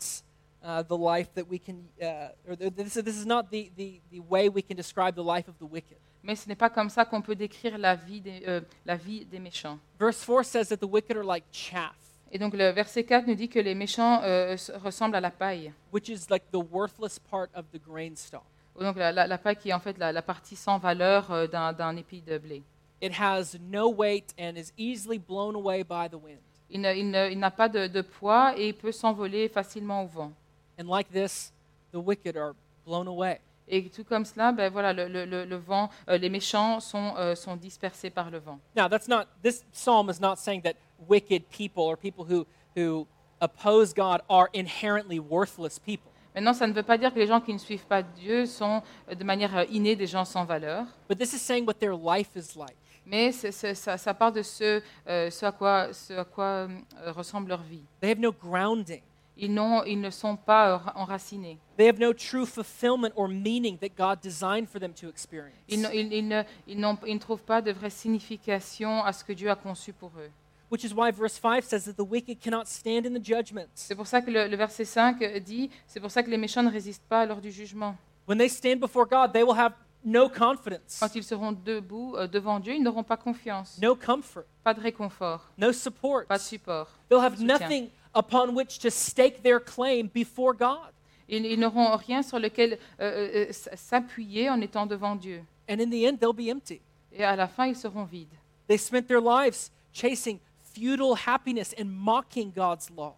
uh, 0.64 0.84
the 0.84 0.98
life 0.98 1.30
that 1.36 1.44
we 1.50 1.60
can, 1.60 1.76
uh, 2.02 2.30
or 2.50 2.56
th- 2.58 2.74
this 2.76 2.96
is, 2.96 3.04
this 3.04 3.16
is 3.18 3.26
not 3.26 3.44
the, 3.52 3.72
the, 3.78 4.02
the 4.12 4.20
way 4.20 4.50
we 4.50 4.62
can 4.62 4.76
describe 4.76 5.16
the 5.16 5.24
life 5.24 5.48
of 5.48 5.56
the 5.60 5.70
wicked. 5.72 5.98
Mais 6.24 6.36
ce 6.36 6.48
n'est 6.48 6.56
pas 6.58 6.70
comme 6.72 6.90
ça 6.90 7.06
qu'on 7.06 7.22
peut 7.22 7.36
décrire 7.36 7.78
la 7.78 7.96
vie 7.96 8.20
des, 8.20 8.44
euh, 8.48 8.62
la 8.86 8.96
vie 8.96 9.26
des 9.26 9.40
méchants. 9.40 9.78
Verse 10.00 10.24
4 10.26 10.44
says 10.44 10.66
that 10.70 10.78
the 10.78 10.90
wicked 10.90 11.16
are 11.16 11.24
like 11.24 11.46
chaff, 11.52 11.96
Et 12.32 12.40
donc 12.40 12.54
le 12.56 12.70
verset 12.72 13.04
4 13.04 13.28
nous 13.28 13.36
dit 13.36 13.48
que 13.48 13.60
les 13.60 13.76
méchants 13.76 14.22
euh, 14.24 14.54
s- 14.54 14.72
ressemblent 14.84 15.16
à 15.16 15.22
la 15.22 15.30
paille. 15.32 15.72
which 15.92 16.10
is 16.10 16.26
like 16.32 16.44
the 16.52 16.58
worthless 16.72 17.20
part 17.20 17.50
of 17.56 17.66
the 17.72 17.80
grain 17.80 18.16
stalk. 18.16 18.44
Donc 18.80 18.98
la, 18.98 19.12
la- 19.12 19.28
la 19.28 19.38
paille 19.38 19.56
qui 19.56 19.70
est 19.70 19.74
en 19.74 19.80
fait 19.80 19.98
la, 20.00 20.12
la 20.12 20.22
partie 20.24 20.56
sans 20.56 20.80
valeur 20.80 21.32
euh, 21.32 21.46
d'un 21.48 21.72
d'un 21.72 21.96
épi 21.96 22.22
de 22.22 22.40
blé. 22.40 22.64
It 23.02 23.14
has 23.20 23.58
no 23.70 23.90
weight 23.90 24.34
and 24.40 24.58
is 24.58 24.72
easily 24.78 25.18
blown 25.20 25.56
away 25.56 25.84
by 25.84 26.08
the 26.10 26.18
wind. 26.18 26.40
Il 26.70 26.82
ne- 26.82 26.94
il 26.96 27.10
ne- 27.12 27.30
il 27.32 27.38
n'a 27.40 27.52
pas 27.52 27.70
de, 27.70 27.88
de 27.88 28.02
poids 28.02 28.54
et 28.58 28.70
il 28.70 28.74
peut 28.74 28.92
s'envoler 28.92 29.50
facilement 29.50 30.04
au 30.04 30.08
vent. 30.08 30.32
And 30.80 30.88
like 30.88 31.12
this, 31.12 31.52
the 31.92 31.98
wicked 32.00 32.36
are 32.36 32.54
blown 32.86 33.08
away. 33.08 33.40
Et 33.68 33.90
tout 33.90 34.04
comme 34.04 34.26
cela, 34.26 34.52
ben 34.52 34.72
voilà, 34.72 34.94
le, 34.94 35.08
le- 35.08 35.26
le- 35.26 35.46
le 35.46 35.56
vent, 35.58 35.90
euh, 36.10 36.18
les 36.18 36.30
méchants 36.30 36.80
sont, 36.80 37.14
euh, 37.18 37.36
sont 37.36 37.56
dispersés 37.56 38.10
par 38.10 38.30
le 38.30 38.38
vent. 38.40 38.60
Now, 38.76 38.88
that's 38.88 39.08
not, 39.08 39.26
this 39.44 39.64
psalm 39.72 40.10
is 40.10 40.20
not 40.22 40.38
saying 40.38 40.62
that 40.62 40.76
wicked 41.08 41.44
people 41.50 41.84
or 41.84 41.98
people 41.98 42.26
who, 42.26 42.46
who 42.76 43.08
oppose 43.42 43.94
God 43.94 44.22
are 44.30 44.50
inherently 44.54 45.20
worthless 45.20 45.80
people. 45.80 46.12
Maintenant, 46.36 46.54
ça 46.54 46.68
ne 46.68 46.74
veut 46.74 46.84
pas 46.84 46.98
dire 46.98 47.14
que 47.14 47.20
les 47.20 47.28
gens 47.28 47.40
qui 47.42 47.54
ne 47.54 47.58
suivent 47.60 47.86
pas 47.88 48.04
Dieu 48.04 48.46
sont 48.46 48.82
euh, 49.10 49.16
de 49.16 49.24
manière 49.24 49.56
euh, 49.58 49.66
innée 49.72 49.96
des 49.96 50.08
gens 50.08 50.26
sans 50.26 50.46
valeur, 50.46 50.86
But 51.10 51.18
this 51.18 51.34
is 51.34 51.40
saying 51.40 51.66
what 51.66 51.76
their 51.80 51.96
life 51.96 52.30
is 52.36 52.56
like. 52.58 52.76
Mais 53.06 53.32
ça, 53.32 53.98
ça 53.98 54.14
part 54.14 54.32
de 54.32 54.42
ce, 54.42 54.82
euh, 55.08 55.30
ce 55.30 55.46
à 55.46 55.52
quoi, 55.52 55.94
ce 55.94 56.14
à 56.14 56.26
quoi 56.26 56.46
euh, 56.46 56.68
ressemble 57.12 57.50
leur 57.50 57.62
vie. 57.64 57.84
They 58.02 58.12
have 58.12 58.20
no 58.20 58.32
grounding. 58.32 59.02
Ils, 59.38 59.54
ne 59.54 60.10
sont 60.12 60.38
pas 60.38 60.82
enracinés. 60.96 61.60
They 61.78 61.90
have 61.90 62.00
no 62.00 62.14
true 62.14 62.46
fulfillment 62.46 63.12
or 63.18 63.28
meaning 63.28 63.78
that 63.80 63.90
God 63.98 64.20
designed 64.22 64.70
for 64.70 64.80
them 64.80 64.94
to 64.94 65.10
experience. 65.10 65.58
Ils, 65.68 65.82
ils- 65.94 66.14
ils 66.14 66.28
ne, 66.28 66.42
ils 66.68 66.80
n'ont- 66.80 66.98
ils 67.06 67.16
ne 67.16 67.20
trouvent 67.20 67.44
pas 67.44 67.62
de 67.62 67.72
vraie 67.74 67.90
signification 67.90 69.04
à 69.04 69.12
ce 69.12 69.24
que 69.26 69.34
Dieu 69.34 69.50
a 69.50 69.56
conçu 69.56 69.92
pour 69.94 70.12
eux. 70.18 70.30
Which 70.72 70.84
is 70.84 70.94
why 70.94 71.12
verse 71.12 71.38
5 71.38 71.64
says 71.64 71.84
that 71.86 71.94
the 72.02 72.08
wicked 72.10 72.40
cannot 72.40 72.66
stand 72.66 73.06
in 73.06 73.14
the 73.14 73.24
judgments. 73.24 73.68
C'est 73.76 73.96
pour 73.96 74.08
ça 74.08 74.22
que 74.22 74.32
le, 74.32 74.48
le 74.48 74.56
verset 74.56 74.86
5 74.86 75.22
dit, 75.44 75.70
c'est 75.86 76.00
pour 76.00 76.10
ça 76.12 76.24
que 76.24 76.30
les 76.30 76.38
méchants 76.38 76.64
ne 76.64 76.72
résistent 76.72 77.06
pas 77.08 77.26
lors 77.26 77.40
du 77.42 77.52
jugement. 77.52 77.96
When 78.28 78.38
they 78.40 78.50
stand 78.50 78.80
before 78.80 79.06
God, 79.06 79.32
they 79.34 79.44
will 79.44 79.58
have 79.60 79.74
no 80.06 80.30
confidence, 80.30 81.00
Quand 81.00 81.14
ils 81.16 81.24
seront 81.24 81.52
debout 81.52 82.16
euh, 82.16 82.28
devant 82.28 82.60
Dieu, 82.60 82.74
ils 82.76 82.84
n'auront 82.84 83.04
pas 83.04 83.18
confiance, 83.18 83.78
no 83.82 83.96
comfort, 83.96 84.44
pas 84.64 84.74
de 84.74 84.80
réconfort, 84.82 85.50
no 85.58 85.72
support. 85.74 86.26
pas 86.28 86.38
de 86.38 86.44
support. 86.44 86.88
They'll 87.10 87.20
have 87.22 87.38
soutien. 87.38 87.48
nothing 87.60 87.90
upon 88.14 88.54
which 88.56 88.80
to 88.80 88.90
stake 88.90 89.42
their 89.44 89.60
claim 89.60 90.08
before 90.14 90.54
God. 90.54 90.92
Ils, 91.28 91.46
ils 91.46 91.60
n'auront 91.60 91.96
rien 91.98 92.22
sur 92.22 92.38
lequel 92.40 92.74
euh, 92.74 92.78
euh, 93.02 93.30
euh, 93.46 93.50
s- 93.50 93.68
s'appuyer 93.76 94.50
en 94.50 94.62
étant 94.62 94.86
devant 94.86 95.16
Dieu. 95.16 95.44
And 95.68 95.80
in 95.80 95.90
the 95.90 96.06
end, 96.08 96.18
they'll 96.20 96.34
be 96.34 96.52
empty. 96.56 96.80
Et 97.12 97.24
à 97.24 97.36
la 97.36 97.48
fin, 97.48 97.66
ils 97.66 97.76
seront 97.76 98.04
vides. 98.04 98.28
They 98.68 98.78
spent 98.78 99.08
their 99.08 99.22
lives 99.22 99.72
chasing 99.92 100.40
futile 100.74 101.16
happiness 101.26 101.74
and 101.80 101.86
mocking 101.86 102.52
God's 102.56 102.90
law. 102.96 103.16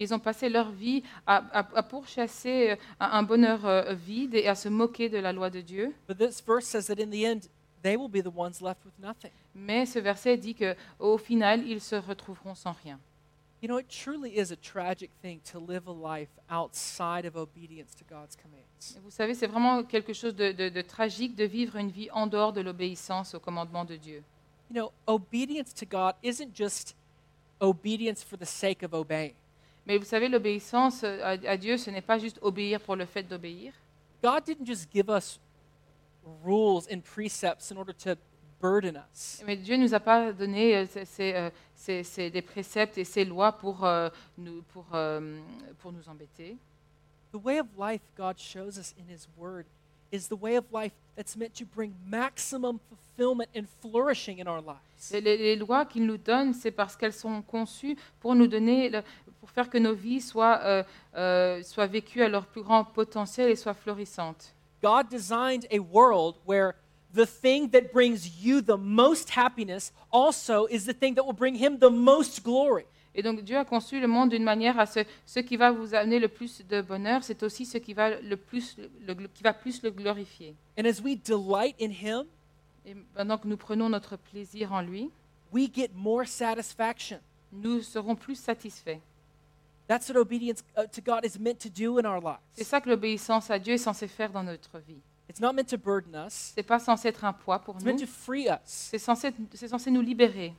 Ils 0.00 0.12
ont 0.14 0.18
passé 0.18 0.48
leur 0.48 0.70
vie 0.70 1.02
à, 1.26 1.36
à- 1.60 1.78
à 1.78 1.82
pourchasser 1.82 2.70
euh, 2.70 2.76
un 2.98 3.22
bonheur 3.22 3.64
euh, 3.66 3.94
vide 3.94 4.34
et 4.34 4.48
à 4.48 4.54
se 4.54 4.68
moquer 4.68 5.08
de 5.08 5.18
la 5.18 5.32
loi 5.32 5.50
de 5.50 5.60
Dieu. 5.60 5.94
But 6.08 6.18
this 6.18 6.42
verse 6.44 6.64
says 6.64 6.86
that 6.86 7.00
in 7.00 7.10
the 7.10 7.22
end, 7.24 7.40
they 7.82 7.96
will 7.96 8.08
be 8.10 8.22
the 8.22 8.34
ones 8.34 8.60
left 8.60 8.84
with 8.84 8.98
nothing. 8.98 9.30
Mais 9.54 9.84
ce 9.86 9.98
verset 9.98 10.36
dit 10.38 10.54
que 10.54 10.74
au 10.98 11.18
final, 11.18 11.66
ils 11.66 11.80
se 11.80 11.94
retrouveront 11.96 12.54
sans 12.54 12.72
rien. 12.82 12.98
You 13.62 13.68
know, 13.68 13.78
it 13.78 13.88
truly 13.88 14.30
is 14.38 14.50
a 14.52 14.56
tragic 14.56 15.10
thing 15.20 15.38
to 15.52 15.60
live 15.60 15.86
a 15.86 15.92
life 15.92 16.30
outside 16.50 17.26
of 17.26 17.36
obedience 17.36 17.94
to 17.94 18.04
God's 18.08 18.34
commands. 18.34 18.98
Vous 19.04 19.10
savez, 19.10 19.34
c'est 19.34 19.46
vraiment 19.46 19.82
quelque 19.82 20.14
chose 20.14 20.34
de, 20.34 20.52
de- 20.52 20.70
de 20.70 20.80
tragique 20.80 21.36
de 21.36 21.44
vivre 21.44 21.76
une 21.76 21.90
vie 21.90 22.08
en 22.12 22.26
dehors 22.26 22.54
de 22.54 22.62
l'obéissance 22.62 23.34
au 23.34 23.38
commandement 23.40 23.84
de 23.84 23.96
Dieu. 23.96 24.22
You 24.70 24.76
know, 24.76 24.92
obedience 25.06 25.74
to 25.74 25.84
God 25.84 26.14
isn't 26.22 26.54
just 26.56 26.96
obedience 27.60 28.24
for 28.24 28.38
the 28.38 28.46
sake 28.46 28.82
of 28.82 28.94
obeying. 28.94 29.34
Mais 29.86 29.98
vous 29.98 30.04
savez, 30.04 30.28
l'obéissance 30.28 31.02
euh, 31.04 31.20
à, 31.22 31.30
à 31.50 31.56
Dieu, 31.56 31.76
ce 31.76 31.90
n'est 31.90 32.02
pas 32.02 32.18
juste 32.18 32.38
obéir 32.42 32.80
pour 32.80 32.96
le 32.96 33.06
fait 33.06 33.22
d'obéir. 33.22 33.72
God 34.22 34.44
didn't 34.44 34.66
just 34.66 34.90
give 34.92 35.08
us 35.08 35.40
rules 36.44 36.86
and 36.92 37.00
precepts 37.02 37.70
in 37.72 37.76
order 37.76 37.94
to 37.94 38.14
burden 38.60 38.96
us. 39.10 39.42
Mais 39.46 39.56
Dieu 39.56 39.76
ne 39.76 39.84
nous 39.84 39.94
a 39.94 40.00
pas 40.00 40.32
donné 40.32 40.76
euh, 40.76 40.86
ces, 40.86 41.04
ces, 41.06 41.32
euh, 41.34 41.50
ces- 41.74 42.04
ces- 42.04 42.30
des 42.30 42.42
préceptes 42.42 42.98
et 42.98 43.04
ces 43.04 43.24
lois 43.24 43.52
pour, 43.52 43.84
euh, 43.84 44.10
nous, 44.36 44.62
pour, 44.72 44.86
euh, 44.92 45.38
pour 45.78 45.92
nous 45.92 46.06
embêter. 46.08 46.56
The 47.32 47.36
way 47.42 47.58
of 47.60 47.66
life 47.78 48.02
God 48.16 48.38
shows 48.38 48.78
us 48.78 48.94
in 48.98 49.10
His 49.10 49.26
Word 49.38 49.64
is 50.12 50.28
the 50.28 50.34
way 50.38 50.56
of 50.58 50.64
life 50.72 50.92
that's 51.16 51.36
meant 51.36 51.54
to 51.54 51.64
bring 51.64 51.94
maximum 52.06 52.78
fulfillment 52.88 53.48
and 53.56 53.64
flourishing 53.80 54.40
in 54.40 54.46
our 54.48 54.60
lives. 54.60 55.10
Les, 55.12 55.20
les- 55.22 55.36
les 55.38 55.56
lois 55.56 55.86
qu'il 55.86 56.04
nous 56.04 56.18
donne, 56.18 56.52
c'est 56.52 56.72
parce 56.72 56.96
qu'elles 56.96 57.12
sont 57.14 57.40
conçues 57.42 57.96
pour 58.18 58.34
nous 58.34 58.46
donner, 58.48 58.90
le- 58.90 59.02
pour 59.50 59.64
faire 59.64 59.70
que 59.70 59.78
nos 59.78 59.94
vies 59.94 60.20
soient, 60.20 60.60
euh, 60.62 60.82
euh, 61.16 61.62
soient 61.64 61.86
vécues 61.88 62.22
à 62.22 62.28
leur 62.28 62.46
plus 62.46 62.62
grand 62.62 62.84
potentiel 62.84 63.50
et 63.50 63.56
soient 63.56 63.74
florissantes. 63.74 64.54
God 64.82 65.08
designed 65.10 65.66
a 65.72 65.78
world 65.78 66.36
where 66.46 66.74
the 67.14 67.26
thing 67.26 67.68
that 67.70 67.92
brings 67.92 68.28
you 68.42 68.60
the 68.62 68.78
most 68.78 69.30
happiness 69.36 69.92
also 70.12 70.66
is 70.68 70.84
the 70.86 70.94
thing 70.96 71.14
that 71.16 71.24
will 71.24 71.34
bring 71.34 71.56
Him 71.56 71.78
the 71.78 71.90
most 71.90 72.42
glory. 72.44 72.84
Et 73.12 73.22
donc 73.24 73.42
Dieu 73.42 73.56
a 73.58 73.64
conçu 73.64 74.00
le 74.00 74.06
monde 74.06 74.30
d'une 74.30 74.44
manière 74.44 74.78
à 74.78 74.86
ce, 74.86 75.00
ce 75.26 75.40
qui 75.40 75.56
va 75.56 75.72
vous 75.72 75.94
amener 75.96 76.20
le 76.20 76.28
plus 76.28 76.62
de 76.68 76.80
bonheur, 76.80 77.24
c'est 77.24 77.42
aussi 77.42 77.66
ce 77.66 77.76
qui 77.78 77.92
va 77.92 78.20
le 78.20 78.36
plus, 78.36 78.76
le- 79.04 79.14
qui 79.34 79.42
va 79.42 79.52
plus 79.52 79.82
le 79.82 79.90
glorifier. 79.90 80.54
And 80.78 80.84
as 80.84 81.00
we 81.02 81.16
delight 81.20 81.74
in 81.82 81.90
Him, 81.90 82.24
Et 82.86 82.94
pendant 83.16 83.36
que 83.36 83.48
nous 83.48 83.56
prenons 83.56 83.88
notre 83.88 84.16
plaisir 84.16 84.72
en 84.72 84.80
lui, 84.80 85.10
we 85.52 85.68
get 85.74 85.90
more 85.94 86.24
satisfaction. 86.26 87.18
nous 87.52 87.82
serons 87.82 88.14
plus 88.14 88.36
satisfaits. 88.36 89.00
That's 89.90 90.08
what 90.08 90.16
obedience 90.16 90.62
uh, 90.76 90.84
to 90.86 91.00
God 91.00 91.24
is 91.24 91.36
meant 91.36 91.58
to 91.62 91.68
do 91.68 91.98
in 91.98 92.06
our 92.06 92.20
lives. 92.20 92.38
C'est 92.52 92.62
ça 92.62 92.80
que 92.80 92.88
l'obéissance 92.88 93.50
à 93.50 93.58
Dieu 93.58 93.74
est 93.74 93.78
censée 93.78 94.06
faire 94.06 94.30
dans 94.30 94.44
notre 94.44 94.78
vie. 94.78 95.00
It's 95.28 95.40
not 95.40 95.52
meant 95.52 95.68
to 95.70 95.76
burden 95.76 96.14
us, 96.14 96.52
C'est 96.54 96.62
pas 96.62 96.78
censé 96.78 97.08
être 97.08 97.24
un 97.24 97.32
poids 97.32 97.58
pour 97.58 97.74
it's 97.74 97.84
nous. 97.84 97.90
meant 97.90 97.98
to 97.98 98.06
free 98.06 98.46
us. 98.46 98.60
C'est 98.64 98.98
censé, 98.98 99.32
c'est 99.52 99.66
censé 99.66 99.90
nous 99.90 100.00
libérer. 100.00 100.54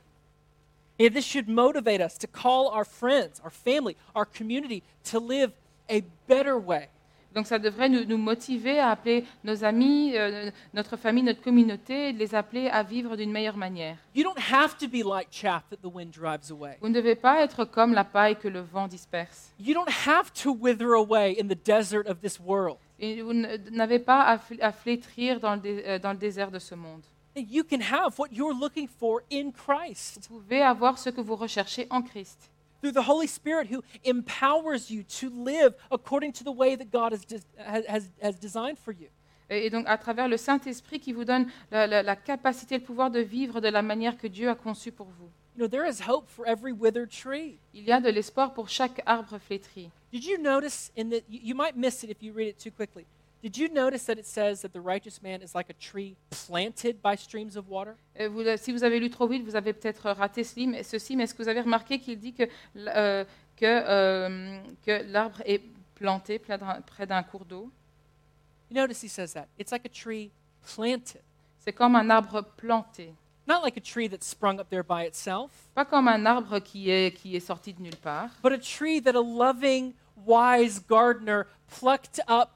And 1.00 1.08
this 1.14 1.24
should 1.24 1.48
motivate 1.48 2.02
us 2.02 2.18
to 2.18 2.26
call 2.26 2.68
our 2.74 2.84
friends, 2.84 3.40
our 3.42 3.50
family, 3.50 3.96
our 4.14 4.26
community 4.26 4.82
to 5.04 5.18
live 5.18 5.52
a 5.90 6.02
better 6.28 6.58
way. 6.58 6.90
Donc 7.34 7.46
ça 7.46 7.58
devrait 7.58 7.88
nous, 7.88 8.04
nous 8.04 8.18
motiver 8.18 8.78
à 8.78 8.90
appeler 8.90 9.24
nos 9.44 9.64
amis, 9.64 10.12
euh, 10.16 10.50
notre 10.74 10.96
famille, 10.96 11.22
notre 11.22 11.42
communauté, 11.42 12.08
et 12.08 12.12
de 12.12 12.18
les 12.18 12.34
appeler 12.34 12.68
à 12.68 12.82
vivre 12.82 13.16
d'une 13.16 13.32
meilleure 13.32 13.56
manière. 13.56 13.96
You 14.14 14.22
don't 14.24 14.38
have 14.52 14.76
to 14.78 14.86
be 14.88 15.02
like 15.04 15.28
chaff 15.30 15.62
that 15.70 15.76
the 15.82 15.92
wind 15.92 16.10
drives 16.12 16.50
away. 16.50 16.76
Vous 16.80 16.88
ne 16.88 16.94
devez 16.94 17.14
pas 17.14 17.42
être 17.42 17.64
comme 17.64 17.92
la 17.94 18.04
paille 18.04 18.36
que 18.36 18.48
le 18.48 18.60
vent 18.60 18.86
disperse. 18.88 19.52
You 19.58 19.74
don't 19.74 19.88
have 20.06 20.32
to 20.42 20.52
wither 20.52 20.92
away 20.94 21.36
in 21.40 21.46
the 21.48 21.58
desert 21.64 22.06
of 22.08 22.20
this 22.20 22.38
world. 22.38 22.76
Et 22.98 23.20
vous 23.22 23.32
n'avez 23.32 23.98
pas 23.98 24.22
à, 24.22 24.36
fl- 24.36 24.60
à 24.62 24.70
flétrir 24.70 25.40
dans 25.40 25.54
le, 25.54 25.60
dé- 25.60 25.82
euh, 25.86 25.98
dans 25.98 26.12
le 26.12 26.18
désert 26.18 26.50
de 26.50 26.58
ce 26.58 26.74
monde. 26.74 27.02
You 27.34 27.64
can 27.64 27.80
have 27.80 28.18
what 28.18 28.28
you're 28.30 28.52
looking 28.54 28.86
for 28.86 29.22
in 29.32 29.50
Christ 29.52 30.28
Vous 30.30 30.38
pouvez 30.38 30.60
avoir 30.60 30.98
ce 30.98 31.08
que 31.08 31.22
vous 31.22 31.34
recherchez 31.34 31.86
en 31.88 32.02
Christ. 32.02 32.50
Through 32.82 32.92
the 32.92 33.02
Holy 33.02 33.28
Spirit 33.28 33.68
who 33.68 33.82
empowers 34.04 34.90
you 34.90 35.04
to 35.04 35.30
live 35.30 35.74
according 35.90 36.32
to 36.32 36.44
the 36.44 36.50
way 36.50 36.74
that 36.74 36.90
God 36.90 37.12
has, 37.12 37.24
has, 37.56 38.10
has, 38.20 38.38
designed 38.38 38.78
for 38.78 38.92
you. 38.92 39.08
Et 39.48 39.70
donc 39.70 39.84
à 39.86 39.98
travers 39.98 40.28
le 40.28 40.36
Saint-Esprit 40.36 40.98
qui 40.98 41.12
vous 41.12 41.24
donne 41.24 41.46
la, 41.70 41.86
la- 41.86 42.02
la 42.02 42.16
capacité, 42.16 42.78
le 42.78 42.84
pouvoir 42.84 43.10
de 43.10 43.20
vivre 43.20 43.60
de 43.60 43.68
la 43.68 43.82
manière 43.82 44.18
que 44.18 44.26
Dieu 44.26 44.48
a 44.48 44.54
conçu 44.54 44.90
pour 44.90 45.06
vous. 45.06 45.30
You 45.54 45.58
know, 45.58 45.68
there 45.68 45.86
is 45.86 46.00
hope 46.08 46.28
for 46.28 46.46
every 46.46 46.72
withered 46.72 47.10
tree. 47.10 47.58
Il 47.74 47.84
y 47.84 47.92
a 47.92 48.00
de 48.00 48.08
l'espoir 48.08 48.54
pour 48.54 48.68
chaque 48.68 49.02
arbre 49.04 49.38
flétri. 49.38 49.90
Did 50.10 50.24
you 50.24 50.38
notice 50.38 50.90
in 50.96 51.10
the, 51.10 51.22
you 51.28 51.54
might 51.54 51.76
miss 51.76 52.02
it 52.02 52.10
if 52.10 52.22
you 52.22 52.32
read 52.32 52.48
it 52.48 52.58
too 52.58 52.70
quickly. 52.70 53.04
Did 53.42 53.56
you 53.58 53.68
notice 53.68 54.04
that 54.06 54.18
it 54.18 54.26
says 54.26 54.62
that 54.62 54.72
the 54.72 54.80
righteous 54.80 55.20
man 55.20 55.42
is 55.42 55.52
like 55.52 55.68
a 55.68 55.72
tree 55.72 56.14
planted 56.30 57.02
by 57.02 57.16
streams 57.16 57.56
of 57.56 57.68
water? 57.68 57.96
Euh, 58.20 58.28
vous- 58.28 58.44
si 58.56 58.70
vous 58.72 58.84
avez 58.84 59.00
lu 59.00 59.10
trop 59.10 59.26
vite, 59.26 59.42
vous 59.44 59.56
avez 59.56 59.72
peut-être 59.72 60.10
raté 60.12 60.44
ceci, 60.44 60.66
mais, 60.68 60.84
ceci, 60.84 61.16
mais 61.16 61.24
est-ce 61.24 61.34
que 61.34 61.42
vous 61.42 61.48
avez 61.48 61.60
remarqué 61.60 61.98
qu'il 61.98 62.20
dit 62.20 62.32
que, 62.34 62.44
euh, 62.76 63.24
que, 63.56 63.64
euh, 63.66 64.58
que 64.86 65.02
l'arbre 65.10 65.42
est 65.44 65.60
planté 65.96 66.38
près 66.38 66.56
d'un- 66.56 66.80
près 66.82 67.04
d'un 67.04 67.22
cours 67.24 67.44
d'eau? 67.44 67.68
You 68.70 68.76
notice 68.76 69.02
he 69.02 69.08
says 69.08 69.32
that. 69.34 69.48
It's 69.58 69.72
like 69.72 69.84
a 69.84 69.88
tree 69.88 70.30
planted, 70.74 71.20
C'est 71.58 71.72
comme 71.72 71.96
un 71.96 72.10
arbre 72.10 72.42
planté, 72.56 73.12
not 73.48 73.60
like 73.62 73.76
a 73.76 73.80
tree 73.80 74.08
that 74.08 74.22
sprung 74.22 74.60
up 74.60 74.68
there 74.70 74.84
by 74.84 75.04
itself, 75.06 75.50
pas 75.74 75.84
comme 75.84 76.06
un 76.06 76.24
arbre 76.26 76.60
qui 76.60 76.90
est, 76.90 77.12
qui 77.16 77.34
est 77.34 77.40
sorti 77.40 77.72
de 77.72 77.82
nulle 77.82 77.96
part, 77.96 78.30
but 78.40 78.52
a 78.52 78.58
tree 78.58 79.00
that 79.02 79.16
a 79.16 79.20
loving, 79.22 79.94
wise 80.24 80.80
gardener 80.88 81.46
plucked 81.68 82.20
up 82.28 82.50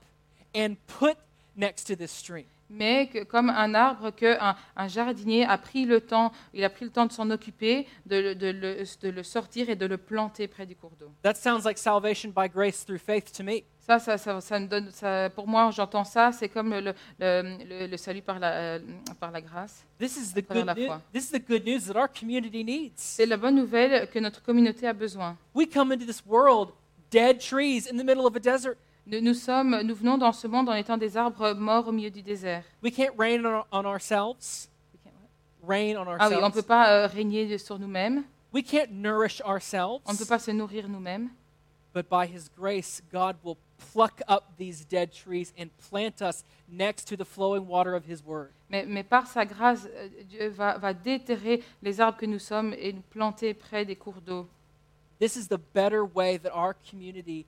and 0.57 0.75
put 0.99 1.17
next 1.57 1.85
to 1.87 1.95
this 1.95 2.11
stream. 2.13 2.45
mais 2.69 3.07
que- 3.07 3.23
comme 3.23 3.49
un 3.49 3.75
arbre 3.75 4.11
que 4.11 4.37
un, 4.41 4.57
un 4.77 4.89
jardinier 4.89 5.45
a 5.47 5.57
pris 5.57 5.85
le 5.85 6.01
temps, 6.01 6.33
il 6.53 6.65
a 6.65 6.69
pris 6.69 6.85
le 6.85 6.91
temps 6.91 7.07
de 7.07 7.13
s'en 7.13 7.31
occuper, 7.31 7.87
de, 8.07 8.17
le- 8.17 8.35
de 8.35 8.49
le, 8.49 8.83
de 9.03 9.09
le 9.09 9.23
sortir 9.23 9.71
et 9.71 9.77
de 9.77 9.87
le 9.87 9.97
planter 9.99 10.49
près 10.49 10.67
du 10.67 10.75
cours 10.75 10.91
d'eau. 10.99 11.09
That 11.23 11.35
sounds 11.37 11.65
like 11.65 11.79
salvation 11.79 12.31
by 12.35 12.49
grace 12.49 12.85
through 12.85 12.99
faith 12.99 13.31
to 13.37 13.45
me. 13.45 13.63
Ça, 13.87 14.01
ça, 14.01 14.19
ça, 14.19 14.41
ça 14.41 14.59
me 14.59 14.67
donne, 14.67 14.91
ça, 14.91 15.31
pour 15.31 15.47
moi, 15.47 15.71
j'entends 15.71 16.03
ça, 16.03 16.33
c'est 16.33 16.49
comme 16.49 16.71
le, 16.75 16.93
le, 17.21 17.87
le- 17.87 17.97
salut 17.97 18.21
par 18.23 18.41
la, 18.41 18.51
euh, 18.53 18.79
par 19.21 19.31
la 19.31 19.41
grâce. 19.41 19.85
This 20.01 20.17
is 20.17 20.33
the 20.35 20.45
travers 20.45 20.65
good 20.65 20.67
la 20.67 20.75
news. 20.75 20.87
foi. 20.89 21.01
This 21.13 21.31
is 21.31 21.31
the 21.39 21.49
good 21.49 21.65
news 21.65 21.87
that 21.87 21.97
our 21.97 22.09
community 22.13 22.65
needs. 22.65 22.95
C'est 22.97 23.27
la 23.27 23.37
bonne 23.37 23.55
nouvelle 23.55 24.09
que 24.11 24.19
notre 24.19 24.43
communauté 24.43 24.89
a 24.89 24.93
besoin. 24.93 25.37
We 25.55 25.69
come 25.73 25.93
into 25.93 26.05
this 26.05 26.21
world 26.27 26.71
dead 27.13 27.39
trees 27.39 27.87
in 27.89 27.97
the 27.97 28.05
middle 28.05 28.27
of 28.27 28.35
a 28.35 28.41
desert. 28.41 28.77
Nous, 29.07 29.21
nous 29.21 29.35
sommes, 29.35 29.83
nous 29.83 29.95
venons 29.95 30.19
dans 30.19 30.33
ce 30.33 30.49
monde 30.49 30.69
en 30.69 30.75
étant 30.75 30.97
des 30.97 31.17
arbres 31.17 31.53
morts 31.55 31.87
au 31.89 31.93
milieu 31.93 32.11
du 32.11 32.23
désert. 32.23 32.65
We 32.83 32.93
can't 32.93 33.15
rain 33.17 33.45
on, 33.45 33.63
on 33.71 33.85
ourselves. 33.87 34.69
Rain 35.67 35.97
on 35.97 36.07
Ah 36.19 36.29
oui, 36.29 36.35
on 36.37 36.41
ne 36.41 36.45
ourselves. 36.47 36.53
peut 36.55 36.63
pas 36.63 36.91
euh, 36.93 37.07
régner 37.07 37.57
sur 37.59 37.79
nous-mêmes, 37.79 38.25
We 38.53 38.63
can't 38.65 38.91
nourish 38.91 39.41
ourselves. 39.43 40.01
on 40.07 40.13
ne 40.13 40.19
peut 40.19 40.25
pas 40.27 40.39
se 40.39 40.51
nourrir 40.51 40.89
nous-mêmes, 40.89 41.29
But 41.95 42.09
by 42.11 42.27
His 42.27 42.49
grace, 42.57 43.01
God 43.13 43.37
will 43.45 43.57
pluck 43.93 44.21
up 44.29 44.45
these 44.59 44.85
dead 44.85 45.13
trees 45.13 45.53
and 45.59 45.69
plant 45.91 46.21
us 46.21 46.45
next 46.69 47.07
to 47.09 47.17
the 47.17 47.25
flowing 47.25 47.67
water 47.67 47.95
of 47.95 48.05
His 48.09 48.23
Word. 48.25 48.51
mais, 48.71 48.85
mais 48.87 49.05
par 49.05 49.27
sa 49.29 49.45
grâce, 49.45 49.87
euh, 49.87 50.09
Dieu 50.29 50.49
va, 50.49 50.79
va 50.79 50.93
déterrer 50.95 51.63
les 51.83 52.01
arbres 52.01 52.19
que 52.19 52.27
nous 52.27 52.39
sommes 52.41 52.75
et 52.79 52.93
nous 52.93 53.03
planter 53.11 53.55
près 53.55 53.85
des 53.85 53.97
cours 53.97 54.21
d'eau. 54.21 54.49
This 55.21 55.37
is 55.37 55.47
the 55.49 55.59
better 55.75 56.03
way 56.05 56.39
that 56.39 56.51
our 56.53 56.75
community 56.91 57.47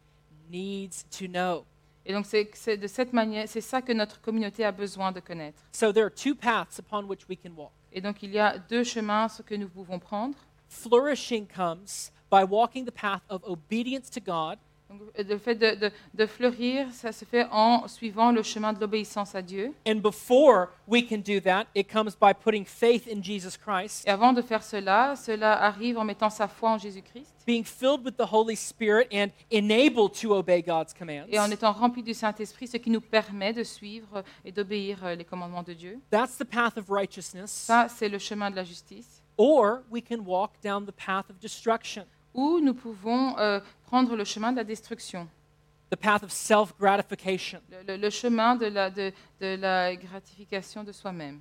needs 0.51 1.05
to 1.19 1.27
know. 1.27 1.65
Et 2.05 2.13
donc 2.13 2.27
c'est 2.27 2.51
c'est 2.55 2.77
de 2.77 2.87
cette 2.87 3.13
manière, 3.13 3.47
c'est 3.49 3.61
ça 3.61 3.83
que 3.83 3.93
notre 3.93 4.21
communauté 4.21 4.65
a 4.65 4.73
besoin 4.73 5.13
de 5.13 5.21
connaître. 5.21 5.63
So 5.73 5.93
there 5.93 6.05
are 6.05 6.15
two 6.15 6.35
paths 6.35 6.79
upon 6.79 7.05
which 7.05 7.29
we 7.29 7.37
can 7.37 7.51
walk. 7.57 7.73
Et 7.93 8.01
donc 8.01 8.23
il 8.23 8.31
y 8.31 8.39
a 8.39 8.59
deux 8.59 8.85
chemins 8.85 9.29
que 9.45 9.55
nous 9.55 9.69
pouvons 9.69 9.99
prendre. 9.99 10.37
Flourishing 10.69 11.47
comes 11.47 12.11
by 12.31 12.45
walking 12.45 12.85
the 12.85 12.93
path 12.93 13.23
of 13.29 13.43
obedience 13.45 14.11
to 14.11 14.21
God 14.21 14.59
Donc, 14.91 15.01
euh, 15.19 15.23
le 15.23 15.39
fait 15.39 15.55
de, 15.55 15.75
de- 15.75 15.93
de 16.15 16.27
fleurir, 16.27 16.87
ça 16.93 17.13
se 17.13 17.25
fait 17.25 17.47
en 17.51 17.87
suivant 17.89 18.33
le 18.33 18.43
chemin 18.43 18.73
de 18.73 18.81
l'obéissance 18.81 19.35
à 19.35 19.43
Dieu. 19.43 19.73
And 19.87 19.97
before 19.97 20.69
we 20.87 21.07
can 21.07 21.19
do 21.19 21.41
that, 21.41 21.67
it 21.75 21.93
comes 21.93 22.17
by 22.19 22.33
putting 22.33 22.65
faith 22.65 23.07
in 23.07 23.23
Jesus 23.23 23.57
Christ, 23.59 24.07
Et 24.07 24.11
avant 24.11 24.33
de 24.33 24.41
faire 24.43 24.63
cela, 24.63 25.15
cela 25.17 25.63
arrive 25.63 25.99
en 25.99 26.05
mettant 26.05 26.31
sa 26.31 26.49
foi 26.49 26.71
en 26.71 26.79
Jésus-Christ 26.79 27.35
being 27.47 27.65
filled 27.65 28.05
with 28.05 28.15
the 28.19 28.31
Holy 28.31 28.55
Spirit 28.55 29.09
and 29.11 29.29
enabled 29.51 30.13
to 30.13 30.35
obey 30.35 30.61
God's 30.63 30.93
commands. 30.93 31.25
et 31.31 31.39
en 31.39 31.51
étant 31.51 31.73
rempli 31.73 32.03
du 32.03 32.13
Saint-Esprit, 32.13 32.67
ce 32.69 32.77
qui 32.77 32.91
nous 32.91 33.01
permet 33.01 33.55
de 33.55 33.63
suivre 33.65 34.23
et 34.45 34.53
d'obéir 34.53 35.03
euh, 35.03 35.15
les 35.15 35.25
commandements 35.25 35.63
de 35.63 35.73
Dieu. 35.73 35.99
That's 36.11 36.37
the 36.37 36.45
path 36.45 36.77
of 36.77 36.91
righteousness. 36.91 37.51
Ça, 37.51 37.89
c'est 37.89 38.11
le 38.11 38.19
chemin 38.19 38.51
de 38.51 38.57
la 38.57 38.65
justice. 38.65 39.23
Or 39.39 39.79
we 39.91 40.03
can 40.07 40.19
walk 40.27 40.61
down 40.63 40.85
the 40.85 40.93
path 40.93 41.31
of 41.31 41.39
destruction, 41.39 42.05
Ou 42.39 42.61
nous 42.61 42.75
pouvons 42.75 43.37
euh, 43.39 43.59
prendre 43.87 44.15
le 44.15 44.23
chemin 44.25 44.53
de 44.53 44.59
la 44.59 44.65
destruction, 44.65 45.27
the 45.91 45.97
path 45.97 46.23
of 46.23 46.31
self 46.31 46.73
gratification. 46.79 47.61
le, 47.69 47.83
le- 47.83 47.97
le 47.97 48.11
chemin 48.11 48.55
de 48.55 48.67
la, 48.67 48.91
de, 48.91 49.13
de 49.41 49.57
la 49.57 49.97
gratification 49.97 50.85
de 50.85 50.93
soi-même. 50.93 51.41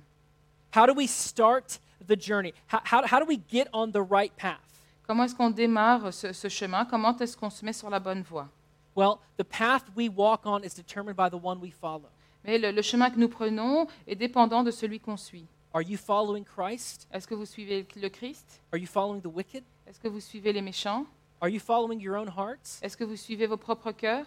How 0.74 0.86
do 0.86 0.94
we 0.94 1.08
start 1.08 1.78
the 2.08 2.16
journey? 2.20 2.52
How, 2.72 2.80
how, 2.84 3.02
how 3.06 3.20
do 3.20 3.26
we 3.26 3.38
get 3.48 3.68
on 3.72 3.92
the 3.92 4.02
right 4.02 4.32
path? 4.36 4.58
Comment 5.06 5.22
est-ce 5.24 5.36
qu'on 5.36 5.50
démarre 5.50 6.12
ce, 6.12 6.32
ce 6.32 6.48
chemin? 6.48 6.84
Comment 6.84 7.16
est-ce 7.16 7.36
qu'on 7.36 7.48
se 7.50 7.64
met 7.64 7.72
sur 7.72 7.88
la 7.90 8.00
bonne 8.00 8.22
voie? 8.22 8.48
Well, 8.96 9.18
the 9.38 9.44
path 9.44 9.84
we 9.96 10.08
walk 10.08 10.46
on 10.46 10.62
is 10.64 10.74
determined 10.74 11.14
by 11.16 11.30
the 11.30 11.40
one 11.40 11.60
we 11.60 11.70
follow. 11.70 12.08
Mais 12.44 12.58
le, 12.58 12.72
le 12.72 12.82
chemin 12.82 13.08
que 13.10 13.18
nous 13.20 13.28
prenons 13.28 13.86
est 14.08 14.16
dépendant 14.16 14.64
de 14.64 14.72
celui 14.72 14.98
qu'on 14.98 15.16
suit. 15.16 15.46
Are 15.72 15.82
you 15.82 15.96
following 15.96 16.44
Christ? 16.44 17.06
Est-ce 17.12 17.28
que 17.28 17.34
vous 17.36 17.46
suivez 17.46 17.86
le 17.94 18.08
Christ? 18.08 18.60
Are 18.72 18.78
you 18.78 18.86
following 18.88 19.20
the 19.22 19.26
wicked? 19.32 19.62
Est-ce 19.88 20.00
que 20.00 20.08
vous 20.08 20.20
suivez 20.20 20.52
les 20.52 20.62
méchants? 20.62 21.06
Are 21.40 21.48
you 21.48 21.60
following 21.60 22.00
your 22.00 22.16
own 22.16 22.28
hearts? 22.28 22.78
Est-ce 22.82 22.96
que 22.96 23.04
vous 23.04 23.16
suivez 23.16 23.46
vos 23.46 23.56
propres 23.56 23.92
cœurs? 23.92 24.26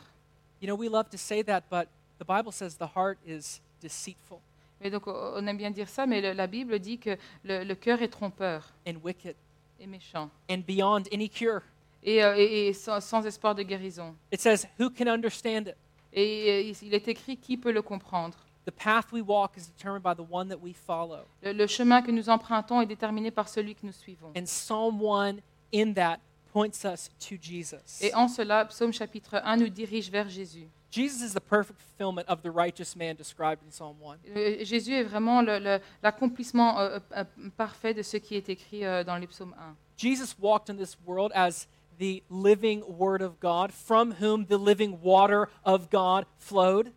You 0.61 0.67
know, 0.67 0.75
we 0.75 0.89
love 0.89 1.09
to 1.09 1.17
say 1.17 1.43
that, 1.43 1.63
but 1.69 1.87
the 2.19 2.25
Bible 2.25 2.51
says 2.51 2.75
the 2.77 2.87
heart 2.95 3.17
is 3.25 3.61
deceitful 3.81 4.39
Et 4.83 4.89
donc, 4.89 5.05
on 5.07 5.45
aime 5.45 5.57
bien 5.57 5.69
dire 5.71 5.87
ça, 5.89 6.05
mais 6.07 6.21
le- 6.21 6.33
la 6.33 6.47
Bible 6.47 6.79
dit 6.79 6.97
que 6.97 7.15
le, 7.43 7.63
le 7.63 7.75
cœur 7.75 8.01
est 8.01 8.07
trompeur 8.07 8.73
and 8.87 8.95
wicked 9.03 9.35
et 9.79 9.85
méchant 9.87 10.29
and 10.49 10.59
beyond 10.67 11.03
any 11.13 11.29
cure. 11.29 11.61
et, 12.03 12.23
euh, 12.23 12.35
et- 12.37 12.69
et 12.69 12.73
sans, 12.73 12.99
sans 12.99 13.23
espoir 13.25 13.53
de 13.53 13.61
guérison. 13.63 14.15
It 14.31 14.39
says, 14.41 14.67
Who 14.79 14.89
can 14.89 15.07
understand 15.07 15.67
it? 15.67 15.75
Et 16.13 16.71
euh, 16.71 16.73
il 16.81 16.93
est 16.95 17.07
écrit 17.07 17.37
qui 17.37 17.57
peut 17.57 17.71
le 17.71 17.81
comprendre? 17.83 18.37
The 18.65 18.71
path 18.71 19.11
we 19.11 19.21
walk 19.25 19.57
is 19.57 19.67
determined 19.67 20.03
by 20.03 20.13
the 20.15 20.25
one 20.29 20.47
that 20.49 20.57
we 20.57 20.73
follow. 20.75 21.25
Le, 21.43 21.51
le 21.53 21.67
chemin 21.67 22.01
que 22.01 22.11
nous 22.11 22.29
empruntons 22.29 22.81
est 22.81 22.85
déterminé 22.85 23.31
par 23.31 23.47
celui 23.49 23.73
que 23.75 23.85
nous 23.85 23.91
suivons. 23.91 24.31
And 24.37 24.45
Psalm 24.45 24.99
1 25.03 25.37
in 25.73 25.93
that 25.93 26.17
points 26.53 26.83
us 26.85 27.09
to 27.19 27.35
Jesus. 27.41 28.01
Et 28.01 28.13
en 28.13 28.27
cela, 28.27 28.65
Psaume 28.65 28.91
chapitre 28.93 29.35
1 29.43 29.57
nous 29.57 29.69
dirige 29.69 30.09
vers 30.11 30.27
Jésus. 30.29 30.67
Jesus 30.91 31.21
is 31.21 31.33
the 31.33 31.39
perfect 31.39 31.79
fulfillment 31.79 32.25
of 32.27 32.41
the 32.41 32.51
righteous 32.51 32.97
man 32.97 33.15
described 33.15 33.63
in 33.65 33.71
Psalm 33.71 33.95
1. 34.01 34.17
Euh, 34.35 34.57
Jésus 34.65 34.93
est 34.93 35.03
vraiment 35.03 35.41
le- 35.41 35.59
le- 35.59 35.79
l'accomplissement 36.03 36.77
euh, 36.79 36.99
euh, 37.15 37.23
parfait 37.55 37.93
de 37.93 38.01
ce 38.01 38.17
qui 38.17 38.35
est 38.35 38.49
écrit 38.49 38.85
euh, 38.85 39.01
dans 39.05 39.15
les 39.15 39.27
psaumes 39.27 39.55
1. 39.57 39.75
Jesus 39.95 40.35
walked 40.37 40.69
in 40.69 40.75
this 40.75 40.97
world 41.05 41.31
as 41.33 41.67
the 41.97 42.21
living 42.29 42.83
Word 42.89 43.21
of 43.21 43.39
God, 43.39 43.71
from 43.71 44.15
whom 44.19 44.45
the 44.45 44.57
living 44.57 44.97
water 45.01 45.47
of 45.63 45.89
God 45.89 46.25
flowed. 46.37 46.91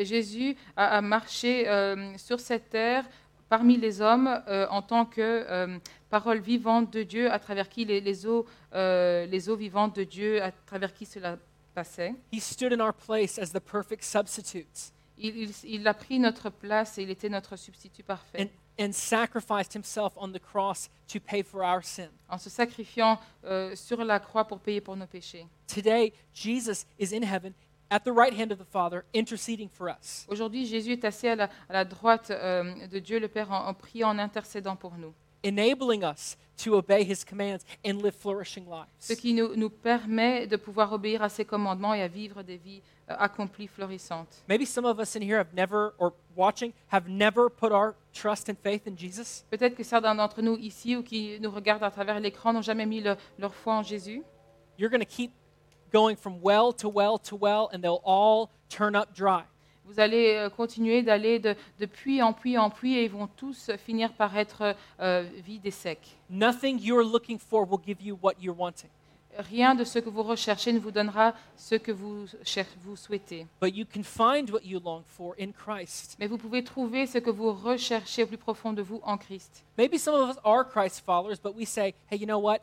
Jésus 0.00 0.56
a, 0.76 0.96
a 0.96 1.00
marché 1.02 1.68
euh, 1.68 2.16
sur 2.16 2.40
cette 2.40 2.70
terre 2.70 3.04
parmi 3.50 3.76
les 3.76 4.00
hommes 4.00 4.28
euh, 4.48 4.66
en 4.70 4.80
tant 4.80 5.04
que 5.04 5.20
euh, 5.20 5.78
parole 6.10 6.40
vivante 6.40 6.92
de 6.92 7.02
Dieu, 7.02 7.30
à 7.30 7.38
travers 7.38 7.68
qui 7.68 7.84
les, 7.84 8.00
les 8.00 8.26
eaux, 8.26 8.46
euh, 8.74 9.26
les 9.26 9.48
eaux 9.48 9.56
vivantes 9.56 9.96
de 9.96 10.04
Dieu, 10.04 10.42
à 10.42 10.50
travers 10.52 10.92
qui 10.94 11.06
cela 11.06 11.38
passait. 11.74 12.14
He 12.32 12.40
stood 12.40 12.72
in 12.72 12.80
our 12.80 12.92
place 12.94 13.38
as 13.38 13.52
the 13.52 13.60
perfect 13.60 14.02
substitute 14.02 14.92
Il, 15.18 15.36
il- 15.36 15.54
il 15.64 15.86
a 15.88 15.94
pris 15.94 16.18
notre 16.18 16.48
place 16.50 16.96
et 16.98 17.02
il 17.02 17.10
était 17.10 17.28
notre 17.28 17.56
substitut 17.56 18.02
parfait. 18.04 18.42
and, 18.78 18.84
and 18.88 18.92
sacrificed 18.92 19.74
himself 19.74 20.12
on 20.16 20.30
the 20.32 20.38
cross 20.40 20.88
to 21.12 21.18
pay 21.20 21.42
for 21.42 21.62
our 21.62 21.82
sin. 21.84 22.08
en 22.28 22.38
se 22.38 22.48
sacrifiant 22.50 23.18
euh, 23.44 23.74
sur 23.74 24.04
la 24.04 24.20
croix 24.20 24.44
pour 24.46 24.60
payer 24.60 24.80
pour 24.80 24.96
nos 24.96 25.06
péchés. 25.06 25.46
Today, 25.66 26.12
Jesus 26.32 26.84
is 27.00 27.12
in 27.14 27.22
heaven 27.22 27.52
at 27.90 28.00
the 28.00 28.12
right 28.14 28.32
hand 28.32 28.52
of 28.52 28.58
the 28.58 28.70
Father, 28.70 29.02
interceding 29.14 29.68
for 29.68 29.88
us. 29.88 30.24
Aujourd'hui, 30.28 30.66
Jésus 30.66 30.92
est 30.92 31.04
assis 31.04 31.26
à 31.28 31.34
la, 31.36 31.44
à 31.68 31.72
la 31.72 31.84
droite 31.84 32.30
euh, 32.30 32.86
de 32.86 32.98
Dieu 32.98 33.18
le 33.18 33.28
Père 33.28 33.50
en, 33.50 33.66
en 33.66 33.74
priant, 33.74 34.10
en 34.10 34.18
intercédant 34.18 34.76
pour 34.76 34.94
nous, 34.98 35.12
enabling 35.42 36.02
us 36.04 36.36
to 36.58 36.74
obey 36.74 37.04
his 37.04 37.24
commands 37.24 37.64
and 37.84 38.02
live 38.02 38.14
flourishing 38.14 38.66
lives. 38.68 38.88
ce 38.98 39.12
qui 39.14 39.32
nous, 39.32 39.54
nous 39.54 39.70
permet 39.70 40.46
de 40.46 40.56
pouvoir 40.56 40.92
obéir 40.92 41.22
à 41.22 41.28
ses 41.28 41.44
commandements 41.44 41.94
et 41.94 42.02
à 42.02 42.08
vivre 42.08 42.42
des 42.42 42.56
vies 42.56 42.82
euh, 43.08 43.14
accomplies, 43.18 43.68
florissantes. 43.68 44.42
Maybe 44.48 44.66
some 44.66 44.84
of 44.84 44.98
us 44.98 45.14
in 45.14 45.22
here 45.22 45.38
have 45.38 45.54
never, 45.54 45.94
or 45.98 46.12
watching, 46.36 46.72
have 46.92 47.08
never 47.08 47.48
put 47.48 47.70
our 47.70 47.94
trust 48.12 48.48
and 48.48 48.56
faith 48.60 48.86
in 48.88 48.96
Jesus. 48.96 49.44
Peut-être 49.50 49.76
que 49.76 49.84
certains 49.84 50.14
d'entre 50.16 50.42
nous 50.42 50.56
ici 50.58 50.96
ou 50.96 51.02
qui 51.02 51.38
nous 51.40 51.50
regardent 51.50 51.84
à 51.84 51.90
travers 51.90 52.18
l'écran 52.18 52.52
n'ont 52.52 52.62
jamais 52.62 52.86
mis 52.86 53.00
le- 53.00 53.16
leur 53.38 53.54
foi 53.54 53.74
en 53.74 53.82
Jésus. 53.84 54.22
You're 54.78 54.90
going 54.90 55.00
to 55.00 55.06
keep 55.06 55.32
going 55.92 56.16
from 56.16 56.40
well 56.42 56.72
to 56.74 56.88
well 56.88 57.18
to 57.20 57.36
well, 57.36 57.68
and 57.72 57.80
they'll 57.80 58.02
all 58.04 58.50
turn 58.68 58.96
up 58.96 59.14
dry. 59.14 59.44
Vous 59.88 60.00
allez 60.00 60.34
euh, 60.36 60.50
continuer 60.50 61.02
d'aller 61.02 61.38
de, 61.38 61.54
de 61.80 61.86
puits 61.86 62.22
en 62.22 62.32
puits 62.32 62.58
en 62.58 62.70
puits 62.70 62.94
et 62.96 63.04
ils 63.04 63.10
vont 63.10 63.26
tous 63.36 63.70
finir 63.84 64.12
par 64.12 64.36
être 64.36 64.74
euh, 65.00 65.24
vides 65.44 65.64
et 65.66 65.70
secs. 65.70 66.16
Nothing 66.30 66.78
you're 66.80 67.02
looking 67.02 67.38
for 67.38 67.66
will 67.68 67.80
give 67.84 68.00
you 68.02 68.18
what 68.22 68.34
you're 68.40 68.58
wanting, 68.58 68.90
Rien 69.38 69.74
de 69.76 69.84
ce 69.84 69.98
que 70.00 70.08
vous 70.10 70.22
recherchez 70.24 70.72
ne 70.72 70.80
vous 70.80 70.90
donnera 70.90 71.32
ce 71.56 71.76
que 71.76 71.92
vous, 71.92 72.26
vous 72.82 72.96
souhaitez. 72.96 73.46
but 73.60 73.74
you 73.74 73.84
can 73.86 74.02
find 74.02 74.50
what 74.50 74.60
you 74.64 74.80
long 74.84 75.02
for 75.06 75.34
in 75.40 75.52
Christ. 75.52 76.16
Mais 76.18 76.26
vous 76.26 76.38
pouvez 76.38 76.64
trouver 76.64 77.06
ce 77.06 77.18
que 77.18 77.30
vous 77.30 77.52
recherchez 77.52 78.24
au 78.24 78.26
plus 78.26 78.36
profond 78.38 78.72
de 78.72 78.82
vous 78.82 79.00
en 79.04 79.16
Christ. 79.16 79.64
Maybe 79.76 79.96
some 79.96 80.14
of 80.14 80.28
us 80.30 80.36
are 80.44 80.64
Christ 80.64 81.04
followers, 81.04 81.36
but 81.42 81.54
we 81.56 81.64
say, 81.66 81.94
hey, 82.10 82.18
you 82.18 82.26
know 82.26 82.40
what? 82.40 82.58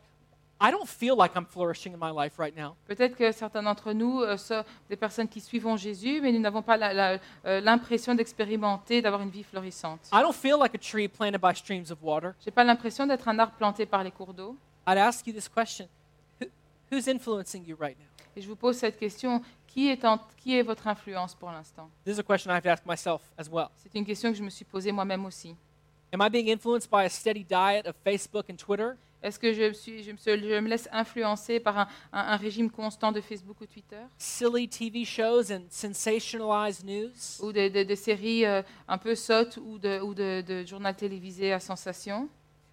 I 0.58 0.70
don't 0.70 0.86
feel 0.88 1.16
like 1.16 1.36
I'm 1.36 1.44
flourishing 1.44 1.92
in 1.92 1.98
my 1.98 2.10
life 2.10 2.38
right 2.38 2.56
now. 2.56 2.76
Peut-être 2.86 3.14
que 3.14 3.30
certains 3.30 3.62
d'entre 3.62 3.92
nous 3.92 4.22
euh, 4.22 4.36
sont 4.38 4.64
des 4.88 4.96
personnes 4.96 5.28
qui 5.28 5.40
suivent 5.40 5.66
Jésus, 5.76 6.20
mais 6.22 6.32
nous 6.32 6.40
n'avons 6.40 6.62
pas 6.62 6.78
la- 6.78 6.94
la- 6.94 7.18
euh, 7.44 7.60
l'impression 7.60 8.14
d'expérimenter, 8.14 9.02
d'avoir 9.02 9.20
une 9.20 9.28
vie 9.28 9.42
florissante. 9.42 10.00
I 10.12 10.22
don't 10.22 10.32
feel 10.32 10.56
like 10.58 10.74
a 10.74 10.78
tree 10.78 11.08
planted 11.08 11.40
by 11.42 11.54
streams 11.54 11.90
of 11.90 11.98
water. 12.02 12.32
Je 12.40 12.46
n'ai 12.46 12.52
pas 12.52 12.64
l'impression 12.64 13.06
d'être 13.06 13.28
un 13.28 13.38
arbre 13.38 13.52
planté 13.58 13.84
par 13.84 14.02
les 14.02 14.10
cours 14.10 14.32
d'eau. 14.32 14.56
I'd 14.88 14.96
ask 14.98 15.26
you 15.26 15.32
this 15.34 15.48
question 15.48 15.88
Who, 16.40 16.46
Who's 16.90 17.06
influencing 17.06 17.64
you 17.66 17.76
right 17.78 17.98
now? 17.98 18.06
Et 18.34 18.40
je 18.40 18.48
vous 18.48 18.56
pose 18.56 18.76
cette 18.78 18.98
question, 18.98 19.42
qui 19.66 19.88
est, 19.90 20.04
en- 20.06 20.20
qui 20.38 20.56
est 20.58 20.62
votre 20.62 20.86
influence 20.86 21.34
pour 21.34 21.50
l'instant? 21.50 21.90
This 22.04 22.16
is 22.16 22.20
a 22.20 22.22
question 22.22 22.50
I 22.50 22.54
have 22.56 22.62
to 22.62 22.70
ask 22.70 22.86
myself 22.86 23.20
as 23.36 23.48
well. 23.50 23.68
C'est 23.76 23.94
une 23.94 24.06
question 24.06 24.30
que 24.30 24.38
je 24.38 24.42
me 24.42 24.50
suis 24.50 24.64
posée 24.64 24.90
moi-même 24.92 25.26
aussi. 25.26 25.54
Am 26.14 26.22
I 26.22 26.30
being 26.30 26.48
influenced 26.48 26.90
by 26.90 27.04
a 27.04 27.08
steady 27.10 27.44
diet 27.44 27.86
of 27.86 27.94
Facebook 28.04 28.44
and 28.50 28.56
Twitter? 28.56 28.96
Est-ce 29.26 29.40
que 29.40 29.52
je, 29.52 29.72
suis, 29.72 30.04
je, 30.04 30.12
me, 30.12 30.16
je 30.18 30.60
me 30.60 30.68
laisse 30.68 30.88
influencer 30.92 31.58
par 31.58 31.78
un, 31.80 31.88
un- 32.12 32.28
un 32.34 32.36
régime 32.36 32.70
constant 32.70 33.10
de 33.10 33.20
Facebook 33.20 33.60
ou 33.60 33.66
Twitter? 33.66 33.98
Silly 34.18 34.68
TV 34.68 35.04
shows 35.04 35.50
and 35.52 35.62
sensationalized 35.68 36.84
news? 36.84 37.10
ou 37.42 37.50
de, 37.52 37.68
de- 37.68 37.82
de 37.82 37.94
séries 37.96 38.44
euh, 38.46 38.62
un 38.86 38.98
peu 38.98 39.16
sottes 39.16 39.56
ou 39.56 39.78
de, 39.78 40.00
ou 40.00 40.14
de, 40.14 40.42
de 40.46 40.64
journal 40.64 40.94
télévisé 40.94 41.52
à 41.52 41.58
sensation? 41.58 42.28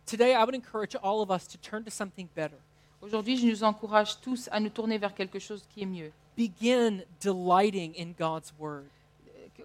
Today, 0.05 0.33
I 0.33 0.43
would 0.43 0.53
encourage 0.55 0.95
all 1.01 1.21
of 1.21 1.31
us 1.31 1.47
to 1.47 1.57
turn 1.57 1.83
to 1.85 1.89
something 1.89 2.27
better. 2.35 2.57
Aujourd'hui, 3.01 3.35
je 3.37 3.47
nous 3.47 3.63
encourage 3.63 4.21
tous 4.21 4.47
à 4.51 4.59
nous 4.59 4.69
tourner 4.69 4.97
vers 4.99 5.13
quelque 5.15 5.39
chose 5.39 5.65
qui 5.73 5.81
est 5.81 5.85
mieux. 5.87 6.11
Begin 6.37 6.99
delighting 7.19 7.93
in 7.97 8.11
God's 8.17 8.53
Word. 8.59 8.83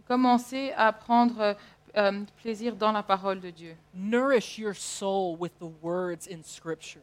Commencez 0.07 0.73
à 0.77 0.93
prendre 0.93 1.57
euh, 1.97 2.23
plaisir 2.43 2.77
dans 2.77 2.93
la 2.93 3.03
parole 3.03 3.41
de 3.41 3.51
Dieu. 3.51 3.75
Nourish 3.95 4.59
your 4.59 4.75
soul 4.75 5.37
with 5.39 5.53
the 5.59 5.71
words 5.83 6.29
in 6.31 6.43
Scripture. 6.43 7.03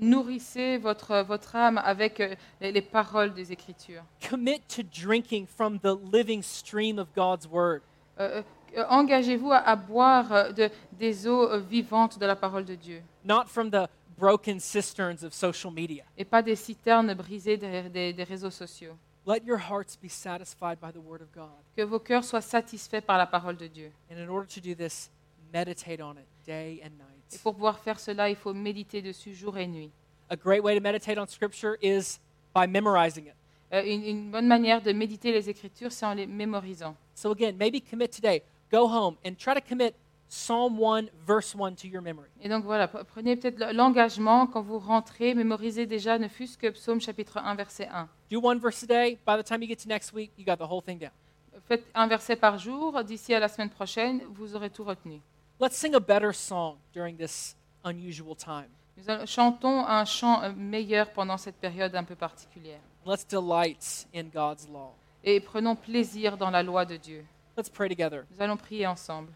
Nourrissez 0.00 0.76
votre, 0.78 1.22
votre 1.22 1.54
âme 1.54 1.78
avec 1.78 2.18
euh, 2.20 2.34
les, 2.60 2.72
les 2.72 2.82
paroles 2.82 3.32
des 3.32 3.52
Écritures. 3.52 4.02
Commit 4.28 4.60
to 4.68 4.82
drinking 4.82 5.46
from 5.46 5.78
the 5.78 5.94
living 6.12 6.42
stream 6.42 6.98
of 6.98 7.06
God's 7.14 7.46
Word. 7.46 7.80
Euh, 8.18 8.42
euh, 8.76 8.84
Engagez-vous 8.88 9.52
à, 9.52 9.58
à 9.58 9.76
boire 9.76 10.32
euh, 10.32 10.52
de- 10.52 10.70
des 10.92 11.28
eaux 11.28 11.48
euh, 11.48 11.58
vivantes 11.60 12.18
de 12.18 12.26
la 12.26 12.34
parole 12.34 12.64
de 12.64 12.74
Dieu 12.74 13.02
not 13.24 13.44
from 13.46 13.70
the 13.70 13.88
broken 14.18 14.58
cisterns 14.58 15.22
of 15.24 15.32
social 15.32 15.72
media. 15.72 16.02
et 16.18 16.24
pas 16.24 16.42
des 16.42 16.56
citernes 16.56 17.14
brisées 17.14 17.56
des- 17.56 18.12
des 18.12 18.24
réseaux 18.24 18.50
sociaux. 18.50 18.94
Let 19.26 19.44
your 19.44 19.56
hearts 19.56 19.96
be 19.96 20.08
satisfied 20.08 20.78
by 20.80 20.90
the 20.90 21.00
Word 21.00 21.22
of 21.22 21.32
God. 21.34 21.48
Que 21.76 21.84
vos 21.84 21.98
cœurs 21.98 22.24
soient 22.24 22.42
satisfaits 22.42 23.00
par 23.00 23.16
la 23.16 23.26
parole 23.26 23.56
de 23.56 23.68
Dieu. 23.68 23.90
And 24.10 24.18
in 24.18 24.28
order 24.28 24.46
to 24.46 24.60
do 24.60 24.74
this, 24.74 25.10
meditate 25.52 26.00
on 26.00 26.18
it 26.18 26.26
day 26.46 26.80
and 26.84 26.90
night. 26.98 27.32
Et 27.32 27.38
pour 27.42 27.54
pouvoir 27.54 27.78
faire 27.78 27.98
cela, 27.98 28.28
il 28.28 28.36
faut 28.36 28.52
méditer 28.52 29.00
dessus 29.00 29.34
jour 29.34 29.56
et 29.56 29.66
nuit. 29.66 29.90
A 30.28 30.36
great 30.36 30.62
way 30.62 30.74
to 30.74 30.80
meditate 30.80 31.18
on 31.18 31.26
Scripture 31.26 31.78
is 31.80 32.18
by 32.54 32.66
memorizing 32.66 33.26
it. 33.26 33.34
Euh, 33.72 33.82
une, 33.82 34.04
une 34.04 34.30
bonne 34.30 34.46
manière 34.46 34.82
de 34.82 34.92
méditer 34.92 35.32
les 35.32 35.48
Écritures, 35.48 35.90
c'est 35.90 36.04
en 36.04 36.14
les 36.14 36.26
mémorisant. 36.26 36.94
So, 37.14 37.32
again, 37.32 37.54
maybe 37.58 37.80
commit 37.80 38.08
today. 38.08 38.42
Go 38.70 38.86
home 38.86 39.16
and 39.24 39.36
try 39.38 39.54
to 39.54 39.60
commit 39.60 39.94
Psalm 40.34 40.80
1, 40.80 41.10
verse 41.24 41.54
1 41.54 41.76
to 41.76 41.86
your 41.86 42.02
memory. 42.02 42.28
Et 42.42 42.48
donc 42.48 42.64
voilà, 42.64 42.88
pre- 42.88 43.04
prenez 43.04 43.36
peut-être 43.36 43.72
l'engagement 43.72 44.48
quand 44.48 44.62
vous 44.62 44.80
rentrez, 44.80 45.32
mémorisez 45.32 45.86
déjà 45.86 46.18
ne 46.18 46.26
fût-ce 46.26 46.58
que 46.58 46.70
Psaume 46.70 47.00
chapitre 47.00 47.38
1, 47.38 47.54
verset 47.54 47.86
1. 47.86 48.08
Do 48.32 48.40
one 48.42 48.58
verse 48.58 48.82
a 48.82 48.86
day. 48.86 49.18
By 49.24 49.40
the 49.40 49.44
time 49.44 49.62
you 49.62 49.68
get 49.68 49.76
to 49.76 49.88
next 49.88 50.12
week, 50.12 50.32
you 50.36 50.44
got 50.44 50.56
the 50.56 50.68
whole 50.68 50.82
thing 50.82 50.98
down. 50.98 51.12
Faites 51.68 51.84
un 51.94 52.08
verset 52.08 52.34
par 52.34 52.58
jour, 52.58 53.04
d'ici 53.04 53.32
à 53.32 53.38
la 53.38 53.46
semaine 53.46 53.70
prochaine, 53.70 54.22
vous 54.34 54.56
aurez 54.56 54.70
tout 54.70 54.82
retenu. 54.82 55.20
Let's 55.60 55.76
sing 55.76 55.94
a 55.94 56.00
better 56.00 56.34
song 56.34 56.78
during 56.92 57.16
this 57.16 57.56
unusual 57.84 58.34
time. 58.34 58.68
Nous 58.96 59.26
chantons 59.26 59.86
un 59.86 60.04
chant 60.04 60.42
euh, 60.42 60.52
meilleur 60.56 61.12
pendant 61.12 61.36
cette 61.36 61.56
période 61.56 61.94
un 61.94 62.02
peu 62.02 62.16
particulière. 62.16 62.80
Let's 63.06 63.24
delight 63.24 64.08
in 64.12 64.24
God's 64.34 64.68
law. 64.68 64.96
Et 65.22 65.38
prenons 65.38 65.76
plaisir 65.76 66.36
dans 66.36 66.50
la 66.50 66.64
loi 66.64 66.84
de 66.84 66.96
Dieu. 66.96 67.24
Let's 67.56 67.70
pray 67.70 67.88
together. 67.88 68.24
Nous 68.32 68.42
allons 68.42 68.56
prier 68.56 68.84
ensemble. 68.84 69.28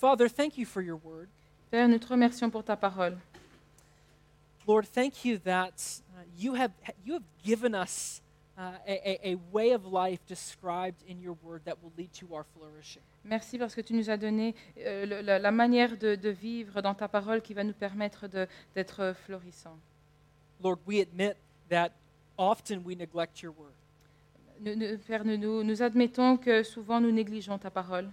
Father, 0.00 0.28
thank 0.28 0.56
you 0.56 0.64
for 0.64 0.80
your 0.80 0.96
word. 1.04 1.28
Père, 1.70 1.86
nous 1.86 1.98
te 1.98 2.06
remercions 2.06 2.48
pour 2.50 2.64
ta 2.64 2.74
parole. 2.74 3.18
Lord, 4.66 4.86
thank 4.86 5.24
you 5.26 5.38
that 5.44 6.00
uh, 6.16 6.22
you, 6.38 6.54
have, 6.54 6.70
you 7.04 7.14
have 7.14 7.22
given 7.44 7.74
us 7.74 8.22
uh, 8.56 8.72
a, 8.86 9.32
a, 9.32 9.34
way 9.52 9.72
of 9.72 9.84
life 9.84 10.20
described 10.26 11.02
in 11.06 11.20
your 11.20 11.36
word 11.42 11.60
that 11.66 11.76
will 11.82 11.92
lead 11.98 12.10
to 12.14 12.26
our 12.34 12.44
flourishing. 12.56 13.02
Merci 13.24 13.58
parce 13.58 13.74
que 13.74 13.82
tu 13.82 13.92
nous 13.92 14.08
as 14.08 14.16
donné 14.16 14.54
euh, 14.78 15.22
la, 15.22 15.38
la 15.38 15.50
manière 15.50 15.96
de, 15.98 16.14
de 16.14 16.30
vivre 16.30 16.80
dans 16.80 16.94
ta 16.94 17.06
parole 17.08 17.42
qui 17.42 17.52
va 17.52 17.62
nous 17.62 17.74
permettre 17.74 18.26
d'être 18.74 19.14
florissants. 19.26 19.78
Lord, 20.62 20.78
we 20.86 21.00
admit 21.00 21.34
that 21.68 21.90
often 22.38 22.82
we 22.86 22.96
neglect 22.96 23.42
your 23.42 23.52
word. 23.58 23.74
Nous- 24.60 24.76
nous- 24.76 24.98
Père, 25.06 25.24
nous, 25.26 25.62
nous 25.62 25.82
admettons 25.82 26.38
que 26.38 26.62
souvent 26.62 27.00
nous 27.00 27.12
négligeons 27.12 27.58
ta 27.58 27.70
parole. 27.70 28.08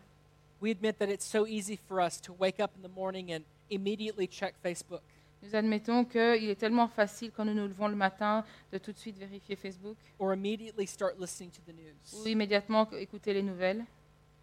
We 0.61 0.71
admit 0.71 0.97
that 0.99 1.09
it's 1.09 1.25
so 1.25 1.45
easy 1.45 1.77
for 1.87 2.01
us 2.01 2.19
to 2.21 2.33
wake 2.33 2.59
up 2.59 2.71
in 2.75 2.81
the 2.81 2.89
morning 2.93 3.31
and 3.31 3.43
immediately 3.69 4.27
check 4.27 4.55
Facebook, 4.63 5.01
Nous 5.43 5.53
admettons 5.55 6.03
qu'il 6.03 6.49
est 6.49 6.55
tellement 6.59 6.87
facile 6.87 7.31
quand 7.31 7.45
nous 7.45 7.53
nous 7.53 7.67
levons 7.67 7.87
le 7.87 7.95
matin 7.95 8.43
de 8.71 8.79
tout 8.79 8.91
de 8.91 8.97
suite 8.97 9.17
vérifier 9.19 9.55
Facebook 9.55 9.95
or 10.17 10.33
immediately 10.33 10.87
start 10.87 11.19
listening 11.19 11.51
to 11.51 11.61
the 11.67 11.73
news. 11.75 12.21
ou 12.23 12.27
immédiatement 12.27 12.89
écouter 12.93 13.33
les 13.33 13.43
nouvelles. 13.43 13.85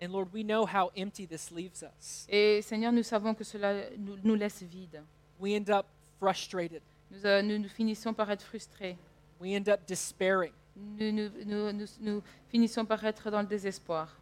And 0.00 0.08
Lord, 0.12 0.28
we 0.32 0.44
know 0.44 0.64
how 0.66 0.90
empty 0.96 1.26
this 1.26 1.50
leaves 1.50 1.82
us. 1.82 2.26
Et 2.28 2.62
Seigneur, 2.62 2.92
nous 2.92 3.02
savons 3.02 3.34
que 3.34 3.42
cela 3.44 3.90
nous, 3.98 4.16
nous 4.22 4.34
laisse 4.36 4.62
vides. 4.62 5.02
We 5.40 5.54
end 5.56 5.68
up 5.70 5.86
frustrated. 6.20 6.82
Nous, 7.10 7.24
euh, 7.26 7.42
nous, 7.42 7.58
nous 7.58 7.68
finissons 7.68 8.14
par 8.14 8.30
être 8.30 8.42
frustrés. 8.44 8.96
We 9.40 9.56
end 9.56 9.68
up 9.68 9.80
despairing. 9.86 10.52
nous, 10.76 11.10
nous- 11.12 11.30
nous- 11.44 11.72
nous- 11.72 11.86
nous 12.00 12.22
finissons 12.50 12.84
par 12.84 13.04
être 13.04 13.30
dans 13.30 13.40
le 13.40 13.46
désespoir. 13.48 14.16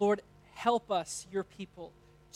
Lord, 0.00 0.16
help 0.64 0.90
us, 0.90 1.26
your 1.32 1.44
people, 1.44 1.92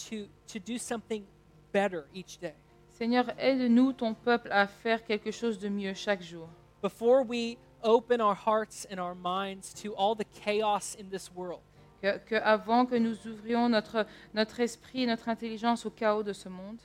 to, 0.09 0.27
to 0.49 0.59
do 0.59 0.79
something 0.79 1.25
better 1.73 2.07
each 2.15 2.39
day. 2.39 2.55
Seigneur, 2.91 3.25
aide-nous, 3.39 3.93
ton 3.93 4.15
peuple, 4.15 4.49
à 4.53 4.67
faire 4.67 5.05
quelque 5.05 5.31
chose 5.31 5.59
de 5.59 5.69
mieux 5.69 5.95
chaque 5.95 6.23
jour. 6.23 6.49
Before 6.83 7.23
we 7.23 7.57
open 7.83 8.21
our 8.21 8.35
hearts 8.37 8.87
and 8.91 8.99
our 8.99 9.15
minds 9.15 9.73
to 9.83 9.95
all 9.97 10.15
the 10.15 10.25
chaos 10.45 10.97
in 10.99 11.09
this 11.11 11.31
world, 11.35 11.61
Que, 12.03 12.19
que 12.27 12.35
avant 12.43 12.85
que 12.87 12.97
nous 12.99 13.17
ouvrions 13.27 13.69
notre, 13.71 14.07
notre 14.35 14.61
esprit 14.61 15.05
et 15.05 15.07
notre 15.07 15.29
intelligence 15.29 15.87
au 15.87 15.91
chaos 15.91 16.23
de 16.23 16.33
ce 16.35 16.49
monde, 16.51 16.79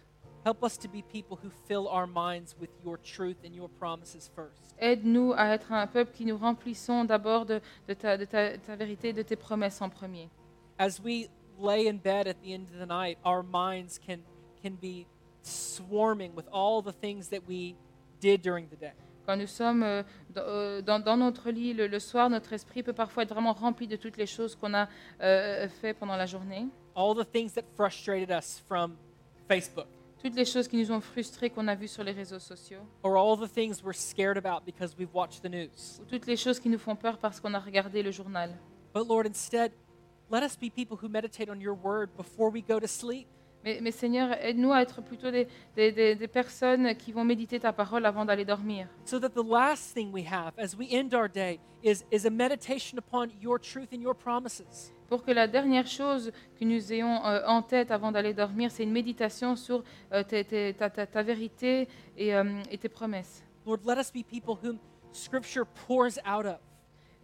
help 0.45 0.63
us 0.63 0.77
to 0.79 0.87
be 0.87 1.01
people 1.03 1.37
who 1.43 1.49
fill 1.67 1.87
our 1.91 2.07
minds 2.07 2.55
with 2.59 2.69
your 2.85 2.97
truth 2.97 3.35
and 3.45 3.53
your 3.53 3.67
promises 3.69 4.31
first. 4.33 4.73
aide-nous 4.79 5.33
à 5.35 5.47
être 5.53 5.73
un 5.73 5.85
peuple 5.87 6.11
qui 6.13 6.25
nous 6.25 6.37
remplissons 6.37 7.03
d'abord 7.03 7.45
de, 7.45 7.59
de 7.89 7.93
ta, 7.93 8.15
de 8.17 8.23
ta- 8.23 8.57
ta 8.57 8.75
vérité, 8.77 9.11
de 9.11 9.21
tes 9.21 9.35
promesses 9.35 9.81
en 9.81 9.89
premier. 9.89 10.29
As 10.79 10.99
we 11.03 11.27
lay 11.59 11.87
in 11.87 11.97
bed 11.97 12.25
at 12.27 12.37
the 12.41 12.53
end 12.53 12.69
of 12.73 12.79
the 12.79 12.85
night, 12.85 13.17
our 13.25 13.43
minds 13.43 13.99
can, 13.99 14.19
can 14.63 14.75
be 14.81 15.05
swarming 15.41 16.33
with 16.35 16.47
all 16.51 16.81
the 16.81 16.93
things 16.93 17.27
that 17.29 17.41
we 17.47 17.75
did 18.21 18.41
during 18.41 18.67
the 18.69 18.77
day. 18.77 18.93
Quand 19.25 19.35
nous 19.37 19.47
sommes 19.47 19.83
euh, 19.83 20.03
dans, 20.33 20.41
euh, 20.47 20.81
dans- 20.81 20.99
dans 21.03 21.17
notre 21.17 21.51
lit 21.51 21.73
le, 21.73 21.87
le 21.87 21.99
soir, 21.99 22.29
notre 22.29 22.53
esprit 22.53 22.81
peut 22.81 22.93
parfois 22.93 23.23
être 23.23 23.33
vraiment 23.33 23.53
rempli 23.53 23.87
de 23.87 23.95
toutes 23.95 24.17
les 24.17 24.25
choses 24.25 24.55
qu'on 24.55 24.73
a 24.73 24.87
euh, 25.21 25.67
fait 25.81 25.93
pendant 25.93 26.15
la 26.15 26.25
journée, 26.25 26.67
All 26.95 27.13
the 27.15 27.29
things 27.29 27.53
that 27.53 27.63
frustrated 27.75 28.31
us 28.31 28.59
from 28.67 28.95
Facebook, 29.47 29.85
toutes 30.21 30.35
les 30.35 30.45
choses 30.45 30.67
qui 30.67 30.77
nous 30.77 30.91
ont 30.91 30.99
frustrés 30.99 31.49
qu'on 31.49 31.67
a 31.67 31.75
vues 31.75 31.87
sur 31.87 32.03
les 32.03 32.11
réseaux 32.11 32.39
sociaux, 32.39 32.81
or 33.03 33.15
all 33.17 33.37
the 33.37 33.49
things 33.51 33.83
we're 33.83 33.93
scared 33.93 34.37
about 34.37 34.65
because 34.65 34.95
we've 34.97 35.13
watched 35.13 35.41
the 35.43 35.49
news. 35.49 35.99
ou 36.01 36.05
toutes 36.05 36.25
les 36.25 36.35
choses 36.37 36.59
qui 36.59 36.67
nous 36.69 36.79
font 36.79 36.95
peur 36.95 37.17
parce 37.19 37.39
qu'on 37.39 37.53
a 37.53 37.59
regardé 37.59 38.01
le 38.01 38.11
journal. 38.11 38.57
But 38.93 39.07
Lord, 39.07 39.27
instead, 39.27 39.71
let 40.29 40.43
us 40.43 40.55
be 40.57 40.69
people 40.69 40.97
who 41.01 41.09
meditate 41.09 41.49
on 41.49 41.59
your 41.59 41.75
word 41.75 42.09
before 42.17 42.51
we 42.51 42.61
go 42.61 42.79
to 42.79 42.87
sleep. 42.87 43.27
Mais, 43.63 43.79
mais 43.81 43.91
Seigneur, 43.91 44.31
aide-nous 44.41 44.71
à 44.71 44.81
être 44.81 45.01
plutôt 45.01 45.31
des, 45.31 45.45
des- 45.75 45.91
des- 45.91 46.15
des 46.15 46.27
personnes 46.29 46.95
qui 46.95 47.11
vont 47.11 47.25
méditer 47.25 47.59
ta 47.59 47.73
parole 47.73 48.05
avant 48.05 48.23
d'aller 48.23 48.45
dormir. 48.45 48.87
So 49.03 49.19
that 49.19 49.31
the 49.31 49.43
last 49.45 49.93
thing 49.93 50.13
we 50.13 50.23
have 50.25 50.53
as 50.57 50.75
we 50.77 50.87
end 50.93 51.13
our 51.13 51.27
day 51.27 51.59
is, 51.83 52.05
is 52.09 52.25
a 52.25 52.29
meditation 52.29 52.97
upon 52.97 53.27
your 53.41 53.59
truth 53.59 53.89
and 53.93 53.99
your 54.01 54.15
promises. 54.15 54.93
Pour 55.09 55.23
que 55.23 55.31
la 55.31 55.45
dernière 55.47 55.87
chose 55.87 56.31
que 56.57 56.63
nous 56.63 56.93
ayons 56.93 57.25
euh, 57.25 57.41
en 57.47 57.61
tête 57.61 57.91
avant 57.91 58.13
d'aller 58.13 58.33
dormir, 58.33 58.71
c'est 58.71 58.83
une 58.83 58.91
méditation 58.93 59.57
sur 59.57 59.83
euh, 60.13 60.23
tes- 60.23 60.45
tes- 60.45 60.73
ta, 60.75 60.89
ta- 60.89 61.07
ta 61.07 61.21
vérité 61.23 61.89
et, 62.15 62.33
euh, 62.33 62.43
et 62.71 62.77
tes 62.77 62.87
promesses. 62.89 63.43
Lord, 63.65 63.79
let 63.85 63.99
us 63.99 64.09
be 64.09 64.23
people 64.23 64.55
whom 64.63 64.77
Scripture 65.11 65.65
pours 65.87 66.17
out 66.25 66.45
of. 66.45 66.59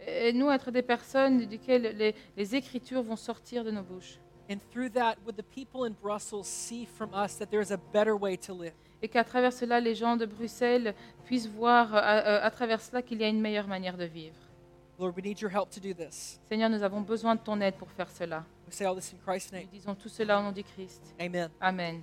Aide-nous 0.06 0.48
à 0.48 0.54
être 0.54 0.70
des 0.70 0.82
personnes 0.82 1.46
duquel 1.46 1.96
les, 1.96 2.14
les 2.36 2.54
Écritures 2.56 3.02
vont 3.02 3.16
sortir 3.16 3.64
de 3.64 3.70
nos 3.70 3.82
bouches. 3.82 4.18
And 4.48 4.58
through 4.72 4.90
that, 4.92 5.16
would 5.26 5.36
the 5.36 5.42
people 5.42 5.84
in 5.86 5.94
Brussels 6.00 6.46
see 6.46 6.86
from 6.86 7.10
us 7.12 7.36
that 7.38 7.46
there 7.46 7.60
is 7.60 7.72
a 7.72 7.78
better 7.92 8.14
way 8.16 8.36
to 8.38 8.54
live? 8.54 8.74
Et 9.02 9.08
qu'à 9.08 9.24
travers 9.24 9.52
cela, 9.52 9.80
les 9.80 9.94
gens 9.94 10.16
de 10.16 10.24
Bruxelles 10.24 10.94
puissent 11.24 11.48
voir 11.48 11.94
euh, 11.94 11.98
à, 11.98 12.00
à- 12.00 12.44
à 12.46 12.50
travers 12.50 12.80
cela 12.80 13.02
qu'il 13.02 13.20
y 13.20 13.24
a 13.24 13.28
une 13.28 13.40
meilleure 13.40 13.66
manière 13.66 13.96
de 13.96 14.04
vivre. 14.04 14.36
Lord, 14.98 15.12
we 15.16 15.22
need 15.24 15.38
your 15.40 15.50
help 15.50 15.68
to 15.70 15.80
do 15.80 15.92
this. 15.92 16.40
Seigneur, 16.48 16.70
nous 16.70 16.82
avons 16.82 17.00
besoin 17.02 17.34
de 17.34 17.40
ton 17.40 17.60
aide 17.60 17.74
pour 17.74 17.90
faire 17.90 18.10
cela. 18.10 18.44
We 18.66 18.74
say 18.74 18.84
all 18.86 18.94
this 18.94 19.12
in 19.12 19.18
Christ's 19.24 19.52
Nous 19.52 19.58
disons 19.70 19.94
tout 19.94 20.08
cela 20.08 20.38
au 20.38 20.42
nom 20.42 20.52
du 20.52 20.62
Christ. 20.64 21.02
Amen. 21.20 21.50
Amen. 21.60 22.00